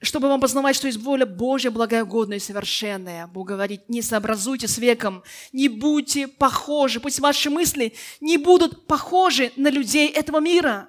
чтобы 0.00 0.28
вам 0.28 0.40
познавать, 0.40 0.76
что 0.76 0.86
есть 0.86 0.98
воля 0.98 1.26
Божья, 1.26 1.70
благая, 1.70 2.04
угодная 2.04 2.38
и 2.38 2.40
совершенная». 2.40 3.26
Бог 3.26 3.48
говорит, 3.48 3.88
не 3.88 4.02
сообразуйтесь 4.02 4.74
с 4.74 4.78
веком, 4.78 5.22
не 5.52 5.68
будьте 5.68 6.28
похожи, 6.28 7.00
пусть 7.00 7.20
ваши 7.20 7.50
мысли 7.50 7.94
не 8.20 8.38
будут 8.38 8.86
похожи 8.86 9.52
на 9.56 9.68
людей 9.68 10.08
этого 10.08 10.38
мира. 10.38 10.88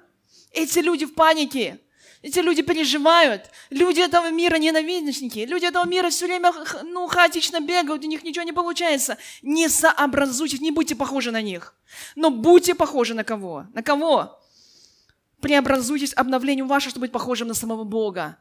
Эти 0.52 0.78
люди 0.78 1.04
в 1.06 1.14
панике, 1.14 1.80
эти 2.22 2.38
люди 2.38 2.62
переживают. 2.62 3.50
Люди 3.70 4.00
этого 4.00 4.30
мира 4.30 4.56
ненавистники. 4.56 5.40
Люди 5.40 5.66
этого 5.66 5.84
мира 5.84 6.08
все 6.08 6.26
время 6.26 6.52
ну, 6.84 7.06
хаотично 7.08 7.60
бегают, 7.60 8.04
у 8.04 8.08
них 8.08 8.22
ничего 8.22 8.44
не 8.44 8.52
получается. 8.52 9.18
Не 9.42 9.68
сообразуйтесь, 9.68 10.60
не 10.60 10.70
будьте 10.70 10.94
похожи 10.94 11.32
на 11.32 11.42
них. 11.42 11.74
Но 12.14 12.30
будьте 12.30 12.74
похожи 12.74 13.14
на 13.14 13.24
кого? 13.24 13.66
На 13.74 13.82
кого? 13.82 14.40
Преобразуйтесь 15.40 16.14
обновлением 16.14 16.68
ваше, 16.68 16.90
чтобы 16.90 17.06
быть 17.06 17.12
похожим 17.12 17.48
на 17.48 17.54
самого 17.54 17.84
Бога 17.84 18.38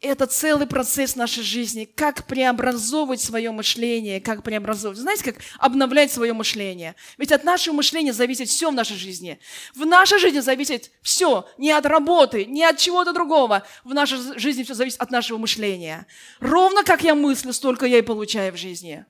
это 0.00 0.26
целый 0.26 0.66
процесс 0.66 1.16
нашей 1.16 1.42
жизни, 1.42 1.84
как 1.84 2.26
преобразовывать 2.26 3.20
свое 3.20 3.50
мышление, 3.50 4.20
как 4.20 4.42
преобразовывать. 4.42 4.98
Знаете, 4.98 5.24
как 5.24 5.36
обновлять 5.58 6.12
свое 6.12 6.32
мышление? 6.32 6.94
Ведь 7.16 7.32
от 7.32 7.44
нашего 7.44 7.74
мышления 7.74 8.12
зависит 8.12 8.48
все 8.48 8.70
в 8.70 8.74
нашей 8.74 8.96
жизни. 8.96 9.38
В 9.74 9.86
нашей 9.86 10.18
жизни 10.18 10.40
зависит 10.40 10.90
все, 11.02 11.46
не 11.56 11.70
от 11.72 11.86
работы, 11.86 12.44
не 12.44 12.64
от 12.64 12.76
чего-то 12.76 13.12
другого. 13.12 13.66
В 13.84 13.94
нашей 13.94 14.38
жизни 14.38 14.64
все 14.64 14.74
зависит 14.74 15.00
от 15.00 15.10
нашего 15.10 15.38
мышления. 15.38 16.06
Ровно 16.40 16.84
как 16.84 17.02
я 17.02 17.14
мыслю, 17.14 17.52
столько 17.52 17.86
я 17.86 17.98
и 17.98 18.02
получаю 18.02 18.52
в 18.52 18.56
жизни. 18.56 19.06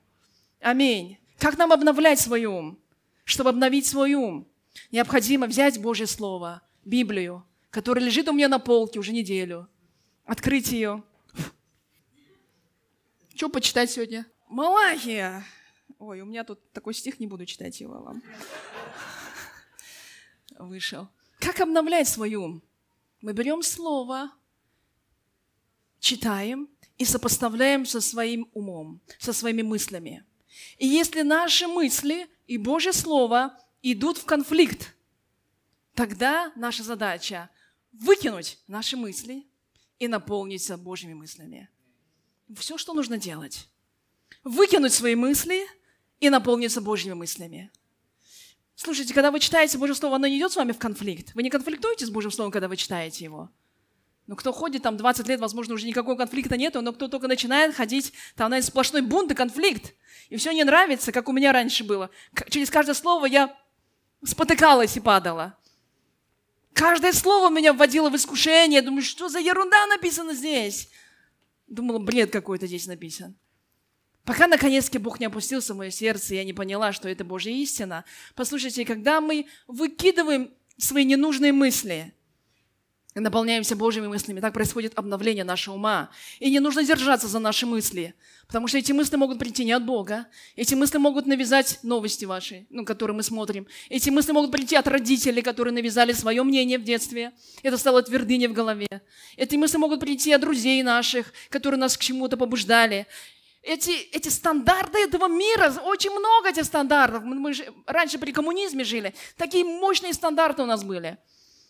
Аминь. 0.61 1.17
Как 1.37 1.57
нам 1.57 1.73
обновлять 1.73 2.19
свой 2.19 2.45
ум? 2.45 2.79
Чтобы 3.25 3.49
обновить 3.49 3.85
свой 3.85 4.13
ум, 4.13 4.47
необходимо 4.91 5.47
взять 5.47 5.81
Божье 5.81 6.07
Слово, 6.07 6.61
Библию, 6.85 7.45
которая 7.71 8.05
лежит 8.05 8.29
у 8.29 8.31
меня 8.31 8.47
на 8.47 8.59
полке 8.59 8.99
уже 8.99 9.11
неделю– 9.11 9.67
открыть 10.27 10.71
ее. 10.71 11.03
Что 13.33 13.49
почитать 13.49 13.89
сегодня? 13.89 14.27
Малахия. 14.47 15.43
Ой, 15.97 16.21
у 16.21 16.25
меня 16.25 16.43
тут 16.43 16.71
такой 16.73 16.93
стих, 16.93 17.19
не 17.19 17.27
буду 17.27 17.45
читать 17.45 17.79
его 17.79 18.01
вам. 18.01 18.21
Вышел. 20.59 21.07
Как 21.39 21.59
обновлять 21.59 22.07
свой 22.07 22.35
ум? 22.35 22.61
Мы 23.21 23.33
берем 23.33 23.63
слово, 23.63 24.31
читаем 25.99 26.69
и 26.97 27.05
сопоставляем 27.05 27.85
со 27.85 28.01
своим 28.01 28.49
умом, 28.53 29.01
со 29.19 29.33
своими 29.33 29.61
мыслями. 29.61 30.25
И 30.77 30.87
если 30.87 31.21
наши 31.21 31.67
мысли 31.67 32.27
и 32.47 32.57
Божье 32.57 32.93
Слово 32.93 33.57
идут 33.81 34.17
в 34.17 34.25
конфликт, 34.25 34.95
тогда 35.93 36.51
наша 36.55 36.83
задача 36.83 37.49
выкинуть 37.91 38.59
наши 38.67 38.97
мысли 38.97 39.47
и 39.99 40.07
наполниться 40.07 40.77
Божьими 40.77 41.13
мыслями. 41.13 41.69
Все, 42.55 42.77
что 42.77 42.93
нужно 42.93 43.17
делать. 43.17 43.67
Выкинуть 44.43 44.93
свои 44.93 45.15
мысли 45.15 45.65
и 46.19 46.29
наполниться 46.29 46.81
Божьими 46.81 47.13
мыслями. 47.13 47.71
Слушайте, 48.75 49.13
когда 49.13 49.31
вы 49.31 49.39
читаете 49.39 49.77
Божье 49.77 49.95
Слово, 49.95 50.17
оно 50.17 50.27
не 50.27 50.37
идет 50.37 50.51
с 50.51 50.55
вами 50.55 50.71
в 50.71 50.77
конфликт. 50.77 51.33
Вы 51.33 51.43
не 51.43 51.49
конфликтуете 51.49 52.05
с 52.05 52.09
Божьим 52.09 52.31
Словом, 52.31 52.51
когда 52.51 52.67
вы 52.67 52.77
читаете 52.77 53.25
его. 53.25 53.49
Но 54.27 54.35
кто 54.35 54.51
ходит 54.51 54.83
там 54.83 54.97
20 54.97 55.27
лет, 55.29 55.39
возможно, 55.39 55.73
уже 55.73 55.87
никакого 55.87 56.15
конфликта 56.15 56.57
нету, 56.57 56.81
но 56.81 56.93
кто 56.93 57.07
только 57.07 57.27
начинает 57.27 57.73
ходить, 57.73 58.13
там, 58.35 58.49
знаете, 58.49 58.67
сплошной 58.67 59.01
бунт 59.01 59.31
и 59.31 59.35
конфликт. 59.35 59.95
И 60.29 60.35
все 60.35 60.51
не 60.51 60.63
нравится, 60.63 61.11
как 61.11 61.29
у 61.29 61.31
меня 61.31 61.53
раньше 61.53 61.83
было. 61.83 62.09
Через 62.49 62.69
каждое 62.69 62.93
слово 62.93 63.25
я 63.25 63.57
спотыкалась 64.23 64.97
и 64.97 64.99
падала. 64.99 65.57
Каждое 66.77 67.11
слово 67.11 67.49
меня 67.49 67.73
вводило 67.73 68.11
в 68.11 68.15
искушение. 68.15 68.83
Думаю, 68.83 69.01
что 69.01 69.29
за 69.29 69.39
ерунда 69.39 69.87
написана 69.87 70.35
здесь? 70.35 70.89
Думала, 71.65 71.97
бред 71.97 72.29
какой-то 72.29 72.67
здесь 72.67 72.85
написан. 72.85 73.35
Пока, 74.23 74.45
наконец-таки, 74.45 74.99
Бог 74.99 75.19
не 75.19 75.25
опустился 75.25 75.73
в 75.73 75.77
мое 75.77 75.89
сердце, 75.89 76.35
я 76.35 76.43
не 76.43 76.53
поняла, 76.53 76.93
что 76.93 77.09
это 77.09 77.25
Божья 77.25 77.51
истина. 77.51 78.05
Послушайте, 78.35 78.85
когда 78.85 79.21
мы 79.21 79.47
выкидываем 79.65 80.53
свои 80.77 81.03
ненужные 81.03 81.51
мысли, 81.51 82.13
наполняемся 83.21 83.75
Божьими 83.75 84.07
мыслями, 84.07 84.39
так 84.39 84.53
происходит 84.53 84.97
обновление 84.97 85.43
нашего 85.43 85.75
ума. 85.75 86.09
И 86.39 86.49
не 86.51 86.59
нужно 86.59 86.83
держаться 86.83 87.27
за 87.27 87.39
наши 87.39 87.65
мысли, 87.65 88.13
потому 88.47 88.67
что 88.67 88.77
эти 88.77 88.91
мысли 88.91 89.15
могут 89.15 89.39
прийти 89.39 89.65
не 89.65 89.71
от 89.71 89.85
Бога. 89.85 90.27
Эти 90.55 90.75
мысли 90.75 90.97
могут 90.97 91.25
навязать 91.25 91.79
новости 91.83 92.25
ваши, 92.25 92.67
ну, 92.69 92.85
которые 92.85 93.15
мы 93.15 93.23
смотрим. 93.23 93.67
Эти 93.89 94.09
мысли 94.09 94.31
могут 94.31 94.51
прийти 94.51 94.75
от 94.75 94.87
родителей, 94.87 95.41
которые 95.41 95.73
навязали 95.73 96.13
свое 96.13 96.43
мнение 96.43 96.77
в 96.77 96.83
детстве. 96.83 97.31
Это 97.63 97.77
стало 97.77 98.03
твердыней 98.03 98.47
в 98.47 98.53
голове. 98.53 98.87
Эти 99.35 99.55
мысли 99.55 99.77
могут 99.77 99.99
прийти 99.99 100.31
от 100.33 100.41
друзей 100.41 100.83
наших, 100.83 101.33
которые 101.49 101.79
нас 101.79 101.97
к 101.97 102.01
чему-то 102.01 102.37
побуждали. 102.37 103.07
Эти, 103.63 103.91
эти 104.11 104.29
стандарты 104.29 104.99
этого 104.99 105.27
мира, 105.27 105.73
очень 105.83 106.11
много 106.11 106.49
этих 106.49 106.65
стандартов. 106.65 107.23
Мы, 107.23 107.35
мы 107.35 107.53
же, 107.53 107.65
раньше 107.85 108.17
при 108.17 108.31
коммунизме 108.31 108.83
жили, 108.83 109.13
такие 109.37 109.65
мощные 109.65 110.13
стандарты 110.13 110.61
у 110.61 110.65
нас 110.65 110.83
были– 110.83 111.17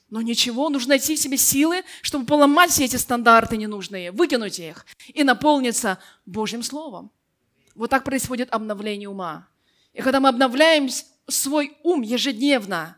но 0.09 0.21
ничего, 0.21 0.69
нужно 0.69 0.89
найти 0.89 1.15
в 1.15 1.19
себе 1.19 1.37
силы, 1.37 1.83
чтобы 2.01 2.25
поломать 2.25 2.71
все 2.71 2.85
эти 2.85 2.95
стандарты 2.95 3.57
ненужные, 3.57 4.11
выкинуть 4.11 4.59
их 4.59 4.85
и 5.13 5.23
наполниться 5.23 5.99
Божьим 6.25 6.63
Словом. 6.63 7.11
Вот 7.75 7.89
так 7.89 8.03
происходит 8.03 8.53
обновление 8.53 9.09
ума. 9.09 9.47
И 9.93 10.01
когда 10.01 10.19
мы 10.19 10.29
обновляем 10.29 10.89
свой 11.27 11.77
ум 11.83 12.01
ежедневно, 12.01 12.97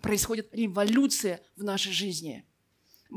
происходит 0.00 0.48
революция 0.52 1.40
в 1.56 1.64
нашей 1.64 1.92
жизни. 1.92 2.44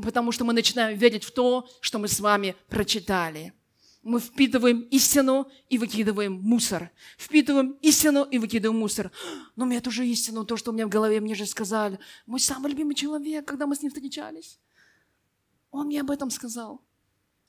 Потому 0.02 0.32
что 0.32 0.44
мы 0.44 0.52
начинаем 0.52 0.98
верить 0.98 1.24
в 1.24 1.30
то, 1.30 1.68
что 1.80 1.98
мы 1.98 2.08
с 2.08 2.20
вами 2.20 2.54
прочитали– 2.68 3.52
мы 4.02 4.18
впитываем 4.18 4.80
истину 4.90 5.48
и 5.68 5.78
выкидываем 5.78 6.32
мусор. 6.42 6.90
Впитываем 7.16 7.78
истину 7.82 8.24
и 8.24 8.38
выкидываем 8.38 8.80
мусор. 8.80 9.12
Но 9.56 9.64
мне 9.64 9.80
тоже 9.80 10.06
истину, 10.06 10.44
то, 10.44 10.56
что 10.56 10.70
у 10.70 10.74
меня 10.74 10.86
в 10.86 10.90
голове, 10.90 11.20
мне 11.20 11.34
же 11.34 11.46
сказали. 11.46 11.98
Мой 12.26 12.40
самый 12.40 12.70
любимый 12.72 12.94
человек, 12.94 13.46
когда 13.46 13.66
мы 13.66 13.76
с 13.76 13.82
ним 13.82 13.90
встречались. 13.90 14.58
Он 15.70 15.86
мне 15.86 16.00
об 16.00 16.10
этом 16.10 16.30
сказал. 16.30 16.82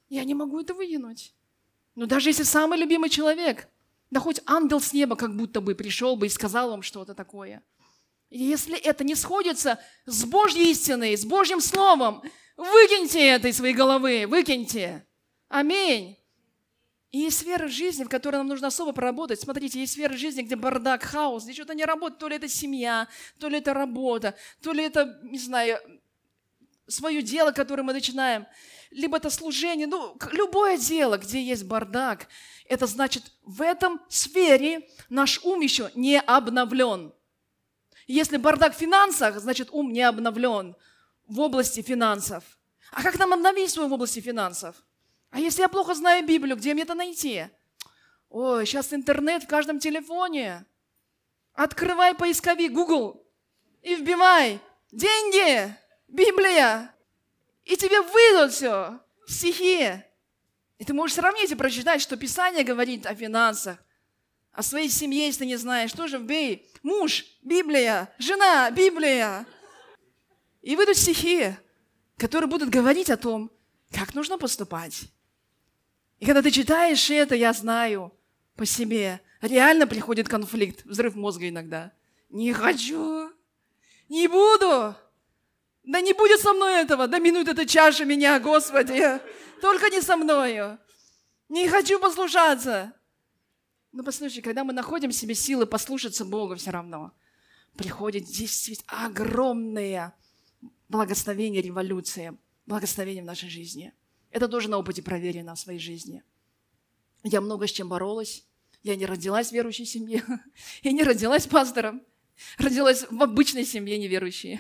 Я 0.09 0.23
не 0.23 0.35
могу 0.35 0.59
это 0.59 0.73
выкинуть. 0.73 1.33
Но 1.95 2.05
даже 2.05 2.29
если 2.29 2.43
самый 2.43 2.77
любимый 2.77 3.09
человек, 3.09 3.67
да 4.11 4.19
хоть 4.19 4.41
ангел 4.45 4.79
с 4.79 4.93
неба 4.93 5.15
как 5.15 5.35
будто 5.35 5.59
бы 5.59 5.73
пришел 5.73 6.15
бы 6.15 6.27
и 6.27 6.29
сказал 6.29 6.69
вам 6.69 6.83
что-то 6.83 7.15
такое. 7.15 7.63
Если 8.29 8.77
это 8.77 9.03
не 9.03 9.15
сходится 9.15 9.79
с 10.05 10.25
Божьей 10.25 10.71
истиной, 10.71 11.17
с 11.17 11.25
Божьим 11.25 11.61
Словом, 11.61 12.21
выкиньте 12.57 13.27
это 13.27 13.47
из 13.47 13.57
своей 13.57 13.73
головы, 13.73 14.25
выкиньте. 14.27 15.05
Аминь. 15.49 16.17
И 17.13 17.19
есть 17.19 17.37
сферы 17.37 17.67
жизни, 17.67 18.03
в 18.03 18.09
которой 18.09 18.37
нам 18.37 18.47
нужно 18.47 18.67
особо 18.67 18.91
поработать. 18.91 19.39
Смотрите, 19.39 19.79
есть 19.79 19.93
сферы 19.93 20.17
жизни, 20.17 20.41
где 20.41 20.55
бардак, 20.55 21.03
хаос, 21.03 21.43
где 21.43 21.53
что-то 21.53 21.75
не 21.75 21.85
работает. 21.85 22.19
То 22.19 22.27
ли 22.27 22.37
это 22.37 22.49
семья, 22.49 23.07
то 23.37 23.49
ли 23.49 23.59
это 23.59 23.75
работа, 23.75 24.33
то 24.63 24.73
ли 24.73 24.83
это, 24.83 25.19
не 25.21 25.37
знаю, 25.37 25.77
свое 26.87 27.21
дело, 27.21 27.51
которое 27.51 27.83
мы 27.83 27.93
начинаем. 27.93 28.47
Либо 28.89 29.17
это 29.17 29.29
служение, 29.29 29.85
ну, 29.85 30.17
любое 30.31 30.79
дело, 30.79 31.19
где 31.19 31.39
есть 31.39 31.65
бардак. 31.65 32.27
Это 32.65 32.87
значит, 32.87 33.31
в 33.43 33.61
этом 33.61 34.01
сфере 34.09 34.89
наш 35.07 35.39
ум 35.43 35.61
еще 35.61 35.91
не 35.93 36.19
обновлен. 36.19 37.13
Если 38.07 38.37
бардак 38.37 38.75
в 38.75 38.79
финансах, 38.79 39.39
значит, 39.39 39.69
ум 39.71 39.93
не 39.93 40.01
обновлен 40.01 40.75
в 41.27 41.39
области 41.39 41.83
финансов. 41.83 42.43
А 42.91 43.03
как 43.03 43.19
нам 43.19 43.33
обновить 43.33 43.69
свой 43.69 43.87
в 43.87 43.93
области 43.93 44.19
финансов? 44.19 44.83
А 45.33 45.39
если 45.39 45.63
я 45.63 45.67
плохо 45.67 45.95
знаю 45.95 46.23
Библию, 46.27 46.55
где 46.55 46.75
мне 46.75 46.83
это 46.83 46.93
найти? 46.93 47.47
Ой, 48.29 48.67
сейчас 48.67 48.93
интернет 48.93 49.43
в 49.43 49.47
каждом 49.47 49.79
телефоне. 49.79 50.63
Открывай 51.53 52.13
поисковик 52.13 52.71
Google 52.71 53.27
и 53.81 53.95
вбивай 53.95 54.59
деньги, 54.91 55.75
Библия, 56.07 56.93
и 57.63 57.75
тебе 57.75 58.01
выйдут 58.01 58.53
все, 58.53 58.99
стихи. 59.27 60.03
И 60.77 60.85
ты 60.85 60.93
можешь 60.93 61.15
сравнить 61.15 61.49
и 61.49 61.55
прочитать, 61.55 62.03
что 62.03 62.15
Писание 62.15 62.63
говорит 62.63 63.07
о 63.07 63.15
финансах, 63.15 63.79
о 64.51 64.61
своей 64.61 64.89
семье, 64.89 65.25
если 65.25 65.45
не 65.45 65.55
знаешь. 65.55 65.93
Тоже 65.93 66.19
вбей 66.19 66.71
муж, 66.83 67.25
Библия, 67.41 68.13
жена, 68.19 68.69
Библия. 68.69 69.47
И 70.61 70.75
выйдут 70.75 70.97
стихи, 70.97 71.55
которые 72.17 72.47
будут 72.47 72.69
говорить 72.69 73.09
о 73.09 73.17
том, 73.17 73.49
как 73.91 74.13
нужно 74.13 74.37
поступать. 74.37 75.07
И 76.23 76.25
когда 76.25 76.41
ты 76.41 76.51
читаешь 76.51 77.09
это, 77.09 77.35
я 77.35 77.51
знаю 77.51 78.17
по 78.55 78.65
себе, 78.65 79.19
реально 79.41 79.87
приходит 79.87 80.29
конфликт, 80.29 80.85
взрыв 80.85 81.15
мозга 81.15 81.49
иногда. 81.49 81.91
Не 82.29 82.53
хочу, 82.53 83.29
не 84.07 84.29
буду. 84.29 84.95
Да 85.83 85.99
не 85.99 86.13
будет 86.13 86.39
со 86.39 86.53
мной 86.53 86.75
этого, 86.81 87.09
да 87.09 87.19
минут 87.19 87.49
эта 87.49 87.65
чаша 87.65 88.05
меня, 88.05 88.39
Господи. 88.39 89.19
Только 89.59 89.89
не 89.89 89.99
со 89.99 90.15
мною. 90.15 90.79
Не 91.49 91.67
хочу 91.67 91.99
послушаться. 91.99 92.93
Но 93.91 94.01
послушай, 94.01 94.39
когда 94.39 94.63
мы 94.63 94.71
находим 94.71 95.09
в 95.09 95.15
себе 95.15 95.35
силы 95.35 95.65
послушаться 95.65 96.23
Бога 96.23 96.55
все 96.55 96.71
равно, 96.71 97.11
приходит 97.75 98.23
действительно 98.23 99.07
огромное 99.07 100.15
благословение, 100.87 101.61
революция, 101.61 102.37
благословение 102.65 103.23
в 103.23 103.27
нашей 103.27 103.49
жизни– 103.49 103.93
это 104.33 104.47
тоже 104.47 104.67
на 104.67 104.79
опыте 104.79 105.03
проверено 105.03 105.53
в 105.53 105.59
своей 105.59 105.79
жизни. 105.79 106.23
Я 107.23 107.39
много 107.39 107.67
с 107.67 107.71
чем 107.71 107.87
боролась. 107.87 108.43
Я 108.81 108.95
не 108.95 109.05
родилась 109.05 109.49
в 109.49 109.51
верующей 109.53 109.85
семье. 109.85 110.23
Я 110.83 110.91
не 110.91 111.03
родилась 111.03 111.47
пастором. 111.47 112.01
Родилась 112.57 113.05
в 113.09 113.23
обычной 113.23 113.63
семье 113.63 113.97
неверующей. 113.97 114.59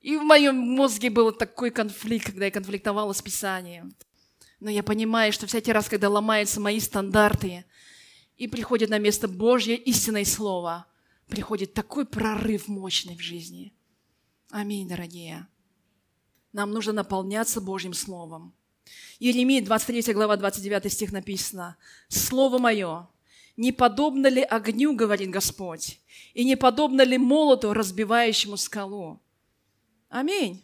И 0.00 0.16
в 0.16 0.22
моем 0.22 0.56
мозге 0.56 1.10
был 1.10 1.32
такой 1.32 1.70
конфликт, 1.70 2.26
когда 2.26 2.44
я 2.44 2.50
конфликтовала 2.50 3.12
с 3.12 3.22
Писанием. 3.22 3.94
Но 4.60 4.70
я 4.70 4.82
понимаю, 4.82 5.32
что 5.32 5.46
всякий 5.46 5.72
раз, 5.72 5.88
когда 5.88 6.08
ломаются 6.08 6.60
мои 6.60 6.78
стандарты, 6.78 7.64
и 8.36 8.46
приходит 8.46 8.90
на 8.90 8.98
место 8.98 9.26
Божье 9.26 9.76
истинное 9.76 10.24
Слово, 10.24 10.86
приходит 11.28 11.72
такой 11.72 12.04
прорыв 12.04 12.68
мощный 12.68 13.16
в 13.16 13.20
жизни. 13.20 13.74
Аминь, 14.50 14.88
дорогие. 14.88 15.48
Нам 16.52 16.72
нужно 16.72 16.92
наполняться 16.92 17.60
Божьим 17.60 17.94
Словом. 17.94 18.54
Иеремия, 19.18 19.62
23 19.62 20.12
глава, 20.14 20.36
29 20.36 20.92
стих 20.92 21.12
написано. 21.12 21.76
«Слово 22.08 22.58
мое, 22.58 23.08
не 23.56 23.72
подобно 23.72 24.26
ли 24.26 24.42
огню, 24.42 24.94
говорит 24.94 25.30
Господь, 25.30 26.00
и 26.34 26.44
не 26.44 26.56
подобно 26.56 27.02
ли 27.02 27.18
молоту, 27.18 27.72
разбивающему 27.72 28.56
скалу?» 28.56 29.20
Аминь. 30.12 30.62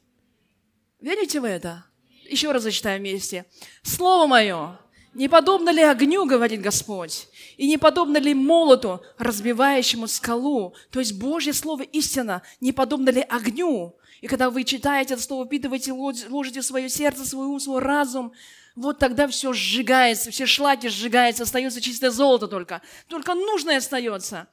Верите 1.00 1.40
в 1.40 1.44
это? 1.44 1.86
Еще 2.28 2.52
раз 2.52 2.64
зачитаем 2.64 3.00
вместе. 3.00 3.46
«Слово 3.82 4.26
мое, 4.26 4.78
не 5.18 5.28
подобно 5.28 5.70
ли 5.70 5.82
огню, 5.82 6.24
говорит 6.24 6.62
Господь, 6.62 7.28
и 7.56 7.68
не 7.68 7.76
подобно 7.76 8.16
ли 8.18 8.32
молоту, 8.32 9.02
разбивающему 9.18 10.06
скалу?» 10.06 10.74
То 10.90 11.00
есть 11.00 11.18
Божье 11.18 11.52
Слово 11.52 11.82
истина, 11.82 12.42
не 12.60 12.72
подобно 12.72 13.10
ли 13.10 13.20
огню, 13.20 13.98
и 14.20 14.26
когда 14.26 14.50
вы 14.50 14.64
читаете 14.64 15.14
это 15.14 15.22
слово, 15.22 15.46
впитываете, 15.46 15.92
ложите 15.92 16.62
свое 16.62 16.88
сердце, 16.88 17.24
свой 17.24 17.46
ум, 17.46 17.60
свой 17.60 17.80
разум, 17.80 18.32
вот 18.74 18.98
тогда 18.98 19.26
все 19.28 19.52
сжигается, 19.52 20.30
все 20.30 20.46
шлаки 20.46 20.88
сжигаются, 20.88 21.42
остается 21.42 21.80
чистое 21.80 22.10
золото 22.10 22.46
только. 22.46 22.80
Только 23.08 23.34
нужное 23.34 23.78
остается. 23.78 24.48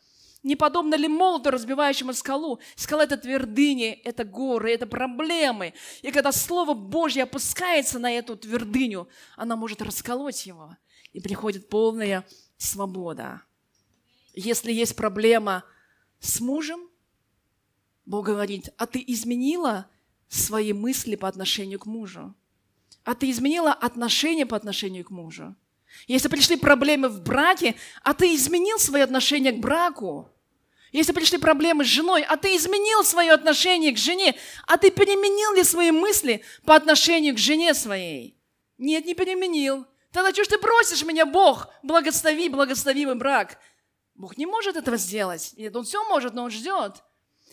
Не 0.46 0.56
подобно 0.56 0.94
ли 0.94 1.08
молоту, 1.08 1.50
разбивающему 1.50 2.14
скалу? 2.14 2.60
Скала– 2.76 3.04
это 3.06 3.18
твердыни, 3.18 3.90
это 4.04 4.24
горы, 4.24 4.72
это 4.72 4.86
проблемы. 4.86 5.74
И 6.04 6.12
когда 6.12 6.32
Слово 6.32 6.76
Божье 6.76 7.24
опускается 7.24 7.98
на 7.98 8.12
эту 8.12 8.38
твердыню, 8.38 9.10
она 9.36 9.56
может 9.56 9.82
расколоть 9.82 10.46
его. 10.46 10.78
И 11.14 11.20
приходит 11.20 11.68
полная 11.68 12.28
свобода. 12.58 13.42
Если 14.36 14.72
есть 14.72 14.96
проблема 14.96 15.64
с 16.20 16.40
мужем, 16.40 16.92
Бог 18.06 18.28
говорит, 18.28 18.70
а 18.78 18.86
ты 18.86 19.04
изменила 19.08 19.90
свои 20.28 20.74
мысли 20.74 21.16
по 21.16 21.28
отношению 21.28 21.80
к 21.80 21.88
мужу? 21.88 22.36
А 23.04 23.16
ты 23.16 23.32
изменила 23.32 23.74
отношения 23.74 24.46
по 24.46 24.56
отношению 24.56 25.06
к 25.06 25.10
мужу? 25.10 25.56
Если 26.06 26.28
пришли 26.28 26.56
проблемы 26.56 27.10
в 27.10 27.24
браке, 27.24 27.74
а 28.04 28.14
ты 28.14 28.36
изменил 28.36 28.78
свои 28.78 29.02
отношения 29.02 29.52
к 29.52 29.60
браку? 29.60 30.30
Если 30.96 31.12
пришли 31.12 31.38
проблемы 31.38 31.84
с 31.84 31.88
женой, 31.88 32.24
а 32.24 32.38
ты 32.38 32.56
изменил 32.56 33.04
свое 33.04 33.34
отношение 33.34 33.92
к 33.92 33.98
жене, 33.98 34.34
а 34.66 34.78
ты 34.78 34.90
переменил 34.90 35.54
ли 35.54 35.62
свои 35.66 35.92
мысли 35.92 36.42
по 36.64 36.74
отношению 36.74 37.36
к 37.36 37.38
жене 37.38 37.74
своей? 37.74 38.40
Нет, 38.78 39.06
не 39.06 39.14
переменил. 39.14 39.86
Тогда 40.14 40.32
что 40.32 40.46
ж 40.46 40.48
ты 40.48 40.58
просишь 40.58 41.04
меня, 41.04 41.26
Бог, 41.26 41.68
благослови 41.84 42.48
благословимый 42.48 43.16
брак? 43.16 43.60
Бог 44.14 44.38
не 44.38 44.46
может 44.46 44.78
этого 44.78 44.96
сделать. 44.96 45.54
Нет, 45.58 45.76
Он 45.76 45.84
все 45.84 46.02
может, 46.08 46.34
но 46.34 46.44
Он 46.44 46.50
ждет. 46.50 47.04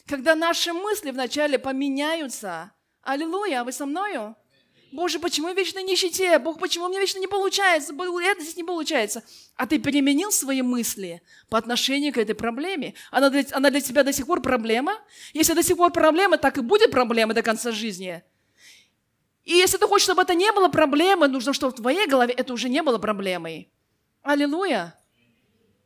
Когда 0.07 0.37
наши 0.37 0.73
мысли 0.73 1.11
вначале 1.11 1.59
поменяются. 1.59 2.71
Аллилуйя, 3.03 3.63
а 3.63 3.65
вы 3.65 3.73
со 3.73 3.87
мною? 3.87 4.37
Боже, 4.93 5.19
почему 5.19 5.49
я 5.49 5.55
вечно 5.55 5.83
нищете? 5.83 6.39
Бог, 6.39 6.59
почему 6.59 6.87
мне 6.89 7.01
вечно 7.01 7.19
не 7.19 7.27
получается? 7.27 7.95
Это 7.95 8.43
здесь 8.43 8.57
не 8.57 8.65
получается. 8.65 9.25
А 9.57 9.67
ты 9.67 9.79
переменил 9.79 10.31
свои 10.31 10.61
мысли 10.61 11.23
по 11.49 11.57
отношению 11.57 12.13
к 12.13 12.19
этой 12.19 12.35
проблеме. 12.35 12.93
Она 13.11 13.31
для, 13.31 13.43
она 13.53 13.71
для 13.71 13.81
тебя 13.81 14.03
до 14.03 14.13
сих 14.13 14.27
пор 14.27 14.43
проблема. 14.43 14.93
Если 15.33 15.55
до 15.55 15.63
сих 15.63 15.79
пор 15.79 15.93
проблема, 15.93 16.37
так 16.37 16.59
и 16.59 16.61
будет 16.61 16.91
проблема 16.91 17.33
до 17.33 17.43
конца 17.43 17.73
жизни. 17.73 18.23
И 19.45 19.55
если 19.55 19.79
ты 19.79 19.87
хочешь, 19.87 20.05
чтобы 20.05 20.23
это 20.23 20.35
не 20.35 20.53
было 20.53 20.69
проблемой, 20.69 21.31
нужно, 21.31 21.55
чтобы 21.55 21.73
в 21.73 21.77
твоей 21.77 22.07
голове 22.07 22.35
это 22.35 22.53
уже 22.53 22.69
не 22.69 22.83
было 22.83 22.99
проблемой. 22.99 23.71
Аллилуйя. 24.23 24.95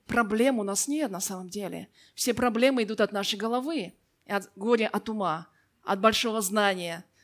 Проблем 0.08 0.58
у 0.58 0.64
нас 0.64 0.88
нет 0.88 1.12
на 1.12 1.20
самом 1.20 1.48
деле. 1.48 1.88
Все 2.16 2.34
проблемы 2.34 2.82
идут 2.82 3.00
от 3.00 3.12
нашей 3.12 3.36
головы, 3.36 3.94
от 4.26 4.50
горя, 4.56 4.88
от 4.92 5.08
ума, 5.08 5.46
от 5.84 6.00
большого 6.00 6.40
знания– 6.40 7.04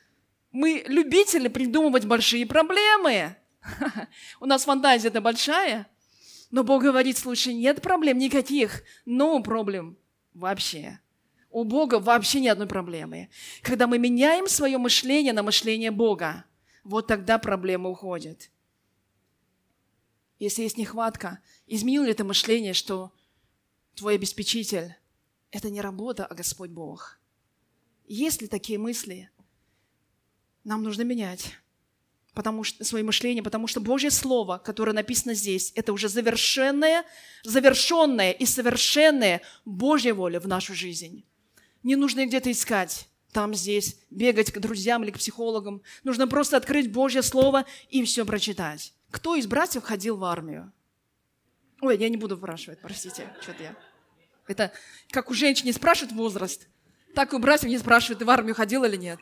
мы 0.53 0.83
любители 0.87 1.47
придумывать 1.47 2.05
большие 2.05 2.45
проблемы. 2.45 3.35
У 4.39 4.45
нас 4.45 4.63
фантазия-то 4.63 5.19
большая. 5.19 5.87
Но 6.51 6.63
Бог 6.63 6.83
говорит, 6.83 7.17
слушай, 7.17 7.53
нет 7.55 7.81
проблем 7.81 8.19
никаких. 8.19 8.83
No 9.07 9.41
проблем 9.41 9.97
вообще. 10.35 10.99
У 11.49 11.63
Бога 11.63 11.99
вообще 11.99 12.39
ни 12.39 12.47
одной 12.47 12.67
проблемы. 12.67 13.29
Когда 13.63 13.87
мы 13.87 13.97
меняем 13.97 14.47
свое 14.47 14.77
мышление 14.77 15.33
на 15.33 15.41
мышление 15.41 15.91
Бога, 15.91 16.45
вот 16.83 17.07
тогда 17.07 17.39
проблема 17.39 17.89
уходит. 17.89 18.51
Если 20.37 20.61
есть 20.61 20.77
нехватка, 20.77 21.39
изменил 21.65 22.03
ли 22.03 22.13
ты 22.13 22.23
мышление, 22.23 22.73
что 22.73 23.11
твой 23.95 24.15
обеспечитель– 24.15 24.95
это 25.51 25.71
не 25.71 25.81
работа, 25.81 26.25
а 26.27 26.35
Господь 26.35 26.69
Бог? 26.69 27.19
Есть 28.05 28.41
ли 28.41 28.47
такие 28.47 28.77
мысли? 28.77 29.31
Нам 30.63 30.83
нужно 30.83 31.03
менять 31.03 31.53
потому 32.33 32.63
что, 32.63 32.83
свое 32.83 33.03
мышление, 33.03 33.43
потому 33.43 33.67
что 33.67 33.79
Божье 33.79 34.11
Слово, 34.11 34.57
которое 34.57 34.93
написано 34.93 35.33
здесь, 35.33 35.71
это 35.75 35.93
уже 35.93 36.09
завершенное, 36.09 37.05
завершенное 37.43 38.31
и 38.31 38.45
совершенное 38.45 39.41
Божья 39.65 40.13
воля 40.13 40.39
в 40.39 40.47
нашу 40.47 40.73
жизнь. 40.73 41.25
Не 41.83 41.95
нужно 41.95 42.25
где-то 42.25 42.51
искать, 42.51 43.07
там, 43.31 43.53
здесь, 43.53 43.97
бегать 44.09 44.51
к 44.51 44.59
друзьям 44.59 45.03
или 45.03 45.11
к 45.11 45.17
психологам. 45.17 45.81
Нужно 46.03 46.27
просто 46.27 46.57
открыть 46.57 46.91
Божье 46.91 47.21
Слово 47.21 47.65
и 47.89 48.03
все 48.03 48.25
прочитать. 48.25 48.93
Кто 49.11 49.35
из 49.35 49.47
братьев 49.47 49.83
ходил 49.83 50.17
в 50.17 50.23
армию? 50.23 50.71
Ой, 51.81 51.97
я 51.97 52.09
не 52.09 52.17
буду 52.17 52.37
спрашивать, 52.37 52.79
простите, 52.81 53.31
что-то 53.41 53.63
я. 53.63 53.75
Это 54.47 54.71
как 55.09 55.29
у 55.29 55.33
женщин 55.33 55.65
не 55.65 55.73
спрашивают 55.73 56.13
возраст, 56.13 56.67
так 57.13 57.33
и 57.33 57.35
у 57.35 57.39
братьев 57.39 57.69
не 57.69 57.77
спрашивают, 57.77 58.19
ты 58.19 58.25
в 58.25 58.29
армию 58.29 58.55
ходил 58.55 58.83
или 58.83 58.95
нет. 58.95 59.19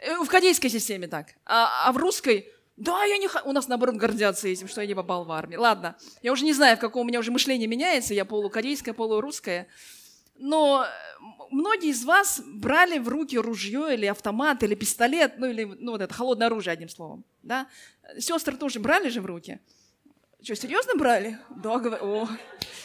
Э, 0.00 0.16
в 0.16 0.28
корейской 0.28 0.68
системе 0.68 1.08
так. 1.08 1.34
А, 1.44 1.88
а 1.88 1.92
в 1.92 1.96
русской, 1.96 2.52
да, 2.76 3.04
я 3.04 3.18
не... 3.18 3.28
У 3.44 3.52
нас, 3.52 3.68
наоборот, 3.68 3.96
гордятся 3.96 4.48
этим, 4.48 4.68
что 4.68 4.80
я 4.80 4.86
не 4.86 4.94
попал 4.94 5.24
в 5.24 5.32
армию. 5.32 5.60
Ладно, 5.60 5.96
я 6.22 6.32
уже 6.32 6.44
не 6.44 6.52
знаю, 6.52 6.76
в 6.76 6.80
каком 6.80 7.02
у 7.02 7.04
меня 7.08 7.18
уже 7.18 7.32
мышление 7.32 7.66
меняется, 7.66 8.14
я 8.14 8.24
полукорейская, 8.24 8.94
полурусская. 8.94 9.66
Но 10.36 10.86
многие 11.50 11.90
из 11.90 12.04
вас 12.04 12.40
брали 12.46 12.98
в 12.98 13.08
руки 13.08 13.36
ружье 13.36 13.94
или 13.94 14.06
автомат, 14.06 14.62
или 14.62 14.76
пистолет, 14.76 15.34
ну 15.38 15.46
или 15.46 15.64
ну, 15.64 15.92
вот 15.92 16.00
это 16.00 16.14
холодное 16.14 16.46
оружие, 16.46 16.72
одним 16.72 16.88
словом. 16.88 17.24
Да? 17.42 17.66
Сестры 18.18 18.56
тоже 18.56 18.78
брали 18.78 19.08
же 19.08 19.20
в 19.20 19.26
руки. 19.26 19.58
Что, 20.40 20.54
серьезно 20.54 20.94
брали? 20.94 21.36
Да, 21.56 21.78
говорю. 21.78 22.04
О, 22.04 22.28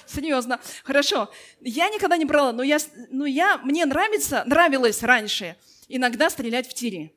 серьезно. 0.08 0.60
Хорошо. 0.84 1.30
Я 1.62 1.90
никогда 1.90 2.18
не 2.18 2.26
брала, 2.26 2.52
но 2.52 2.64
я, 2.64 2.80
но 3.12 3.28
я, 3.28 3.60
мне 3.60 3.86
нравится, 3.86 4.44
нравилось 4.48 5.04
раньше– 5.04 5.56
иногда 5.88 6.30
стрелять 6.30 6.68
в 6.68 6.74
тире. 6.74 7.14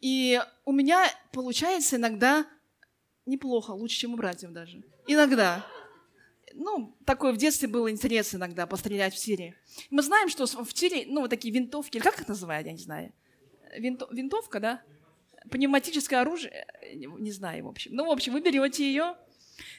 И 0.00 0.40
у 0.64 0.72
меня 0.72 1.06
получается 1.32 1.96
иногда 1.96 2.46
неплохо, 3.26 3.72
лучше, 3.72 3.98
чем 3.98 4.14
у 4.14 4.16
братьев 4.16 4.52
даже. 4.52 4.82
Иногда. 5.06 5.66
Ну, 6.54 6.96
такое 7.04 7.32
в 7.32 7.36
детстве 7.36 7.68
было 7.68 7.90
интерес 7.90 8.34
иногда 8.34 8.66
пострелять 8.66 9.14
в 9.14 9.18
тире. 9.18 9.54
Мы 9.90 10.02
знаем, 10.02 10.28
что 10.28 10.46
в 10.46 10.72
тире, 10.74 11.04
ну, 11.06 11.20
вот 11.20 11.30
такие 11.30 11.52
винтовки, 11.54 11.98
как 11.98 12.20
их 12.20 12.28
называют, 12.28 12.66
я 12.66 12.72
не 12.72 12.78
знаю. 12.78 13.12
Винто, 13.76 14.08
винтовка, 14.10 14.60
да? 14.60 14.82
Пневматическое 15.50 16.20
оружие, 16.20 16.66
не 16.94 17.32
знаю, 17.32 17.64
в 17.64 17.68
общем. 17.68 17.94
Ну, 17.94 18.06
в 18.06 18.10
общем, 18.10 18.32
вы 18.32 18.40
берете 18.40 18.84
ее, 18.84 19.16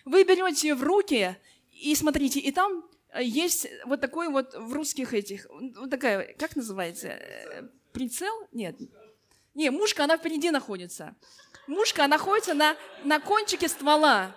вы 0.06 0.24
берете 0.24 0.70
ее 0.70 0.76
в 0.76 0.84
руки, 0.84 1.36
и 1.72 1.96
смотрите, 1.96 2.40
и 2.40 2.52
там 2.52 2.86
есть 3.20 3.68
вот 3.86 4.02
такой 4.02 4.30
вот 4.30 4.54
в 4.54 4.74
русских 4.74 5.14
этих, 5.14 5.48
вот 5.50 5.90
такая, 5.90 6.34
как 6.36 6.56
называется, 6.56 7.20
Прицел? 8.00 8.48
Нет. 8.54 8.78
Не, 9.54 9.72
мушка, 9.72 10.06
она 10.06 10.16
впереди 10.16 10.52
находится. 10.52 11.18
Мушка 11.68 12.08
находится 12.08 12.54
на, 12.54 12.78
на 13.04 13.20
кончике 13.20 13.68
ствола. 13.68 14.34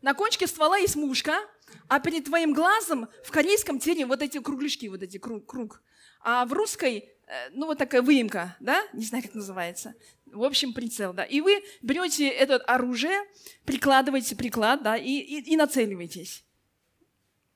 На 0.00 0.12
кончике 0.12 0.48
ствола 0.48 0.76
есть 0.76 0.96
мушка, 0.96 1.38
а 1.86 2.00
перед 2.00 2.24
твоим 2.24 2.52
глазом 2.52 3.08
в 3.24 3.30
корейском 3.30 3.78
тере 3.78 4.06
вот 4.06 4.22
эти 4.22 4.40
кругляшки, 4.40 4.88
вот 4.88 5.04
эти 5.04 5.18
круг. 5.18 5.46
круг. 5.46 5.82
А 6.20 6.44
в 6.44 6.52
русской, 6.52 7.10
э, 7.28 7.50
ну 7.50 7.66
вот 7.66 7.78
такая 7.78 8.02
выемка, 8.02 8.56
да, 8.58 8.82
не 8.92 9.04
знаю, 9.04 9.22
как 9.22 9.34
называется. 9.34 9.94
В 10.26 10.42
общем, 10.42 10.72
прицел, 10.72 11.12
да. 11.12 11.22
И 11.22 11.40
вы 11.40 11.62
берете 11.80 12.26
это 12.26 12.56
оружие, 12.56 13.22
прикладываете 13.64 14.34
приклад, 14.34 14.82
да, 14.82 14.96
и, 14.96 15.12
и, 15.12 15.52
и 15.52 15.56
нацеливаетесь 15.56 16.44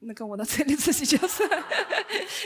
на 0.00 0.14
кого 0.14 0.36
нацелиться 0.36 0.92
сейчас. 0.92 1.40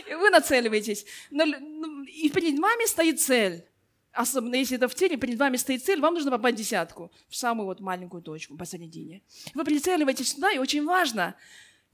и 0.09 0.15
вы 0.15 0.31
нацеливаетесь. 0.31 1.05
Ну, 1.31 2.05
и 2.05 2.29
перед 2.31 2.59
вами 2.59 2.87
стоит 2.87 3.21
цель. 3.21 3.65
Особенно 4.13 4.57
если 4.57 4.77
это 4.77 4.89
в 4.89 4.95
теле, 4.95 5.17
перед 5.17 5.39
вами 5.39 5.57
стоит 5.57 5.85
цель, 5.85 6.01
вам 6.01 6.15
нужно 6.15 6.33
попасть 6.33 6.57
в 6.57 6.59
десятку, 6.59 7.13
в 7.29 7.37
самую 7.37 7.67
вот 7.67 7.81
маленькую 7.81 8.23
точку 8.23 8.57
посередине. 8.57 9.23
Вы 9.55 9.65
прицеливаетесь 9.65 10.33
сюда, 10.33 10.51
и 10.51 10.59
очень 10.59 10.85
важно, 10.85 11.37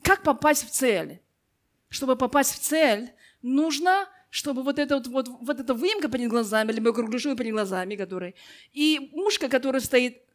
как 0.02 0.22
попасть 0.22 0.66
в 0.66 0.70
цель. 0.70 1.20
Чтобы 1.90 2.16
попасть 2.16 2.54
в 2.54 2.58
цель, 2.58 3.12
нужно, 3.42 4.08
чтобы 4.30 4.62
вот 4.62 4.78
эта 4.78 4.96
вот, 4.96 5.06
вот, 5.08 5.28
вот 5.28 5.60
эта 5.60 5.74
выемка 5.74 6.08
перед 6.08 6.30
глазами, 6.30 6.72
либо 6.72 6.94
кругляшок 6.94 7.36
перед 7.36 7.52
глазами, 7.52 7.96
который, 7.96 8.34
и 8.72 9.10
мушка, 9.12 9.50
которая 9.50 9.82
стоит 9.82 10.25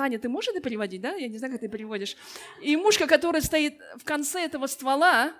Таня, 0.00 0.18
ты 0.18 0.30
можешь 0.30 0.48
это 0.48 0.62
переводить, 0.62 1.02
да? 1.02 1.12
Я 1.12 1.28
не 1.28 1.36
знаю, 1.36 1.52
как 1.52 1.60
ты 1.60 1.68
переводишь. 1.68 2.16
И 2.62 2.74
мушка, 2.74 3.06
которая 3.06 3.42
стоит 3.42 3.78
в 3.98 4.04
конце 4.04 4.46
этого 4.46 4.66
ствола, 4.66 5.34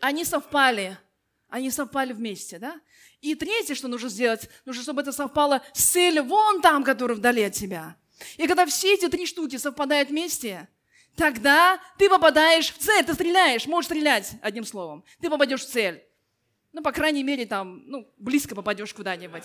они 0.00 0.24
совпали. 0.24 0.96
Они 1.48 1.72
совпали 1.72 2.12
вместе, 2.12 2.60
да? 2.60 2.80
И 3.22 3.34
третье, 3.34 3.74
что 3.74 3.88
нужно 3.88 4.08
сделать, 4.08 4.48
нужно, 4.66 4.84
чтобы 4.84 5.02
это 5.02 5.10
совпало 5.10 5.64
с 5.72 5.82
целью 5.82 6.22
вон 6.22 6.60
там, 6.60 6.84
которая 6.84 7.18
вдали 7.18 7.42
от 7.42 7.54
тебя. 7.54 7.96
И 8.36 8.46
когда 8.46 8.66
все 8.66 8.94
эти 8.94 9.08
три 9.08 9.26
штуки 9.26 9.56
совпадают 9.56 10.10
вместе, 10.10 10.68
тогда 11.16 11.80
ты 11.98 12.08
попадаешь 12.08 12.72
в 12.72 12.78
цель, 12.78 13.04
ты 13.04 13.14
стреляешь, 13.14 13.66
можешь 13.66 13.86
стрелять, 13.86 14.34
одним 14.42 14.64
словом. 14.64 15.02
Ты 15.20 15.28
попадешь 15.28 15.62
в 15.62 15.68
цель. 15.68 16.04
Ну, 16.72 16.82
по 16.82 16.92
крайней 16.92 17.24
мере, 17.24 17.46
там, 17.46 17.82
ну, 17.86 18.08
близко 18.16 18.54
попадешь 18.54 18.94
куда-нибудь. 18.94 19.44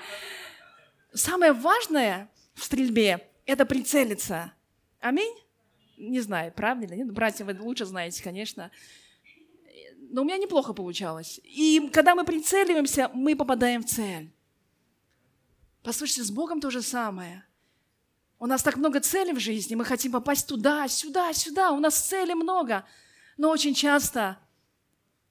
Самое 1.12 1.52
важное 1.52 2.30
в 2.60 2.64
стрельбе– 2.64 3.26
это 3.46 3.64
прицелиться. 3.64 4.52
Аминь? 5.00 5.34
Не 5.96 6.20
знаю, 6.20 6.52
или 6.56 6.94
нет. 6.94 7.12
Братья, 7.12 7.44
вы 7.44 7.56
лучше 7.58 7.86
знаете, 7.86 8.22
конечно. 8.22 8.70
Но 10.10 10.22
у 10.22 10.24
меня 10.24 10.36
неплохо 10.36 10.72
получалось. 10.72 11.40
И 11.44 11.90
когда 11.92 12.14
мы 12.14 12.24
прицеливаемся, 12.24 13.10
мы 13.14 13.34
попадаем 13.34 13.82
в 13.82 13.86
цель. 13.86 14.30
Послушайте, 15.82 16.24
с 16.24 16.30
Богом 16.30 16.60
то 16.60 16.70
же 16.70 16.82
самое. 16.82 17.44
У 18.38 18.46
нас 18.46 18.62
так 18.62 18.76
много 18.76 19.00
целей 19.00 19.32
в 19.32 19.40
жизни, 19.40 19.74
мы 19.74 19.84
хотим 19.84 20.12
попасть 20.12 20.46
туда, 20.46 20.86
сюда, 20.88 21.32
сюда. 21.32 21.72
У 21.72 21.80
нас 21.80 21.98
целей 21.98 22.34
много. 22.34 22.84
Но 23.36 23.50
очень 23.50 23.74
часто 23.74 24.38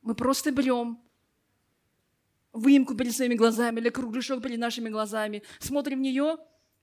мы 0.01 0.15
просто 0.15 0.51
берем 0.51 0.99
выемку 2.53 2.95
перед 2.95 3.15
своими 3.15 3.35
глазами 3.35 3.79
или 3.79 3.89
кругляшок 3.89 4.41
перед 4.41 4.59
нашими 4.59 4.89
глазами, 4.89 5.43
смотрим 5.59 5.99
в 5.99 6.01
нее 6.01 6.37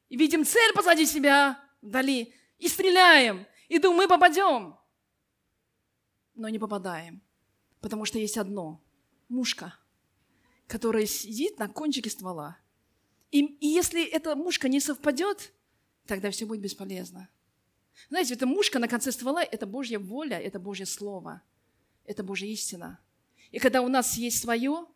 и 0.08 0.16
видим 0.16 0.44
цель 0.44 0.72
позади 0.74 1.06
себя 1.06 1.62
вдали, 1.82 2.32
и 2.58 2.68
стреляем, 2.68 3.46
и 3.68 3.78
думаем, 3.78 4.02
мы 4.02 4.08
попадем. 4.08 4.76
Но 6.34 6.48
не 6.48 6.58
попадаем, 6.58 7.22
потому 7.80 8.04
что 8.04 8.18
есть 8.18 8.38
одно– 8.38 8.82
мушка, 9.28 9.74
которая 10.66 11.06
сидит 11.06 11.58
на 11.58 11.68
кончике 11.68 12.10
ствола. 12.10 12.58
И, 13.30 13.44
и 13.44 13.66
если 13.66 14.04
эта 14.04 14.36
мушка 14.36 14.68
не 14.68 14.80
совпадет, 14.80 15.52
тогда 16.06 16.30
все 16.30 16.46
будет 16.46 16.60
бесполезно. 16.60 17.28
Знаете, 18.08 18.34
эта 18.34 18.46
мушка 18.46 18.78
на 18.78 18.88
конце 18.88 19.10
ствола– 19.10 19.42
это 19.44 19.66
Божья 19.66 19.98
воля, 19.98 20.38
это 20.38 20.60
Божье 20.60 20.86
Слово. 20.86 21.42
это 22.04 22.22
Божья 22.22 22.46
истина. 22.46 23.00
И 23.50 23.58
когда 23.58 23.82
у 23.82 23.88
нас 23.88 24.16
есть 24.16 24.40
свое, 24.40 24.86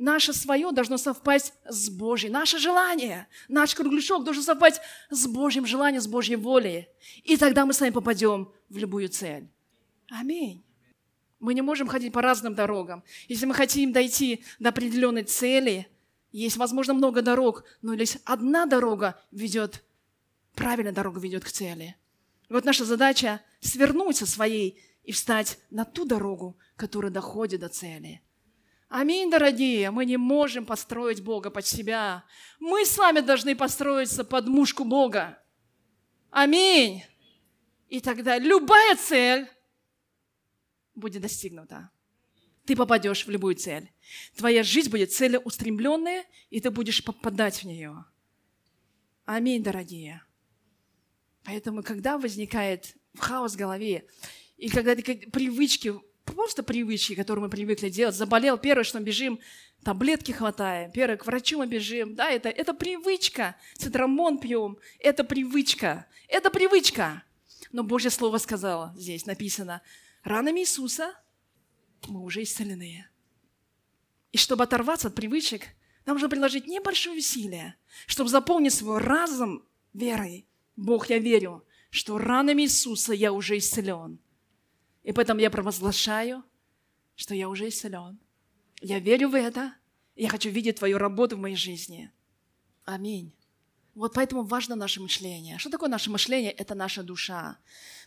наше 0.00 0.32
свое 0.32 0.72
должно 0.72 0.98
совпасть 0.98 1.52
с 1.68 1.90
Божьим. 1.90 2.32
Наше 2.32 2.58
желание, 2.58 3.28
наш 3.48 3.74
кругляшок 3.74 4.24
должен 4.24 4.42
совпасть 4.42 4.80
с 5.10 5.26
Божьим 5.26 5.66
желанием, 5.66 6.00
с 6.00 6.08
Божьей 6.08 6.36
волей. 6.36 6.88
И 7.22 7.36
тогда 7.36 7.66
мы 7.66 7.74
с 7.74 7.80
вами 7.80 7.90
попадем 7.90 8.50
в 8.68 8.78
любую 8.78 9.10
цель. 9.10 9.48
Аминь. 10.08 10.64
Мы 11.38 11.54
не 11.54 11.62
можем 11.62 11.86
ходить 11.86 12.12
по 12.12 12.22
разным 12.22 12.54
дорогам. 12.54 13.04
Если 13.28 13.46
мы 13.46 13.54
хотим 13.54 13.92
дойти 13.92 14.42
до 14.58 14.70
определенной 14.70 15.22
цели, 15.22 15.86
есть, 16.32 16.56
возможно, 16.56 16.94
много 16.94 17.22
дорог, 17.22 17.64
но 17.82 17.92
лишь 17.94 18.16
одна 18.24 18.66
дорога 18.66 19.20
ведет, 19.30 19.84
правильная 20.54 20.92
дорога 20.92 21.20
ведет 21.20 21.44
к 21.44 21.50
цели. 21.50 21.96
И 22.48 22.52
вот 22.52 22.64
наша 22.64 22.84
задача 22.84 23.40
свернуть 23.60 24.16
со 24.16 24.26
своей 24.26 24.80
и 25.04 25.12
встать 25.12 25.58
на 25.70 25.84
ту 25.84 26.04
дорогу, 26.04 26.56
которая 26.76 27.10
доходит 27.10 27.60
до 27.60 27.68
цели. 27.68 28.22
Аминь, 28.90 29.30
дорогие. 29.30 29.92
Мы 29.92 30.04
не 30.04 30.16
можем 30.16 30.66
построить 30.66 31.22
Бога 31.22 31.48
под 31.50 31.64
себя. 31.64 32.24
Мы 32.58 32.84
с 32.84 32.98
вами 32.98 33.20
должны 33.20 33.54
построиться 33.54 34.24
под 34.24 34.48
мушку 34.48 34.84
Бога. 34.84 35.40
Аминь. 36.30 37.04
И 37.88 38.00
тогда 38.00 38.36
любая 38.36 38.96
цель 38.96 39.48
будет 40.96 41.22
достигнута. 41.22 41.92
Ты 42.66 42.74
попадешь 42.74 43.24
в 43.24 43.30
любую 43.30 43.54
цель. 43.54 43.92
Твоя 44.34 44.64
жизнь 44.64 44.90
будет 44.90 45.12
целеустремленная, 45.12 46.24
и 46.50 46.60
ты 46.60 46.72
будешь 46.72 47.04
попадать 47.04 47.62
в 47.62 47.66
нее. 47.66 48.04
Аминь, 49.24 49.62
дорогие. 49.62 50.20
Поэтому, 51.44 51.84
когда 51.84 52.18
возникает 52.18 52.96
хаос 53.16 53.54
в 53.54 53.56
голове, 53.56 54.08
и 54.56 54.68
когда 54.68 54.96
такие 54.96 55.30
привычки, 55.30 55.94
просто 56.32 56.62
привычки, 56.62 57.14
которые 57.14 57.44
мы 57.44 57.50
привыкли 57.50 57.88
делать, 57.88 58.14
заболел, 58.14 58.58
первое, 58.58 58.84
что 58.84 58.98
мы 58.98 59.04
бежим, 59.04 59.40
таблетки 59.82 60.32
хватаем, 60.32 60.90
первое, 60.90 61.16
к 61.16 61.26
врачу 61.26 61.58
мы 61.58 61.66
бежим, 61.66 62.14
да, 62.14 62.30
это, 62.30 62.48
это 62.48 62.74
привычка, 62.74 63.56
цитрамон 63.76 64.38
пьем, 64.38 64.78
это 64.98 65.24
привычка, 65.24 66.06
это 66.28 66.50
привычка. 66.50 67.22
Но 67.72 67.82
Божье 67.84 68.10
Слово 68.10 68.38
сказало 68.38 68.94
здесь, 68.96 69.26
написано, 69.26 69.82
ранами 70.22 70.60
Иисуса 70.60 71.14
мы 72.08 72.22
уже 72.22 72.42
исцелены. 72.42 73.06
И 74.32 74.38
чтобы 74.38 74.64
оторваться 74.64 75.08
от 75.08 75.14
привычек, 75.14 75.62
нам 76.06 76.14
нужно 76.14 76.28
приложить 76.28 76.66
небольшое 76.66 77.18
усилие, 77.18 77.76
чтобы 78.06 78.30
заполнить 78.30 78.74
свой 78.74 78.98
разум 78.98 79.64
верой. 79.92 80.46
Бог, 80.76 81.10
я 81.10 81.18
верю, 81.18 81.64
что 81.90 82.16
ранами 82.18 82.62
Иисуса 82.62 83.12
я 83.12 83.32
уже 83.32 83.58
исцелен– 83.58 84.18
и 85.02 85.12
поэтому 85.12 85.40
я 85.40 85.50
провозглашаю, 85.50 86.44
что 87.16 87.34
я 87.34 87.48
уже 87.48 87.68
исцелен. 87.68 88.18
Я 88.80 88.98
верю 88.98 89.28
в 89.28 89.34
это. 89.34 89.74
Я 90.16 90.28
хочу 90.28 90.50
видеть 90.50 90.76
Твою 90.76 90.98
работу 90.98 91.36
в 91.36 91.40
моей 91.40 91.56
жизни. 91.56 92.10
Аминь. 92.84 93.34
Вот 93.94 94.14
поэтому 94.14 94.42
важно 94.42 94.76
наше 94.76 95.00
мышление. 95.00 95.58
Что 95.58 95.70
такое 95.70 95.88
наше 95.88 96.10
мышление? 96.10 96.52
Это 96.52 96.74
наша 96.74 97.02
душа. 97.02 97.58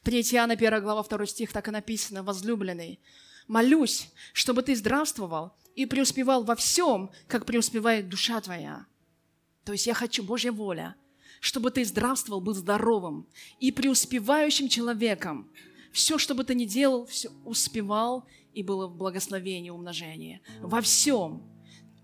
3 0.03 0.21
Иоанна 0.21 0.53
1 0.53 0.81
глава 0.81 1.03
2 1.03 1.25
стих 1.25 1.51
так 1.51 1.67
и 1.67 1.71
написано, 1.71 2.23
возлюбленный. 2.23 2.99
Молюсь, 3.47 4.09
чтобы 4.31 4.63
ты 4.63 4.75
здравствовал 4.75 5.53
и 5.75 5.85
преуспевал 5.85 6.43
во 6.43 6.55
всем, 6.55 7.11
как 7.27 7.45
преуспевает 7.45 8.09
душа 8.09 8.39
твоя. 8.41 8.85
То 9.65 9.73
есть 9.73 9.87
я 9.87 9.93
хочу 9.93 10.23
Божья 10.23 10.51
воля, 10.51 10.95
чтобы 11.39 11.71
ты 11.71 11.83
здравствовал, 11.83 12.41
был 12.41 12.53
здоровым 12.53 13.27
и 13.59 13.71
преуспевающим 13.71 14.69
человеком, 14.69 15.51
все, 15.93 16.17
что 16.17 16.33
бы 16.35 16.43
ты 16.43 16.55
ни 16.55 16.65
делал, 16.65 17.05
все 17.05 17.29
успевал 17.45 18.25
и 18.53 18.63
было 18.63 18.87
в 18.87 18.95
благословении, 18.97 19.69
умножении. 19.69 20.41
Во 20.59 20.81
всем. 20.81 21.43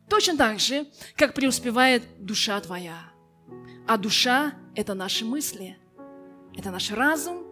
Точно 0.08 0.38
так 0.38 0.60
же, 0.60 0.88
как 1.16 1.34
преуспевает 1.34 2.04
душа 2.20 2.60
твоя. 2.62 3.12
А 3.88 3.98
душа– 3.98 4.54
это 4.76 4.94
наши 4.94 5.26
мысли, 5.26 5.78
это 6.56 6.72
наш 6.72 6.92
разум, 6.92 7.44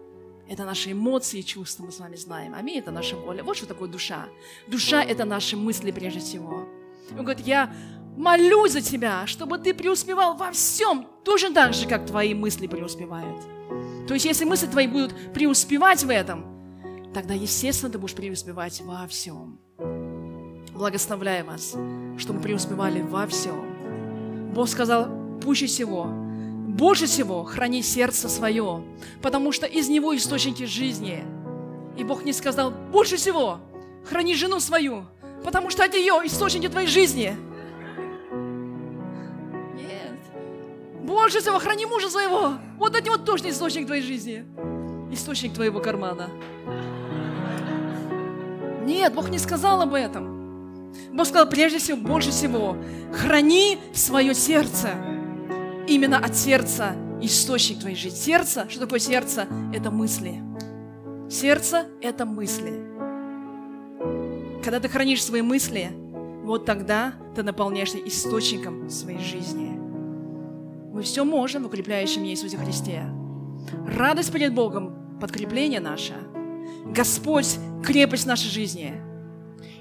это 0.48 0.64
наши 0.64 0.92
эмоции 0.92 1.40
и 1.40 1.44
чувства, 1.44 1.84
мы 1.84 1.92
с 1.92 1.98
вами 1.98 2.16
знаем. 2.16 2.54
Аминь, 2.54 2.78
это 2.78 2.92
наша 2.92 3.16
воля. 3.16 3.42
Вот 3.42 3.56
что 3.56 3.66
такое 3.66 3.88
душа. 3.88 4.28
Душа– 4.68 5.02
это 5.04 5.24
наши 5.24 5.56
мысли 5.56 5.90
прежде 5.90 6.20
всего. 6.20 6.68
Он 7.10 7.24
говорит, 7.24 7.44
я 7.46 7.74
молюсь 8.16 8.72
за 8.72 8.80
тебя, 8.80 9.26
чтобы 9.26 9.58
ты 9.58 9.74
преуспевал 9.74 10.36
во 10.36 10.52
всем, 10.52 11.06
точно 11.24 11.52
так 11.52 11.74
же, 11.74 11.88
как 11.88 12.06
твои 12.06 12.34
мысли 12.34 12.66
преуспевают. 12.68 13.57
То 14.08 14.14
есть, 14.14 14.24
если 14.24 14.46
мысли 14.46 14.66
твои 14.66 14.86
будут 14.86 15.14
преуспевать 15.34 16.02
в 16.02 16.10
этом, 16.10 16.46
тогда, 17.12 17.34
естественно, 17.34 17.92
ты 17.92 17.98
будешь 17.98 18.14
преуспевать 18.14 18.80
во 18.80 19.06
всем. 19.06 19.58
Благословляю 20.72 21.44
вас, 21.44 21.76
чтобы 22.16 22.40
преуспевали 22.40 23.02
во 23.02 23.26
всем. 23.26 24.50
Бог 24.54 24.66
сказал, 24.70 25.08
пуще 25.42 25.66
всего, 25.66 26.06
больше 26.06 27.04
всего 27.04 27.44
храни 27.44 27.82
сердце 27.82 28.30
свое, 28.30 28.82
потому 29.20 29.52
что 29.52 29.66
из 29.66 29.90
него 29.90 30.16
источники 30.16 30.64
жизни. 30.64 31.22
И 31.98 32.02
Бог 32.02 32.24
не 32.24 32.32
сказал, 32.32 32.70
больше 32.70 33.16
всего 33.16 33.58
храни 34.08 34.34
жену 34.34 34.58
свою, 34.58 35.04
потому 35.44 35.68
что 35.68 35.84
от 35.84 35.92
нее 35.92 36.14
источники 36.24 36.68
твоей 36.68 36.88
жизни– 36.88 37.36
Больше 41.08 41.40
всего 41.40 41.58
храни 41.58 41.86
мужа 41.86 42.10
своего. 42.10 42.52
Вот 42.76 42.94
это 42.94 43.10
вот 43.10 43.24
точно 43.24 43.48
источник 43.48 43.86
твоей 43.86 44.02
жизни. 44.02 44.44
Источник 45.10 45.54
твоего 45.54 45.80
кармана. 45.80 46.28
Нет, 48.84 49.14
Бог 49.14 49.30
не 49.30 49.38
сказал 49.38 49.80
об 49.80 49.94
этом. 49.94 50.92
Бог 51.14 51.26
сказал, 51.26 51.48
прежде 51.48 51.78
всего, 51.78 51.96
больше 51.96 52.30
всего, 52.30 52.76
храни 53.14 53.78
свое 53.94 54.34
сердце. 54.34 54.90
Именно 55.86 56.18
от 56.18 56.36
сердца 56.36 56.94
источник 57.22 57.80
твоей 57.80 57.96
жизни. 57.96 58.18
Сердце, 58.18 58.66
что 58.68 58.80
такое 58.80 58.98
сердце? 58.98 59.46
Это 59.72 59.90
мысли. 59.90 60.42
Сердце– 61.30 61.86
это 62.02 62.26
мысли. 62.26 62.84
Когда 64.62 64.78
ты 64.78 64.90
хранишь 64.90 65.24
свои 65.24 65.40
мысли, 65.40 65.88
вот 66.44 66.66
тогда 66.66 67.14
ты 67.34 67.42
наполняешься 67.42 67.96
источником 67.96 68.90
своей 68.90 69.20
жизни. 69.20 69.77
Мы 70.98 71.04
все 71.04 71.24
можем 71.24 71.62
в 71.62 71.66
укрепляющем 71.66 72.24
Иисусе 72.24 72.56
Христе. 72.56 73.04
Радость 73.86 74.32
перед 74.32 74.52
Богом– 74.52 75.16
подкрепление 75.20 75.78
наше. 75.78 76.14
Господь– 76.86 77.56
крепость 77.84 78.26
нашей 78.26 78.48
жизни. 78.48 79.00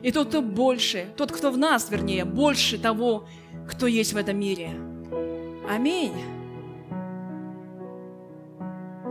И 0.03 0.11
тот, 0.11 0.27
кто 0.27 0.43
больше, 0.43 1.07
тот, 1.17 1.31
кто 1.31 1.49
в 1.49 1.57
нас, 1.57 1.89
вернее, 1.89 2.23
больше 2.23 2.77
того, 2.77 3.27
кто 3.67 3.87
есть 3.87 4.13
в 4.13 4.17
этом 4.17 4.39
мире. 4.39 4.69
Аминь. 5.67 6.13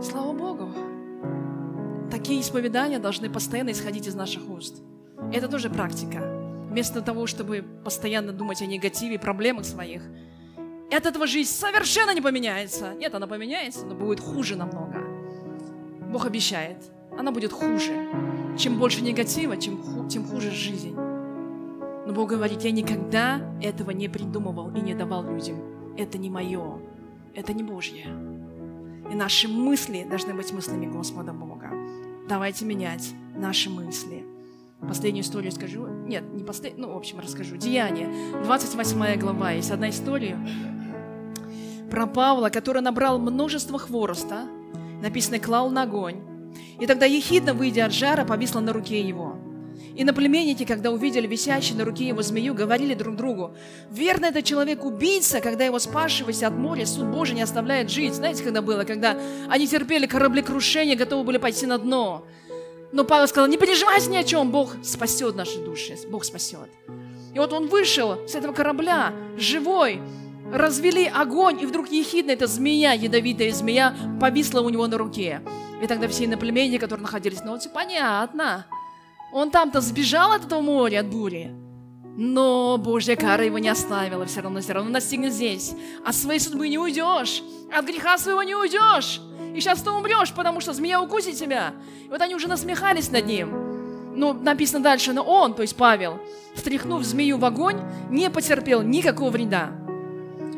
Слава 0.01 0.31
Богу. 0.31 0.69
Такие 2.09 2.39
исповедания 2.39 2.99
должны 2.99 3.29
постоянно 3.29 3.71
исходить 3.71 4.07
из 4.07 4.15
наших 4.15 4.49
уст. 4.49 4.81
Это 5.33 5.49
тоже 5.49 5.69
практика. 5.69 6.19
Вместо 6.69 7.01
того, 7.01 7.27
чтобы 7.27 7.65
постоянно 7.83 8.31
думать 8.31 8.61
о 8.61 8.65
негативе, 8.65 9.19
проблемах 9.19 9.65
своих– 9.65 10.03
и 10.89 10.95
от 10.95 11.05
этого 11.05 11.27
жизнь 11.27 11.51
совершенно 11.51 12.13
не 12.13 12.21
поменяется. 12.21 12.93
Нет, 12.93 13.13
она 13.13 13.27
поменяется, 13.27 13.85
но 13.85 13.95
будет 13.95 14.19
хуже 14.19 14.55
намного. 14.55 15.03
Бог 16.09 16.25
обещает, 16.25 16.77
она 17.17 17.31
будет 17.31 17.51
хуже. 17.51 18.07
Чем 18.57 18.79
больше 18.79 19.01
негатива, 19.01 19.57
тем, 19.57 19.81
ху, 19.81 20.07
тем 20.07 20.25
хуже 20.25 20.51
жизнь. 20.51 20.95
Но 20.95 22.13
Бог 22.13 22.29
говорит, 22.29 22.63
я 22.63 22.71
никогда 22.71 23.41
этого 23.61 23.91
не 23.91 24.07
придумывал 24.07 24.73
и 24.73 24.79
не 24.79 24.95
давал 24.95 25.23
людям. 25.23 25.95
Это 25.97 26.17
не 26.17 26.29
мое, 26.29 26.79
это 27.35 27.53
не 27.53 27.63
Божье. 27.63 28.05
И 29.11 29.15
наши 29.15 29.47
мысли 29.47 30.05
должны 30.09 30.33
быть 30.33 30.51
мыслями 30.53 30.85
Господа 30.85 31.33
Бога. 31.33 31.71
Давайте 32.29 32.65
менять 32.65 33.13
наши 33.35 33.69
мысли. 33.69 34.25
Последнюю 34.81 35.23
историю 35.23 35.51
скажу. 35.51 35.87
Нет, 35.87 36.23
не 36.33 36.43
последнюю, 36.43 36.87
ну, 36.87 36.93
в 36.93 36.97
общем, 36.97 37.19
расскажу. 37.19 37.57
Деяние, 37.57 38.09
28 38.43 39.19
глава. 39.19 39.51
Есть 39.51 39.71
одна 39.71 39.89
история 39.89 40.37
про 41.89 42.07
Павла, 42.07 42.49
который 42.49 42.81
набрал 42.81 43.19
множество 43.19 43.79
хвороста, 43.79 44.47
написано 45.01 45.39
«клал 45.39 45.69
на 45.69 45.83
огонь». 45.83 46.21
И 46.79 46.85
тогда 46.85 47.05
ехидно, 47.05 47.53
выйдя 47.53 47.85
от 47.85 47.93
жара, 47.93 48.25
повисла 48.25 48.59
на 48.59 48.73
руке 48.73 49.01
его. 49.01 49.37
И 49.95 50.03
на 50.03 50.11
наплеменники, 50.11 50.63
когда 50.63 50.91
увидели 50.91 51.25
висящий 51.25 51.73
на 51.73 51.83
руке 51.83 52.07
его 52.07 52.21
змею, 52.21 52.53
говорили 52.53 52.93
друг 52.93 53.15
другу, 53.15 53.55
«Верно, 53.89 54.27
это 54.27 54.43
человек 54.43 54.85
убийца, 54.85 55.41
когда 55.41 55.65
его 55.65 55.79
спасшегося 55.79 56.47
от 56.47 56.53
моря 56.53 56.85
суд 56.85 57.07
Божий 57.07 57.35
не 57.35 57.41
оставляет 57.41 57.89
жить». 57.89 58.13
Знаете, 58.13 58.43
когда 58.43 58.61
было? 58.61 58.83
Когда 58.83 59.17
они 59.49 59.67
терпели 59.67 60.05
кораблекрушение, 60.05 60.95
готовы 60.95 61.23
были 61.23 61.37
пойти 61.37 61.65
на 61.65 61.79
дно. 61.79 62.25
Но 62.91 63.03
Павел 63.05 63.27
сказал, 63.27 63.49
не 63.49 63.57
переживайте 63.57 64.09
ни 64.09 64.17
о 64.17 64.23
чем, 64.23 64.51
Бог 64.51 64.75
спасет 64.83 65.35
наши 65.35 65.57
души, 65.59 65.95
Бог 66.09 66.23
спасет. 66.23 66.69
И 67.33 67.39
вот 67.39 67.51
он 67.51 67.67
вышел 67.67 68.17
с 68.27 68.35
этого 68.35 68.53
корабля, 68.53 69.13
живой, 69.37 69.99
развели 70.51 71.05
огонь, 71.07 71.61
и 71.61 71.65
вдруг 71.65 71.89
ехидная 71.89 72.35
эта 72.35 72.47
змея, 72.47 72.93
ядовитая 72.93 73.51
змея, 73.51 73.95
повисла 74.19 74.61
у 74.61 74.69
него 74.69 74.87
на 74.87 74.97
руке. 74.97 75.41
И 75.81 75.87
тогда 75.87 76.07
все 76.07 76.25
иноплеменники, 76.25 76.79
которые 76.79 77.03
находились 77.03 77.43
на 77.43 77.51
лодке, 77.51 77.69
понятно, 77.69 78.65
Он 79.33 79.51
там-то 79.51 79.81
сбежал 79.81 80.31
от 80.31 80.45
этого 80.45 80.61
моря, 80.61 81.01
от 81.01 81.07
бури. 81.07 81.51
Но 82.19 82.79
Божья 82.79 83.15
кара 83.15 83.45
его 83.45 83.59
не 83.59 83.69
оставила 83.69 84.25
все 84.25 84.41
равно, 84.41 84.59
все 84.59 84.73
равно 84.73 84.89
настигнет 84.89 85.33
здесь. 85.33 85.75
От 86.03 86.15
своей 86.15 86.39
судьбы 86.39 86.67
не 86.67 86.79
уйдешь, 86.79 87.43
от 87.71 87.85
греха 87.85 88.17
своего 88.17 88.41
не 88.41 88.55
уйдешь. 88.55 89.21
И 89.53 89.59
сейчас 89.59 89.83
ты 89.83 89.91
умрешь, 89.91 90.33
потому 90.33 90.59
что 90.59 90.73
змея 90.73 90.99
укусит 90.99 91.35
тебя. 91.35 91.73
И 92.05 92.09
вот 92.09 92.19
они 92.21 92.33
уже 92.33 92.47
насмехались 92.47 93.11
над 93.11 93.27
ним. 93.27 94.15
Ну, 94.15 94.33
написано 94.33 94.83
дальше, 94.83 95.13
но 95.13 95.21
он, 95.21 95.53
то 95.53 95.61
есть 95.61 95.75
Павел, 95.75 96.19
встряхнув 96.55 97.03
змею 97.03 97.37
в 97.37 97.45
огонь, 97.45 97.79
не 98.09 98.31
потерпел 98.31 98.81
никакого 98.81 99.29
вреда. 99.29 99.69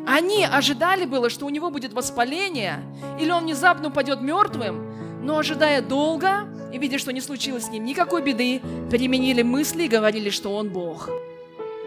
Они 0.08 0.46
ожидали 0.46 1.06
было, 1.06 1.30
что 1.30 1.46
у 1.46 1.50
него 1.50 1.70
будет 1.70 1.94
воспаление, 1.94 2.84
или 3.20 3.32
он 3.32 3.44
внезапно 3.44 3.90
упадет 3.90 4.22
мертвым, 4.22 5.24
но 5.24 5.38
ожидая 5.38 5.82
долго 5.82 6.48
и 6.74 6.78
видя, 6.78 6.98
что 7.00 7.12
не 7.12 7.22
случилось 7.22 7.66
с 7.66 7.70
ним 7.70 7.86
никакой 7.86 8.22
беды, 8.22 8.62
переменили 8.92 9.42
мысли 9.42 9.84
и 9.84 9.88
говорили, 9.88 10.30
что 10.30 10.56
он 10.56 10.70
Бог. 10.70 11.10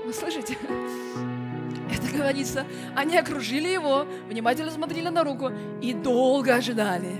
Вы 0.04 0.12
слышите? 0.12 0.56
Это 1.92 2.16
говорится, 2.16 2.64
они 2.96 3.16
окружили 3.16 3.68
его, 3.68 4.06
внимательно 4.28 4.70
смотрели 4.70 5.08
на 5.08 5.24
руку 5.24 5.50
и 5.80 5.92
долго 5.92 6.54
ожидали. 6.54 7.12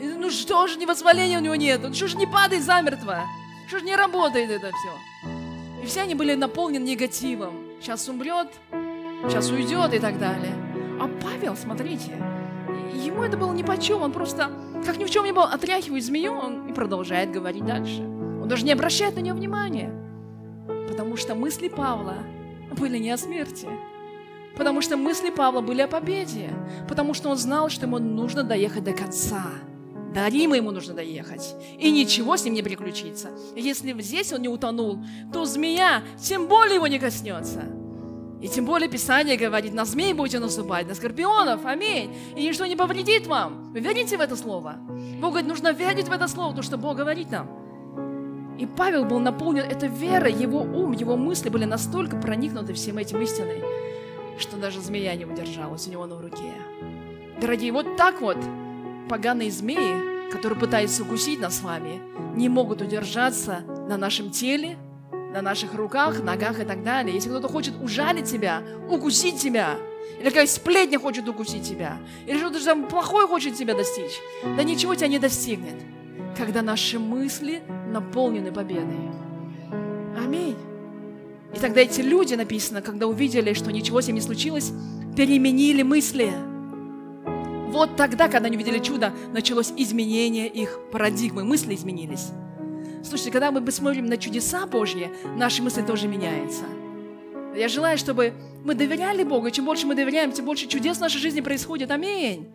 Ну 0.00 0.30
что 0.30 0.66
же, 0.66 0.78
ни 0.78 0.86
воспаления 0.86 1.38
у 1.38 1.42
него 1.42 1.54
нет, 1.54 1.80
ну 1.82 1.94
что 1.94 2.08
же 2.08 2.16
не 2.16 2.26
падает 2.26 2.64
замертво, 2.64 3.22
что 3.68 3.78
же 3.78 3.84
не 3.84 3.96
работает 3.96 4.50
это 4.50 4.70
все. 4.70 5.32
И 5.82 5.86
все 5.86 6.02
они 6.02 6.14
были 6.14 6.34
наполнены 6.34 6.84
негативом. 6.84 7.54
Сейчас 7.80 8.08
умрет, 8.08 8.48
сейчас 9.28 9.50
уйдет 9.50 9.92
и 9.94 9.98
так 9.98 10.18
далее. 10.18 10.54
А 11.00 11.08
Павел, 11.22 11.56
смотрите, 11.56 12.12
ему 12.94 13.22
это 13.22 13.36
было 13.36 13.52
ни 13.52 13.62
по 13.62 13.76
чем, 13.76 14.02
он 14.02 14.12
просто, 14.12 14.50
как 14.84 14.96
ни 14.96 15.04
в 15.04 15.10
чем 15.10 15.24
не 15.24 15.32
было, 15.32 15.46
отряхивает 15.46 16.04
змею, 16.04 16.32
он 16.32 16.68
и 16.68 16.72
продолжает 16.72 17.32
говорить 17.32 17.64
дальше. 17.64 18.02
Он 18.02 18.48
даже 18.48 18.64
не 18.64 18.72
обращает 18.72 19.16
на 19.16 19.20
нее 19.20 19.34
внимания, 19.34 19.90
потому 20.88 21.16
что 21.16 21.34
мысли 21.34 21.68
Павла 21.68 22.16
были 22.78 22.98
не 22.98 23.10
о 23.10 23.16
смерти, 23.16 23.68
потому 24.56 24.82
что 24.82 24.96
мысли 24.96 25.30
Павла 25.30 25.60
были 25.60 25.82
о 25.82 25.88
победе, 25.88 26.50
потому 26.88 27.14
что 27.14 27.30
он 27.30 27.36
знал, 27.36 27.68
что 27.70 27.86
ему 27.86 27.98
нужно 27.98 28.44
доехать 28.44 28.84
до 28.84 28.92
конца. 28.92 29.44
До 30.14 30.28
Рима 30.28 30.56
ему 30.56 30.70
нужно 30.70 30.94
доехать. 30.94 31.56
И 31.76 31.90
ничего 31.90 32.36
с 32.36 32.44
ним 32.44 32.54
не 32.54 32.62
приключится. 32.62 33.30
Если 33.56 34.00
здесь 34.00 34.32
он 34.32 34.42
не 34.42 34.48
утонул, 34.48 35.04
то 35.32 35.44
змея 35.44 36.04
тем 36.22 36.46
более 36.46 36.76
его 36.76 36.86
не 36.86 37.00
коснется. 37.00 37.64
И 38.44 38.48
тем 38.48 38.66
более 38.66 38.90
Писание 38.90 39.38
говорит, 39.38 39.72
на 39.72 39.86
змей 39.86 40.12
будете 40.12 40.38
наступать, 40.38 40.86
на 40.86 40.94
скорпионов, 40.94 41.64
аминь. 41.64 42.14
И 42.36 42.46
ничто 42.46 42.66
не 42.66 42.76
повредит 42.76 43.26
вам. 43.26 43.72
Вы 43.72 43.80
верите 43.80 44.18
в 44.18 44.20
это 44.20 44.36
слово? 44.36 44.74
Бог 45.18 45.30
говорит, 45.30 45.48
нужно 45.48 45.72
верить 45.72 46.08
в 46.08 46.12
это 46.12 46.28
слово, 46.28 46.54
то, 46.54 46.60
что 46.60 46.76
Бог 46.76 46.98
говорит 46.98 47.30
нам. 47.30 47.48
И 48.58 48.66
Павел 48.66 49.06
был 49.06 49.18
наполнен 49.18 49.62
этой 49.62 49.88
верой, 49.88 50.34
его 50.34 50.60
ум, 50.60 50.92
его 50.92 51.16
мысли 51.16 51.48
были 51.48 51.64
настолько 51.64 52.18
проникнуты 52.18 52.74
всем 52.74 52.98
этим 52.98 53.22
истиной, 53.22 53.62
что 54.38 54.58
даже 54.58 54.82
змея 54.82 55.14
не 55.16 55.24
удержалась 55.24 55.88
у 55.88 55.90
него 55.90 56.04
на 56.04 56.20
руке. 56.20 56.52
Дорогие, 57.40 57.72
вот 57.72 57.96
так 57.96 58.20
вот 58.20 58.36
поганые 59.08 59.50
змеи, 59.50 60.30
которые 60.30 60.60
пытаются 60.60 61.02
укусить 61.02 61.40
нас 61.40 61.60
с 61.60 61.62
вами, 61.62 62.02
не 62.36 62.50
могут 62.50 62.82
удержаться 62.82 63.60
на 63.88 63.96
нашем 63.96 64.30
теле, 64.30 64.76
на 65.34 65.42
наших 65.42 65.74
руках, 65.74 66.22
ногах 66.22 66.60
и 66.60 66.64
так 66.64 66.84
далее. 66.84 67.12
Если 67.12 67.28
кто-то 67.28 67.48
хочет 67.48 67.74
ужалить 67.82 68.30
тебя, 68.30 68.62
укусить 68.88 69.40
тебя, 69.40 69.76
или 70.20 70.28
какая 70.28 70.46
сплетня 70.46 71.00
хочет 71.00 71.28
укусить 71.28 71.68
тебя, 71.68 71.98
или 72.24 72.38
что-то 72.38 72.64
там 72.64 72.86
плохое 72.86 73.26
хочет 73.26 73.56
тебя 73.56 73.74
достичь, 73.74 74.20
да 74.56 74.62
ничего 74.62 74.94
тебя 74.94 75.08
не 75.08 75.18
достигнет, 75.18 75.74
когда 76.38 76.62
наши 76.62 77.00
мысли 77.00 77.64
наполнены 77.90 78.52
победой. 78.52 79.10
Аминь. 80.16 80.56
И 81.52 81.58
тогда 81.58 81.80
эти 81.80 82.00
люди, 82.00 82.34
написано, 82.34 82.80
когда 82.80 83.08
увидели, 83.08 83.54
что 83.54 83.72
ничего 83.72 84.00
с 84.00 84.06
ним 84.06 84.14
не 84.16 84.22
случилось, 84.22 84.72
переменили 85.16 85.82
мысли. 85.82 86.32
Вот 87.70 87.96
тогда, 87.96 88.28
когда 88.28 88.46
они 88.46 88.56
увидели 88.56 88.78
чудо, 88.78 89.12
началось 89.32 89.72
изменение 89.76 90.46
их 90.46 90.78
парадигмы, 90.92 91.42
мысли 91.42 91.74
изменились. 91.74 92.28
Слушайте, 93.04 93.32
когда 93.32 93.50
мы 93.50 93.70
смотрим 93.70 94.06
на 94.06 94.16
чудеса 94.16 94.66
Божьи, 94.66 95.10
наши 95.36 95.62
мысли 95.62 95.82
тоже 95.82 96.08
меняются. 96.08 96.64
Я 97.54 97.68
желаю, 97.68 97.98
чтобы 97.98 98.32
мы 98.64 98.74
доверяли 98.74 99.22
Богу. 99.24 99.46
И 99.46 99.52
чем 99.52 99.66
больше 99.66 99.86
мы 99.86 99.94
доверяем, 99.94 100.32
тем 100.32 100.46
больше 100.46 100.66
чудес 100.66 100.96
в 100.96 101.00
нашей 101.00 101.20
жизни 101.20 101.42
происходит. 101.42 101.90
Аминь. 101.90 102.48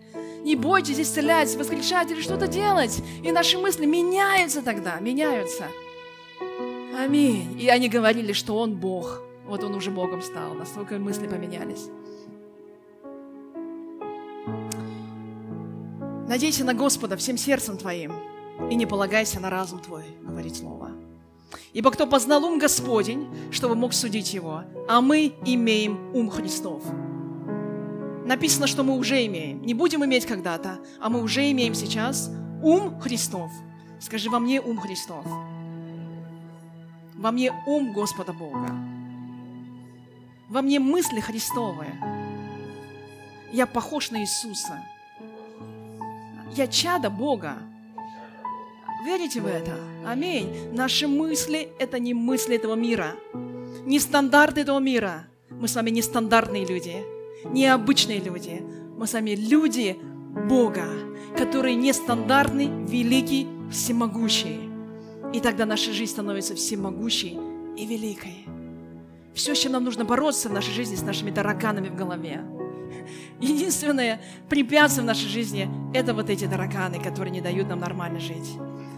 Не 0.43 0.55
бойтесь 0.55 0.99
исцелять, 0.99 1.55
воскрешать 1.55 2.09
или 2.11 2.21
что-то 2.21 2.47
делать. 2.47 2.99
И 3.23 3.31
наши 3.31 3.59
мысли 3.59 3.85
меняются 3.85 4.63
тогда, 4.63 4.99
меняются. 4.99 5.65
Аминь. 6.97 7.59
И 7.61 7.69
они 7.69 7.87
говорили, 7.87 8.33
что 8.33 8.57
Он 8.57 8.75
Бог. 8.75 9.21
Вот 9.45 9.63
Он 9.63 9.75
уже 9.75 9.91
Богом 9.91 10.21
стал. 10.21 10.55
Настолько 10.55 10.97
мысли 10.97 11.27
поменялись. 11.27 11.87
Надейся 16.27 16.65
на 16.65 16.73
Господа 16.73 17.17
всем 17.17 17.37
сердцем 17.37 17.77
твоим 17.77 18.13
и 18.69 18.75
не 18.75 18.85
полагайся 18.85 19.39
на 19.39 19.49
разум 19.49 19.79
твой, 19.79 20.03
говорит 20.21 20.55
Слово. 20.55 20.91
Ибо 21.73 21.91
кто 21.91 22.07
познал 22.07 22.43
ум 22.45 22.59
Господень, 22.59 23.27
чтобы 23.51 23.75
мог 23.75 23.93
судить 23.93 24.33
его, 24.33 24.63
а 24.87 25.01
мы 25.01 25.33
имеем 25.45 26.15
ум 26.15 26.29
Христов. 26.29 26.83
Написано, 28.25 28.67
что 28.67 28.83
мы 28.83 28.95
уже 28.95 29.25
имеем. 29.25 29.61
Не 29.63 29.73
будем 29.73 30.05
иметь 30.05 30.25
когда-то, 30.25 30.79
а 30.99 31.09
мы 31.09 31.21
уже 31.21 31.49
имеем 31.51 31.73
сейчас 31.73 32.31
ум 32.61 32.99
Христов. 32.99 33.51
Скажи, 33.99 34.29
во 34.29 34.39
мне 34.39 34.61
ум 34.61 34.77
Христов. 34.77 35.25
Во 37.15 37.31
мне 37.31 37.51
ум 37.65 37.91
Господа 37.91 38.33
Бога. 38.33 38.69
Во 40.47 40.61
мне 40.61 40.79
мысли 40.79 41.19
Христовые. 41.19 41.93
Я 43.51 43.65
похож 43.65 44.11
на 44.11 44.21
Иисуса. 44.21 44.83
Я 46.55 46.67
чадо 46.67 47.09
Бога. 47.09 47.57
Верите 49.05 49.39
в 49.39 49.45
это? 49.45 49.75
Аминь. 50.05 50.73
Наши 50.73 51.07
мысли– 51.07 51.69
это 51.79 51.99
не 51.99 52.13
мысли 52.13 52.55
этого 52.55 52.75
мира, 52.75 53.15
не 53.85 53.97
стандарты 53.99 54.61
этого 54.61 54.79
мира. 54.79 55.27
Мы 55.49 55.67
с 55.67 55.75
вами 55.75 55.89
нестандартные 55.89 56.65
люди, 56.65 57.05
необычные 57.45 58.19
люди. 58.19 58.61
Мы 58.97 59.07
с 59.07 59.13
вами 59.13 59.31
люди 59.31 59.97
Бога, 60.49 60.85
которые 61.37 61.75
нестандартны, 61.75 62.85
великий, 62.87 63.47
всемогущий. 63.71 64.69
И 65.33 65.39
тогда 65.39 65.65
наша 65.65 65.93
жизнь 65.93 66.11
становится 66.11 66.55
всемогущей 66.55 67.39
и 67.77 67.85
великой. 67.85 68.45
Все, 69.33 69.55
с 69.55 69.59
чем 69.59 69.71
нам 69.71 69.85
нужно 69.85 70.03
бороться 70.03 70.49
в 70.49 70.53
нашей 70.53 70.73
жизни, 70.73 70.95
с 70.95 71.03
нашими 71.03 71.31
тараканами 71.31 71.87
в 71.87 71.95
голове. 71.95 72.43
Единственное 73.41 74.19
препятствие 74.49 75.03
в 75.03 75.07
нашей 75.07 75.27
жизни– 75.27 75.69
это 75.93 76.13
вот 76.13 76.29
эти 76.29 76.45
тараканы, 76.45 76.99
которые 77.01 77.31
не 77.31 77.41
дают 77.41 77.69
нам 77.69 77.79
нормально 77.79 78.19
жить. 78.19 78.57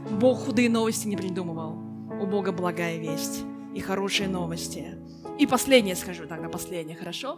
Бог 0.09 0.45
худые 0.45 0.69
новости 0.69 1.07
не 1.07 1.15
придумывал. 1.15 1.77
У 2.21 2.25
Бога 2.25 2.51
благая 2.51 2.97
весть 2.97 3.43
и 3.75 3.79
хорошие 3.79 4.27
новости. 4.27 4.97
И 5.39 5.45
последнее 5.45 5.95
скажу 5.95 6.25
тогда, 6.27 6.49
последнее, 6.49 6.97
хорошо? 6.97 7.37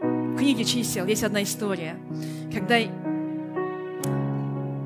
В 0.00 0.36
книге 0.36 0.64
чисел 0.64 1.06
есть 1.06 1.22
одна 1.22 1.42
история, 1.42 1.96
когда 2.52 2.78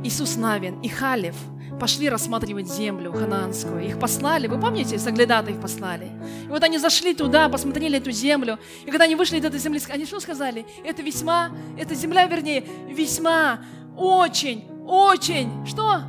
Иисус 0.04 0.36
Навин 0.36 0.80
и 0.80 0.88
Халев 0.88 1.36
пошли 1.78 2.08
рассматривать 2.08 2.68
землю 2.68 3.12
ханаанскую. 3.12 3.84
Их 3.84 3.98
послали, 3.98 4.46
вы 4.46 4.60
помните, 4.60 4.98
соглядаты 4.98 5.52
их 5.52 5.60
послали. 5.60 6.10
И 6.44 6.48
вот 6.48 6.62
они 6.62 6.78
зашли 6.78 7.14
туда, 7.14 7.48
посмотрели 7.48 7.98
эту 7.98 8.10
землю. 8.10 8.58
И 8.84 8.90
когда 8.90 9.04
они 9.04 9.14
вышли 9.14 9.38
из 9.38 9.44
этой 9.44 9.58
земли, 9.58 9.80
они 9.88 10.06
что 10.06 10.20
сказали? 10.20 10.66
Это 10.84 11.02
весьма, 11.02 11.50
эта 11.78 11.94
земля, 11.94 12.26
вернее, 12.26 12.64
весьма, 12.88 13.60
очень, 13.96 14.64
очень, 14.86 15.66
что? 15.66 16.02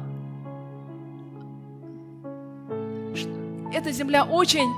эта 3.78 3.92
земля 3.92 4.24
очень... 4.26 4.74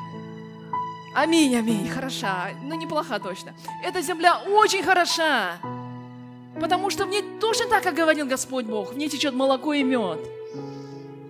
Аминь, 1.15 1.55
аминь, 1.55 1.89
хороша. 1.89 2.49
Ну, 2.63 2.75
неплоха 2.75 3.19
точно. 3.19 3.53
Эта 3.83 4.01
земля 4.01 4.39
очень 4.47 4.83
хороша. 4.83 5.57
Потому 6.59 6.89
что 6.89 7.05
в 7.05 7.09
ней 7.09 7.23
точно 7.39 7.67
так, 7.67 7.83
как 7.83 7.95
говорил 7.95 8.27
Господь 8.27 8.65
Бог, 8.65 8.93
в 8.93 8.97
ней 8.97 9.09
течет 9.09 9.33
молоко 9.33 9.73
и 9.73 9.81
мед. 9.81 10.19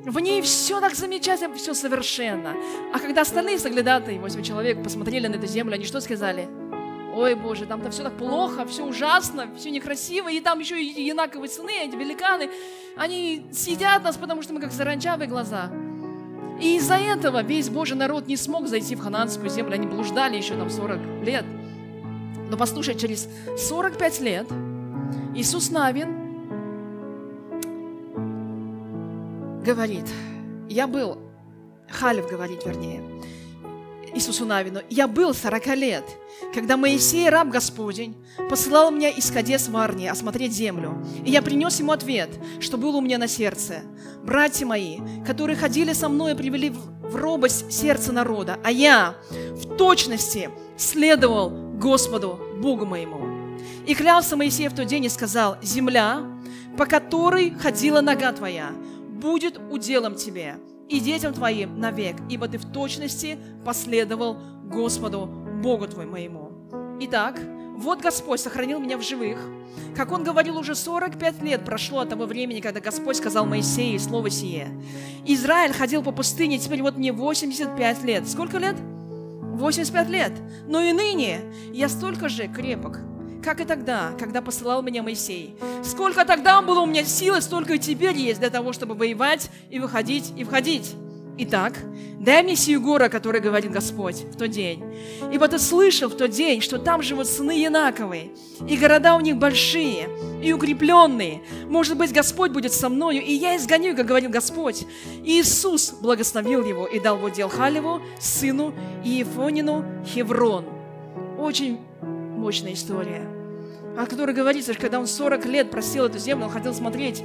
В 0.10 0.20
ней 0.20 0.42
все 0.42 0.82
так 0.82 0.96
замечательно, 0.96 1.54
все 1.54 1.76
совершенно. 1.76 2.56
А 2.92 2.98
когда 3.00 3.22
остальные 3.22 3.60
соглядатые, 3.60 4.20
восемь 4.20 4.42
человек, 4.42 4.82
посмотрели 4.82 5.28
на 5.28 5.36
эту 5.36 5.46
землю, 5.46 5.76
они 5.76 5.86
что 5.86 6.02
сказали? 6.02 6.50
Ой, 7.16 7.36
Боже, 7.36 7.68
там-то 7.68 7.92
все 7.92 8.02
так 8.02 8.18
плохо, 8.18 8.66
все 8.66 8.84
ужасно, 8.84 9.54
все 9.56 9.70
некрасиво, 9.70 10.28
и 10.28 10.40
там 10.40 10.58
еще 10.58 10.82
и 10.82 11.04
янаковые 11.04 11.48
сыны, 11.48 11.86
эти 11.86 11.96
великаны, 11.96 12.50
они 12.98 13.46
съедят 13.52 14.04
нас, 14.04 14.18
потому 14.18 14.42
что 14.42 14.52
мы 14.52 14.62
как 14.62 14.72
заранчавые 14.72 15.30
глаза. 15.30 15.70
И 16.60 16.78
из-за 16.78 16.96
этого 16.96 17.44
весь 17.44 17.70
Божий 17.70 17.96
народ 17.96 18.26
не 18.26 18.36
смог 18.36 18.68
зайти 18.68 18.96
в 18.96 19.02
хананскую 19.02 19.52
землю. 19.52 19.76
Они 19.76 19.86
блуждали 19.86 20.38
еще 20.38 20.56
там 20.56 20.72
40 20.72 21.24
лет. 21.24 21.46
Но 22.50 22.58
послушай, 22.58 22.96
через 22.96 23.30
45 23.60 24.22
лет 24.22 24.48
Иисус 25.36 25.70
Навин 25.70 26.19
говорит, 29.74 30.06
я 30.68 30.88
был 30.88 31.18
Халев 31.92 32.30
говорит, 32.30 32.66
вернее, 32.66 33.02
Иисусу 34.14 34.46
Навину, 34.46 34.80
«Я 34.90 35.08
был 35.08 35.36
сорока 35.36 35.76
лет, 35.76 36.04
когда 36.54 36.78
Моисей, 36.78 37.30
раб 37.30 37.50
Господень, 37.50 38.18
посылал 38.50 38.90
меня 38.90 39.10
из 39.10 39.30
Кадес 39.30 39.68
в 39.68 39.78
Арнии 39.78 40.08
осмотреть 40.08 40.52
землю, 40.52 41.06
и 41.24 41.30
я 41.30 41.44
принес 41.44 41.80
ему 41.80 41.92
ответ, 41.92 42.30
что 42.60 42.78
было 42.78 42.98
у 42.98 43.02
меня 43.02 43.20
на 43.20 43.28
сердце. 43.28 43.82
Братья 44.24 44.66
мои, 44.66 44.98
которые 45.28 45.56
ходили 45.56 45.94
со 45.94 46.10
мной, 46.10 46.36
привели 46.36 46.72
в 46.72 47.16
робость 47.16 47.72
сердце 47.72 48.12
народа, 48.12 48.58
а 48.64 48.72
я 48.72 49.16
в 49.30 49.78
точности 49.78 50.50
следовал 50.76 51.52
Господу, 51.78 52.40
Богу 52.62 52.86
моему. 52.86 53.58
И 53.86 53.94
клялся 53.94 54.36
Моисей 54.36 54.70
в 54.70 54.76
тот 54.76 54.88
день 54.88 55.06
и 55.06 55.10
сказал, 55.10 55.58
«Земля, 55.62 56.24
по 56.78 56.86
которой 56.86 57.52
ходила 57.52 58.02
нога 58.02 58.32
твоя, 58.32 58.72
будет 59.20 59.60
уделом 59.70 60.16
тебе, 60.16 60.56
и 60.88 61.00
детям 61.00 61.34
твоим 61.34 61.80
навек, 61.80 62.16
ибо 62.30 62.48
ты 62.48 62.58
в 62.58 62.72
точности 62.72 63.38
последовал 63.66 64.38
Господу, 64.66 65.28
Богу 65.62 65.88
твоему 65.88 66.14
моему. 66.14 66.52
Итак, 67.02 67.40
вот 67.78 68.02
Господь 68.02 68.40
сохранил 68.40 68.80
меня 68.80 68.98
в 68.98 69.04
живых. 69.04 69.40
Как 69.96 70.12
Он 70.12 70.24
говорил, 70.24 70.58
уже 70.58 70.76
45 70.76 71.42
лет 71.42 71.64
прошло 71.64 72.00
от 72.00 72.10
того 72.10 72.26
времени, 72.26 72.60
когда 72.60 72.80
Господь 72.80 73.18
сказал 73.18 73.46
Моисею 73.46 74.00
слово 74.00 74.30
сие. 74.30 74.70
Израиль 75.26 75.74
ходил 75.74 76.04
по 76.04 76.12
пустыне, 76.12 76.58
теперь 76.58 76.82
вот 76.82 76.98
мне 76.98 77.14
85 77.14 78.04
лет. 78.04 78.28
Сколько 78.28 78.58
лет? 78.58 78.76
85 79.42 80.10
лет. 80.10 80.34
Но 80.68 80.82
и 80.82 80.92
ныне 80.92 81.42
я 81.72 81.88
столько 81.88 82.30
же 82.30 82.48
крепок, 82.48 83.00
как 83.44 83.62
и 83.62 83.66
тогда, 83.66 84.12
когда 84.20 84.42
посылал 84.42 84.82
меня 84.82 85.04
Моисей. 85.04 85.56
Сколько 85.84 86.26
тогда 86.26 86.62
было 86.62 86.82
у 86.82 86.86
меня 86.86 87.04
силы, 87.04 87.42
столько 87.42 87.74
и 87.74 87.80
теперь 87.80 88.16
есть 88.18 88.40
для 88.40 88.50
того, 88.50 88.74
чтобы 88.74 88.96
воевать 88.96 89.50
и 89.70 89.80
выходить 89.80 90.34
и 90.38 90.44
входить. 90.44 90.96
Итак, 91.42 91.74
дай 92.20 92.44
мне 92.44 92.58
сию 92.58 92.82
гору, 92.82 93.06
о 93.06 93.10
которой 93.10 93.40
говорит 93.40 93.72
Господь 93.72 94.26
в 94.26 94.36
тот 94.36 94.50
день. 94.50 94.84
Ибо 95.32 95.48
ты 95.48 95.58
слышал 95.58 96.10
в 96.10 96.18
тот 96.18 96.32
день, 96.32 96.60
что 96.60 96.80
там 96.80 97.02
живут 97.02 97.28
сыны 97.28 97.52
Янаковые, 97.52 98.32
и 98.68 98.76
города 98.76 99.16
у 99.16 99.22
них 99.22 99.38
большие 99.38 100.10
и 100.44 100.52
укрепленные. 100.52 101.42
Может 101.68 101.98
быть, 101.98 102.12
Господь 102.12 102.52
будет 102.52 102.74
со 102.74 102.90
мною, 102.90 103.24
и 103.24 103.32
я 103.32 103.56
изгоню, 103.56 103.96
как 103.96 104.06
говорил 104.06 104.30
Господь. 104.30 104.86
И 105.24 105.40
Иисус 105.40 105.94
благословил 106.02 106.66
его 106.66 106.86
и 106.86 107.00
дал 107.00 107.16
в 107.16 107.32
дел 107.32 107.48
Халеву, 107.48 108.02
сыну 108.20 108.74
Иефонину 109.06 109.86
Хеврон. 110.06 110.66
Очень 111.40 111.80
мощная 112.40 112.74
история, 112.74 113.28
о 113.98 114.06
которой 114.06 114.34
говорится, 114.34 114.74
что 114.74 114.82
когда 114.82 115.00
он 115.00 115.08
40 115.08 115.46
лет 115.46 115.70
просил 115.70 116.06
эту 116.06 116.18
землю, 116.18 116.46
он 116.46 116.52
хотел 116.52 116.74
смотреть. 116.74 117.24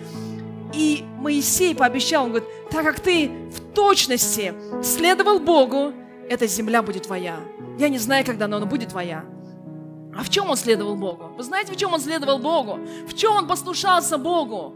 И 0.75 1.05
Моисей 1.19 1.75
пообещал, 1.75 2.25
он 2.25 2.31
говорит, 2.31 2.49
так 2.71 2.85
как 2.85 3.01
ты 3.01 3.31
в 3.53 3.61
точности 3.73 4.55
следовал 4.83 5.39
Богу, 5.39 5.93
эта 6.29 6.47
земля 6.47 6.83
будет 6.83 7.05
твоя. 7.05 7.37
Я 7.79 7.89
не 7.89 7.99
знаю, 7.99 8.25
когда, 8.27 8.47
она 8.47 8.67
будет 8.67 8.89
твоя. 8.89 9.25
А 10.17 10.23
в 10.23 10.31
чем 10.31 10.51
он 10.51 10.57
следовал 10.57 10.97
Богу? 10.97 11.33
Вы 11.37 11.43
знаете, 11.43 11.73
в 11.73 11.77
чем 11.77 11.93
он 11.93 12.01
следовал 12.01 12.39
Богу? 12.39 12.79
В 13.07 13.15
чем 13.15 13.37
он 13.37 13.47
послушался 13.47 14.17
Богу? 14.17 14.75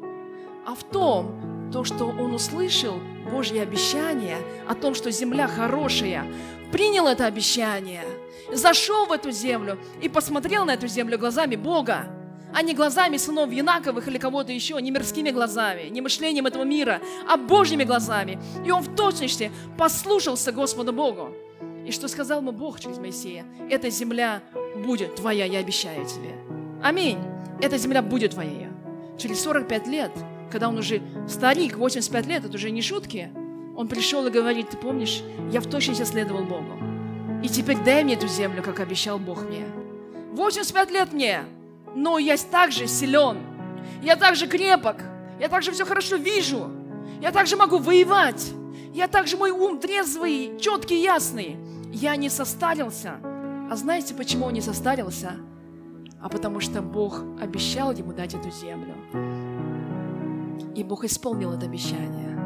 А 0.67 0.75
в 0.75 0.85
том, 0.85 1.71
то, 1.73 1.85
что 1.85 2.07
он 2.07 2.35
услышал 2.35 2.95
Божье 3.31 3.63
обещание 3.63 4.39
о 4.69 4.75
том, 4.75 4.95
что 4.95 5.11
земля 5.11 5.47
хорошая, 5.47 6.25
принял 6.71 7.07
это 7.07 7.27
обещание– 7.27 8.05
зашел 8.53 9.07
в 9.07 9.13
эту 9.13 9.31
землю 9.31 9.79
и 10.01 10.09
посмотрел 10.09 10.65
на 10.65 10.73
эту 10.73 10.87
землю 10.87 11.19
глазами 11.19 11.57
Бога, 11.57 12.07
а 12.55 12.63
не 12.63 12.75
глазами 12.75 13.17
сынов 13.19 13.53
Янаковых 13.53 14.09
или 14.09 14.19
кого-то 14.19 14.53
еще, 14.53 14.81
не 14.81 14.91
мирскими 14.91 15.31
глазами, 15.31 15.89
не 15.89 16.01
мышлением 16.01 16.47
этого 16.47 16.65
мира, 16.65 17.01
а 17.29 17.37
Божьими 17.37 17.85
глазами. 17.85 18.41
И 18.65 18.71
он 18.71 18.83
в 18.83 18.95
точности 18.95 19.51
послушался 19.77 20.53
Господу 20.53 20.93
Богу. 20.93 21.35
И 21.87 21.93
что 21.93 22.09
сказал 22.09 22.41
ему 22.41 22.53
Бог 22.53 22.81
через 22.81 22.99
Моисея? 22.99 23.45
Эта 23.71 23.91
земля 23.91 24.43
будет 24.77 25.17
твоя, 25.17 25.45
я 25.45 25.59
обещаю 25.59 26.07
тебе. 26.07 26.37
Аминь. 26.83 27.19
Эта 27.61 27.77
земля 27.77 28.03
будет 28.03 28.33
твоя. 28.33 28.71
Через 29.19 29.41
45 29.43 29.87
лет, 29.89 30.13
когда 30.51 30.69
он 30.69 30.79
уже 30.79 31.03
старик, 31.29 31.77
85 31.77 32.27
лет, 32.27 32.45
это 32.45 32.55
уже 32.55 32.71
не 32.71 32.83
шутки, 32.83 33.31
он 33.79 33.87
пришел 33.87 34.27
и 34.27 34.31
говорит, 34.31 34.71
ты 34.71 34.77
помнишь, 34.77 35.23
я 35.53 35.61
в 35.61 35.67
точности 35.67 36.03
следовал 36.03 36.43
Богу. 36.43 36.81
И 37.45 37.49
теперь 37.49 37.79
дай 37.85 38.03
мне 38.03 38.15
эту 38.15 38.27
землю, 38.27 38.61
как 38.61 38.81
обещал 38.81 39.21
Бог 39.21 39.45
мне. 39.45 39.65
85 40.33 40.91
лет 40.91 41.13
мне, 41.13 41.45
но 41.95 42.19
я 42.19 42.37
также 42.37 42.89
силен. 42.89 43.39
Я 44.03 44.17
также 44.17 44.49
крепок. 44.49 44.97
Я 45.39 45.49
также 45.49 45.71
все 45.71 45.85
хорошо 45.87 46.17
вижу. 46.17 46.69
Я 47.23 47.31
также 47.31 47.57
могу 47.57 47.79
воевать. 47.79 48.53
Я 48.93 49.07
также 49.07 49.37
мой 49.37 49.53
ум 49.53 49.79
трезвый, 49.79 50.59
четкий, 50.59 51.01
ясный. 51.01 51.57
Я 51.93 52.17
не 52.17 52.31
состарился. 52.31 53.21
А 53.71 53.77
знаете, 53.77 54.13
почему 54.13 54.47
он 54.47 54.55
не 54.55 54.61
состарился? 54.61 55.37
А 56.21 56.29
потому 56.29 56.59
что 56.59 56.83
Бог 56.83 57.23
обещал 57.41 57.93
ему 57.93 58.13
дать 58.13 58.35
эту 58.35 58.51
землю. 58.51 58.97
И 60.75 60.83
Бог 60.83 61.05
исполнил 61.05 61.53
это 61.53 61.67
обещание. 61.67 62.38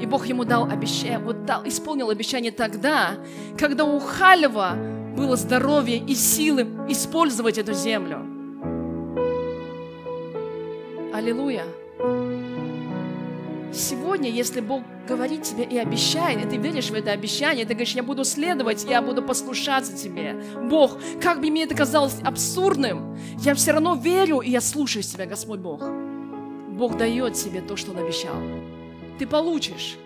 И 0.00 0.06
Бог 0.06 0.26
ему 0.26 0.44
дал 0.44 0.64
обещание, 0.64 1.18
вот 1.18 1.44
дал, 1.44 1.66
исполнил 1.66 2.10
обещание 2.10 2.52
тогда, 2.52 3.16
когда 3.58 3.84
у 3.84 3.98
Халева 3.98 4.76
было 5.16 5.36
здоровье 5.36 5.98
и 5.98 6.14
силы 6.14 6.66
использовать 6.88 7.58
эту 7.58 7.74
землю. 7.74 8.24
Аллилуйя. 11.12 11.64
Сегодня, 13.72 14.30
если 14.30 14.60
Бог 14.60 14.82
говорит 15.06 15.42
тебе 15.42 15.64
и 15.64 15.76
обещает, 15.76 16.44
и 16.44 16.48
ты 16.48 16.56
веришь 16.56 16.90
в 16.90 16.94
это 16.94 17.10
обещание, 17.12 17.64
ты 17.64 17.74
говоришь, 17.74 17.94
я 17.94 18.02
буду 18.02 18.24
следовать, 18.24 18.84
я 18.84 19.02
буду 19.02 19.22
послушаться 19.22 19.96
тебе. 19.96 20.36
Бог, 20.70 20.98
как 21.20 21.40
бы 21.40 21.50
мне 21.50 21.64
это 21.64 21.74
казалось 21.74 22.16
абсурдным, 22.24 23.18
я 23.38 23.54
все 23.54 23.72
равно 23.72 23.94
верю, 23.94 24.40
и 24.40 24.50
я 24.50 24.60
слушаю 24.60 25.02
тебя, 25.02 25.26
Господь 25.26 25.60
Бог. 25.60 25.82
Бог 26.68 26.96
дает 26.96 27.34
тебе 27.34 27.60
то, 27.60 27.76
что 27.76 27.90
Он 27.90 27.98
обещал 27.98 28.34
ты 29.18 29.26
получишь. 29.26 29.96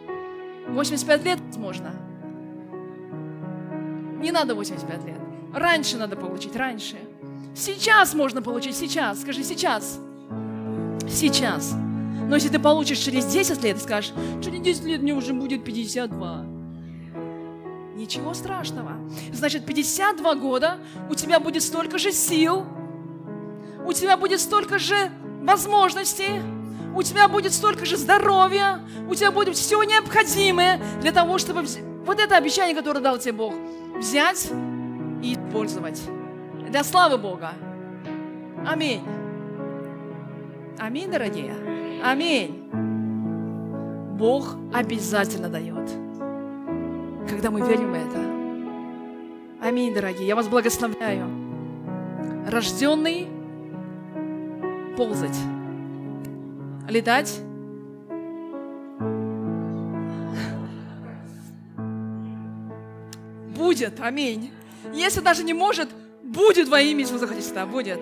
85 0.69 1.25
лет, 1.25 1.39
возможно. 1.49 1.93
Не 4.21 4.31
надо 4.31 4.55
85 4.55 5.05
лет. 5.05 5.19
Раньше 5.55 5.99
надо 5.99 6.17
получить, 6.17 6.57
раньше. 6.57 6.97
Сейчас 7.55 8.15
можно 8.15 8.41
получить, 8.41 8.77
сейчас. 8.77 9.21
Скажи, 9.21 9.43
сейчас. 9.45 9.99
Сейчас. 11.09 11.75
Но 12.29 12.37
если 12.37 12.49
ты 12.49 12.59
получишь 12.59 12.99
через 12.99 13.27
10 13.27 13.63
лет, 13.63 13.83
скажешь, 13.83 14.13
через 14.43 14.61
10 14.61 14.85
лет 14.85 15.03
мне 15.03 15.13
уже 15.13 15.35
будет 15.35 15.65
52. 15.65 16.47
Ничего 17.97 18.33
страшного. 18.33 18.93
Значит, 19.33 19.67
52 19.67 20.35
года 20.37 20.79
у 21.11 21.15
тебя 21.15 21.41
будет 21.41 21.63
столько 21.63 21.99
же 21.99 22.13
сил, 22.13 22.65
у 23.85 23.93
тебя 23.93 24.17
будет 24.17 24.41
столько 24.41 24.79
же 24.79 25.11
возможностей, 25.43 26.41
у 26.95 27.03
тебя 27.03 27.29
будет 27.29 27.53
столько 27.53 27.85
же 27.85 27.97
здоровья, 27.97 28.81
у 29.09 29.15
тебя 29.15 29.31
будет 29.31 29.57
все 29.57 29.83
необходимое 29.83 30.81
для 31.01 31.13
того, 31.13 31.39
чтобы 31.39 31.65
вот 32.05 32.21
это 32.21 32.37
обещание, 32.37 32.75
которое 32.75 33.01
дал 33.01 33.19
тебе 33.19 33.33
Бог, 33.33 33.55
взять 33.97 34.51
и 35.23 35.35
использовать. 35.35 36.01
Для 36.69 36.85
славы 36.85 37.19
Бога. 37.19 37.53
Аминь. 38.67 39.03
Аминь, 40.79 41.11
дорогие. 41.11 41.55
Аминь. 42.05 42.69
Бог 44.19 44.57
обязательно 44.73 45.49
дает, 45.49 45.91
когда 47.29 47.51
мы 47.51 47.61
верим 47.61 47.93
в 47.93 47.95
это. 47.95 49.69
Аминь, 49.69 49.95
дорогие. 49.95 50.27
Я 50.27 50.37
вас 50.37 50.49
благословляю. 50.49 51.29
Рожденный 52.49 53.29
ползать 54.97 55.39
летать. 56.93 57.41
Будет, 63.57 64.01
аминь. 64.01 64.51
Если 64.93 65.21
даже 65.21 65.43
не 65.43 65.55
может, 65.55 65.89
будет 66.23 66.69
во 66.69 66.81
имя 66.81 67.03
Иисуса 67.03 67.27
Христа, 67.27 67.67
будет. 67.67 68.01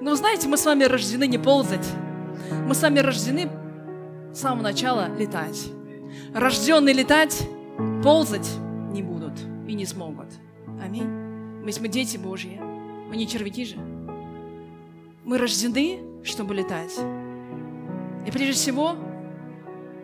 Но 0.00 0.14
знаете, 0.14 0.48
мы 0.48 0.56
с 0.56 0.64
вами 0.64 0.84
рождены 0.84 1.26
не 1.26 1.38
ползать. 1.38 1.86
Мы 2.66 2.74
с 2.74 2.82
вами 2.82 2.98
рождены 2.98 3.48
с 4.32 4.40
самого 4.40 4.62
начала 4.62 5.14
летать. 5.16 5.68
Рожденные 6.34 6.94
летать, 6.94 7.48
ползать 8.02 8.48
не 8.90 9.02
будут 9.02 9.34
и 9.66 9.74
не 9.74 9.86
смогут. 9.86 10.28
Аминь. 10.82 11.08
Мы, 11.08 11.70
мы 11.80 11.88
дети 11.88 12.16
Божьи, 12.16 12.60
мы 13.08 13.16
не 13.16 13.26
червяки 13.26 13.64
же. 13.64 13.76
Мы 15.24 15.38
рождены, 15.38 16.00
чтобы 16.22 16.54
летать. 16.54 16.92
И 18.26 18.30
прежде 18.30 18.52
всего, 18.52 18.96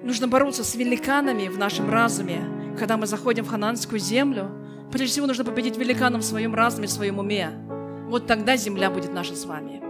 нужно 0.03 0.29
бороться 0.29 0.65
с 0.65 0.75
великанами 0.75 1.49
в 1.49 1.59
нашем 1.59 1.91
разуме. 1.91 2.43
Когда 2.79 2.97
мы 2.97 3.07
заходим 3.07 3.45
в 3.45 3.49
хананскую 3.49 3.99
землю, 3.99 4.51
прежде 4.91 5.13
всего 5.13 5.27
нужно 5.27 5.45
победить 5.45 5.77
великанов 5.77 6.23
в 6.23 6.25
своем 6.25 6.55
разуме, 6.55 6.87
в 6.87 6.91
своем 6.91 7.19
уме. 7.19 7.51
Вот 8.09 8.27
тогда 8.27 8.57
земля 8.57 8.91
будет 8.91 9.13
наша 9.13 9.35
с 9.35 9.45
вами. 9.45 9.83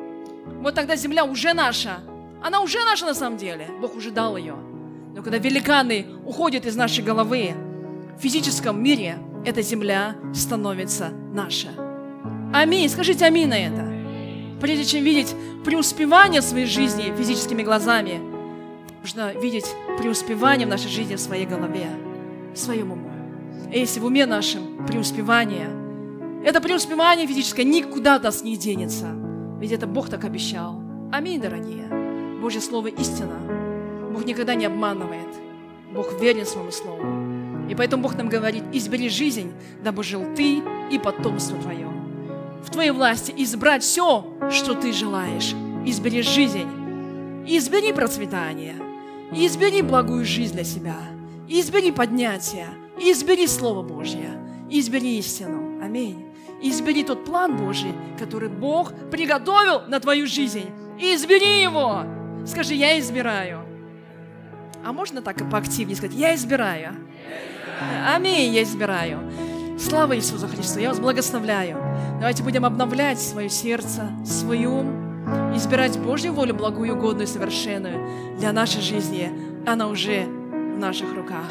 Вот 0.61 0.75
тогда 0.75 0.97
земля 0.97 1.25
уже 1.25 1.55
наша. 1.55 2.01
Она 2.43 2.61
уже 2.61 2.79
наша 2.85 3.07
на 3.07 3.15
самом 3.15 3.39
деле. 3.39 3.69
Бог 3.81 3.97
уже 3.97 4.11
дал 4.11 4.37
ее. 4.37 4.57
Но 5.15 5.23
когда 5.23 5.39
великаны 5.39 6.07
уходят 6.25 6.67
из 6.67 6.77
нашей 6.77 7.03
головы, 7.03 7.55
физическом 8.19 8.83
мире 8.83 9.19
эта 9.45 9.63
земля 9.63 10.17
становится 10.35 11.11
наша. 11.33 11.69
Аминь. 12.53 12.89
Скажите 12.89 13.25
аминь 13.25 13.49
на 13.49 13.59
это. 13.59 14.00
Прежде 14.61 14.85
чем 14.85 15.05
видеть 15.05 15.35
преуспевание 15.65 16.43
в 16.43 16.45
своей 16.45 16.67
жизни 16.67 17.15
физическими 17.17 17.63
глазами, 17.63 18.21
нужно 19.01 19.33
видеть 19.33 19.67
преуспевание 19.99 20.67
в 20.67 20.71
нашей 20.71 20.91
жизни 20.91 21.15
в 21.15 21.21
своей 21.21 21.47
голове, 21.47 21.89
в 22.55 22.59
своем 22.59 22.93
уму. 22.93 23.11
И 23.73 23.79
если 23.79 24.01
в 24.01 24.05
уме 24.05 24.27
нашем 24.27 24.87
преуспевание, 24.87 25.71
это 26.45 26.61
преуспевание 26.61 27.27
физическое 27.27 27.65
никуда 27.65 28.17
от 28.17 28.25
нас 28.25 28.43
не 28.43 28.57
денется. 28.57 29.07
Ведь 29.59 29.73
это 29.73 29.87
Бог 29.87 30.11
так 30.11 30.25
обещал. 30.25 30.81
Аминь, 31.11 31.41
дорогие. 31.41 31.89
Божье 32.41 32.61
Слово 32.61 32.89
истина. 32.89 33.39
Бог 34.13 34.25
никогда 34.25 34.55
не 34.55 34.67
обманывает. 34.67 35.29
Бог 35.93 36.21
верен 36.21 36.45
своему 36.45 36.71
Слову. 36.71 37.71
И 37.71 37.75
поэтому 37.75 38.03
Бог 38.03 38.17
нам 38.17 38.29
говорит, 38.29 38.65
избери 38.73 39.09
жизнь, 39.09 39.53
дабы 39.83 40.03
жил 40.03 40.25
ты 40.35 40.63
и 40.91 40.99
потомство 40.99 41.57
твое. 41.59 42.00
В 42.63 42.71
твоей 42.71 42.91
власти 42.91 43.33
избрать 43.37 43.83
все, 43.83 44.27
что 44.51 44.75
ты 44.75 44.93
желаешь. 44.93 45.55
Избери 45.85 46.23
жизнь. 46.23 46.69
Избери 47.47 47.93
процветание. 47.93 48.77
Избери 49.33 49.83
благую 49.83 50.25
жизнь 50.25 50.55
для 50.55 50.65
себя. 50.65 50.97
Избери 51.49 51.91
поднятие. 51.91 52.69
Избери 52.99 53.47
Слово 53.47 53.83
Божье. 53.83 54.39
Избери 54.69 55.19
истину. 55.19 55.83
Аминь. 55.83 56.27
Избери 56.63 57.03
тот 57.03 57.25
план 57.25 57.57
Божий, 57.57 57.93
который 58.19 58.51
Бог 58.51 58.93
приготовил 59.11 59.89
на 59.89 59.99
твою 59.99 60.27
жизнь. 60.27 60.71
Избери 60.99 61.63
его. 61.63 62.05
Скажи, 62.47 62.75
я 62.75 62.99
избираю. 62.99 63.65
А 64.85 64.93
можно 64.93 65.23
так 65.23 65.41
и 65.41 65.45
поактивнее 65.45 65.97
сказать, 65.97 66.15
я 66.15 66.35
избираю. 66.35 66.95
Аминь, 68.07 68.53
я 68.53 68.63
избираю. 68.63 69.21
Слава 69.81 70.15
Иисусу 70.15 70.47
Христу, 70.47 70.79
я 70.79 70.91
вас 70.91 71.01
благословляю. 71.01 71.79
Давайте 72.19 72.43
будем 72.43 72.67
обновлять 72.67 73.19
свое 73.19 73.49
сердце, 73.49 74.11
свой 74.27 74.67
ум, 74.67 75.25
избирать 75.57 75.99
Божью 75.99 76.35
волю, 76.35 76.55
благую, 76.55 76.95
угодную, 76.95 77.27
совершенную 77.27 78.37
для 78.37 78.53
нашей 78.53 78.83
жизни. 78.83 79.33
Она 79.67 79.89
уже 79.89 80.27
в 80.27 80.79
наших 80.79 81.15
руках. 81.15 81.51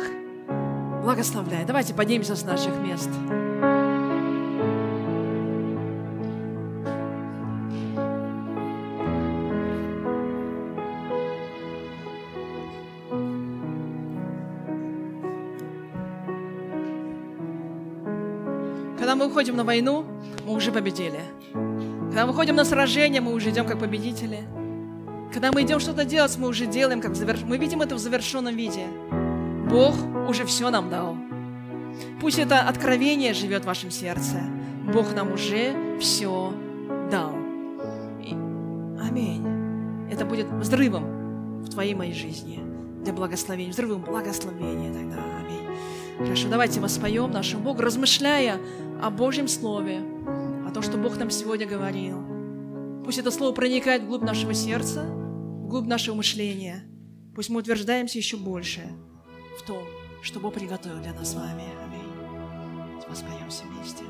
Благословляю. 1.02 1.66
Давайте 1.66 1.96
поднимемся 1.96 2.36
с 2.36 2.44
наших 2.44 2.78
мест. 2.78 3.10
Уходим 19.30 19.56
на 19.56 19.64
войну, 19.64 20.06
мы 20.46 20.54
уже 20.54 20.72
победили. 20.72 21.22
Когда 22.10 22.26
мы 22.26 22.34
уходим 22.34 22.56
на 22.56 22.66
сражение, 22.66 23.22
мы 23.22 23.34
уже 23.34 23.50
идем 23.50 23.66
как 23.66 23.80
победители. 23.80 24.40
Когда 25.34 25.52
мы 25.52 25.62
идем 25.62 25.80
что-то 25.80 26.06
делать, 26.06 26.36
мы 26.38 26.48
уже 26.48 26.66
делаем, 26.66 27.02
как 27.02 27.16
завер... 27.16 27.38
мы 27.46 27.58
видим 27.58 27.82
это 27.82 27.96
в 27.96 28.00
завершенном 28.00 28.56
виде. 28.56 28.88
Бог 29.70 29.96
уже 30.28 30.46
все 30.46 30.70
нам 30.70 30.90
дал. 30.90 31.16
Пусть 32.20 32.40
это 32.40 32.62
откровение 32.62 33.34
живет 33.34 33.64
в 33.64 33.68
вашем 33.68 33.92
сердце. 33.92 34.42
Бог 34.92 35.14
нам 35.14 35.34
уже 35.34 35.76
все 36.00 36.54
дал. 37.12 37.34
И... 38.24 38.34
Аминь. 39.02 39.46
Это 40.12 40.26
будет 40.26 40.48
взрывом 40.48 41.64
в 41.64 41.70
твоей 41.70 41.94
моей 41.94 42.14
жизни 42.14 42.60
для 43.04 43.14
благословения, 43.14 43.72
взрывом 43.72 44.02
благословения 44.02 44.92
тогда. 44.92 45.24
Аминь. 45.40 45.59
Хорошо, 46.20 46.50
давайте 46.50 46.82
воспоем 46.82 47.32
нашему 47.32 47.64
Богу, 47.64 47.82
размышляя 47.82 48.60
о 49.02 49.10
Божьем 49.10 49.48
Слове, 49.48 50.02
о 50.68 50.72
том, 50.74 50.84
что 50.84 50.98
Бог 50.98 51.18
нам 51.18 51.30
сегодня 51.30 51.66
говорил. 51.66 53.04
Пусть 53.06 53.20
это 53.20 53.32
Слово 53.32 53.54
проникает 53.54 54.04
вглубь 54.04 54.24
нашего 54.24 54.54
сердца, 54.54 55.06
вглубь 55.06 55.88
нашего 55.88 56.16
мышления. 56.16 56.84
Пусть 57.34 57.50
мы 57.50 57.62
утверждаемся 57.62 58.18
еще 58.18 58.36
больше 58.36 58.82
в 59.58 59.66
том, 59.66 59.82
что 60.22 60.42
Бог 60.42 60.56
приготовил 60.56 61.00
для 61.02 61.14
нас 61.14 61.32
с 61.32 61.36
вами. 61.36 61.64
Аминь. 61.86 63.00
Воспоемся 63.08 63.64
вместе. 63.64 64.04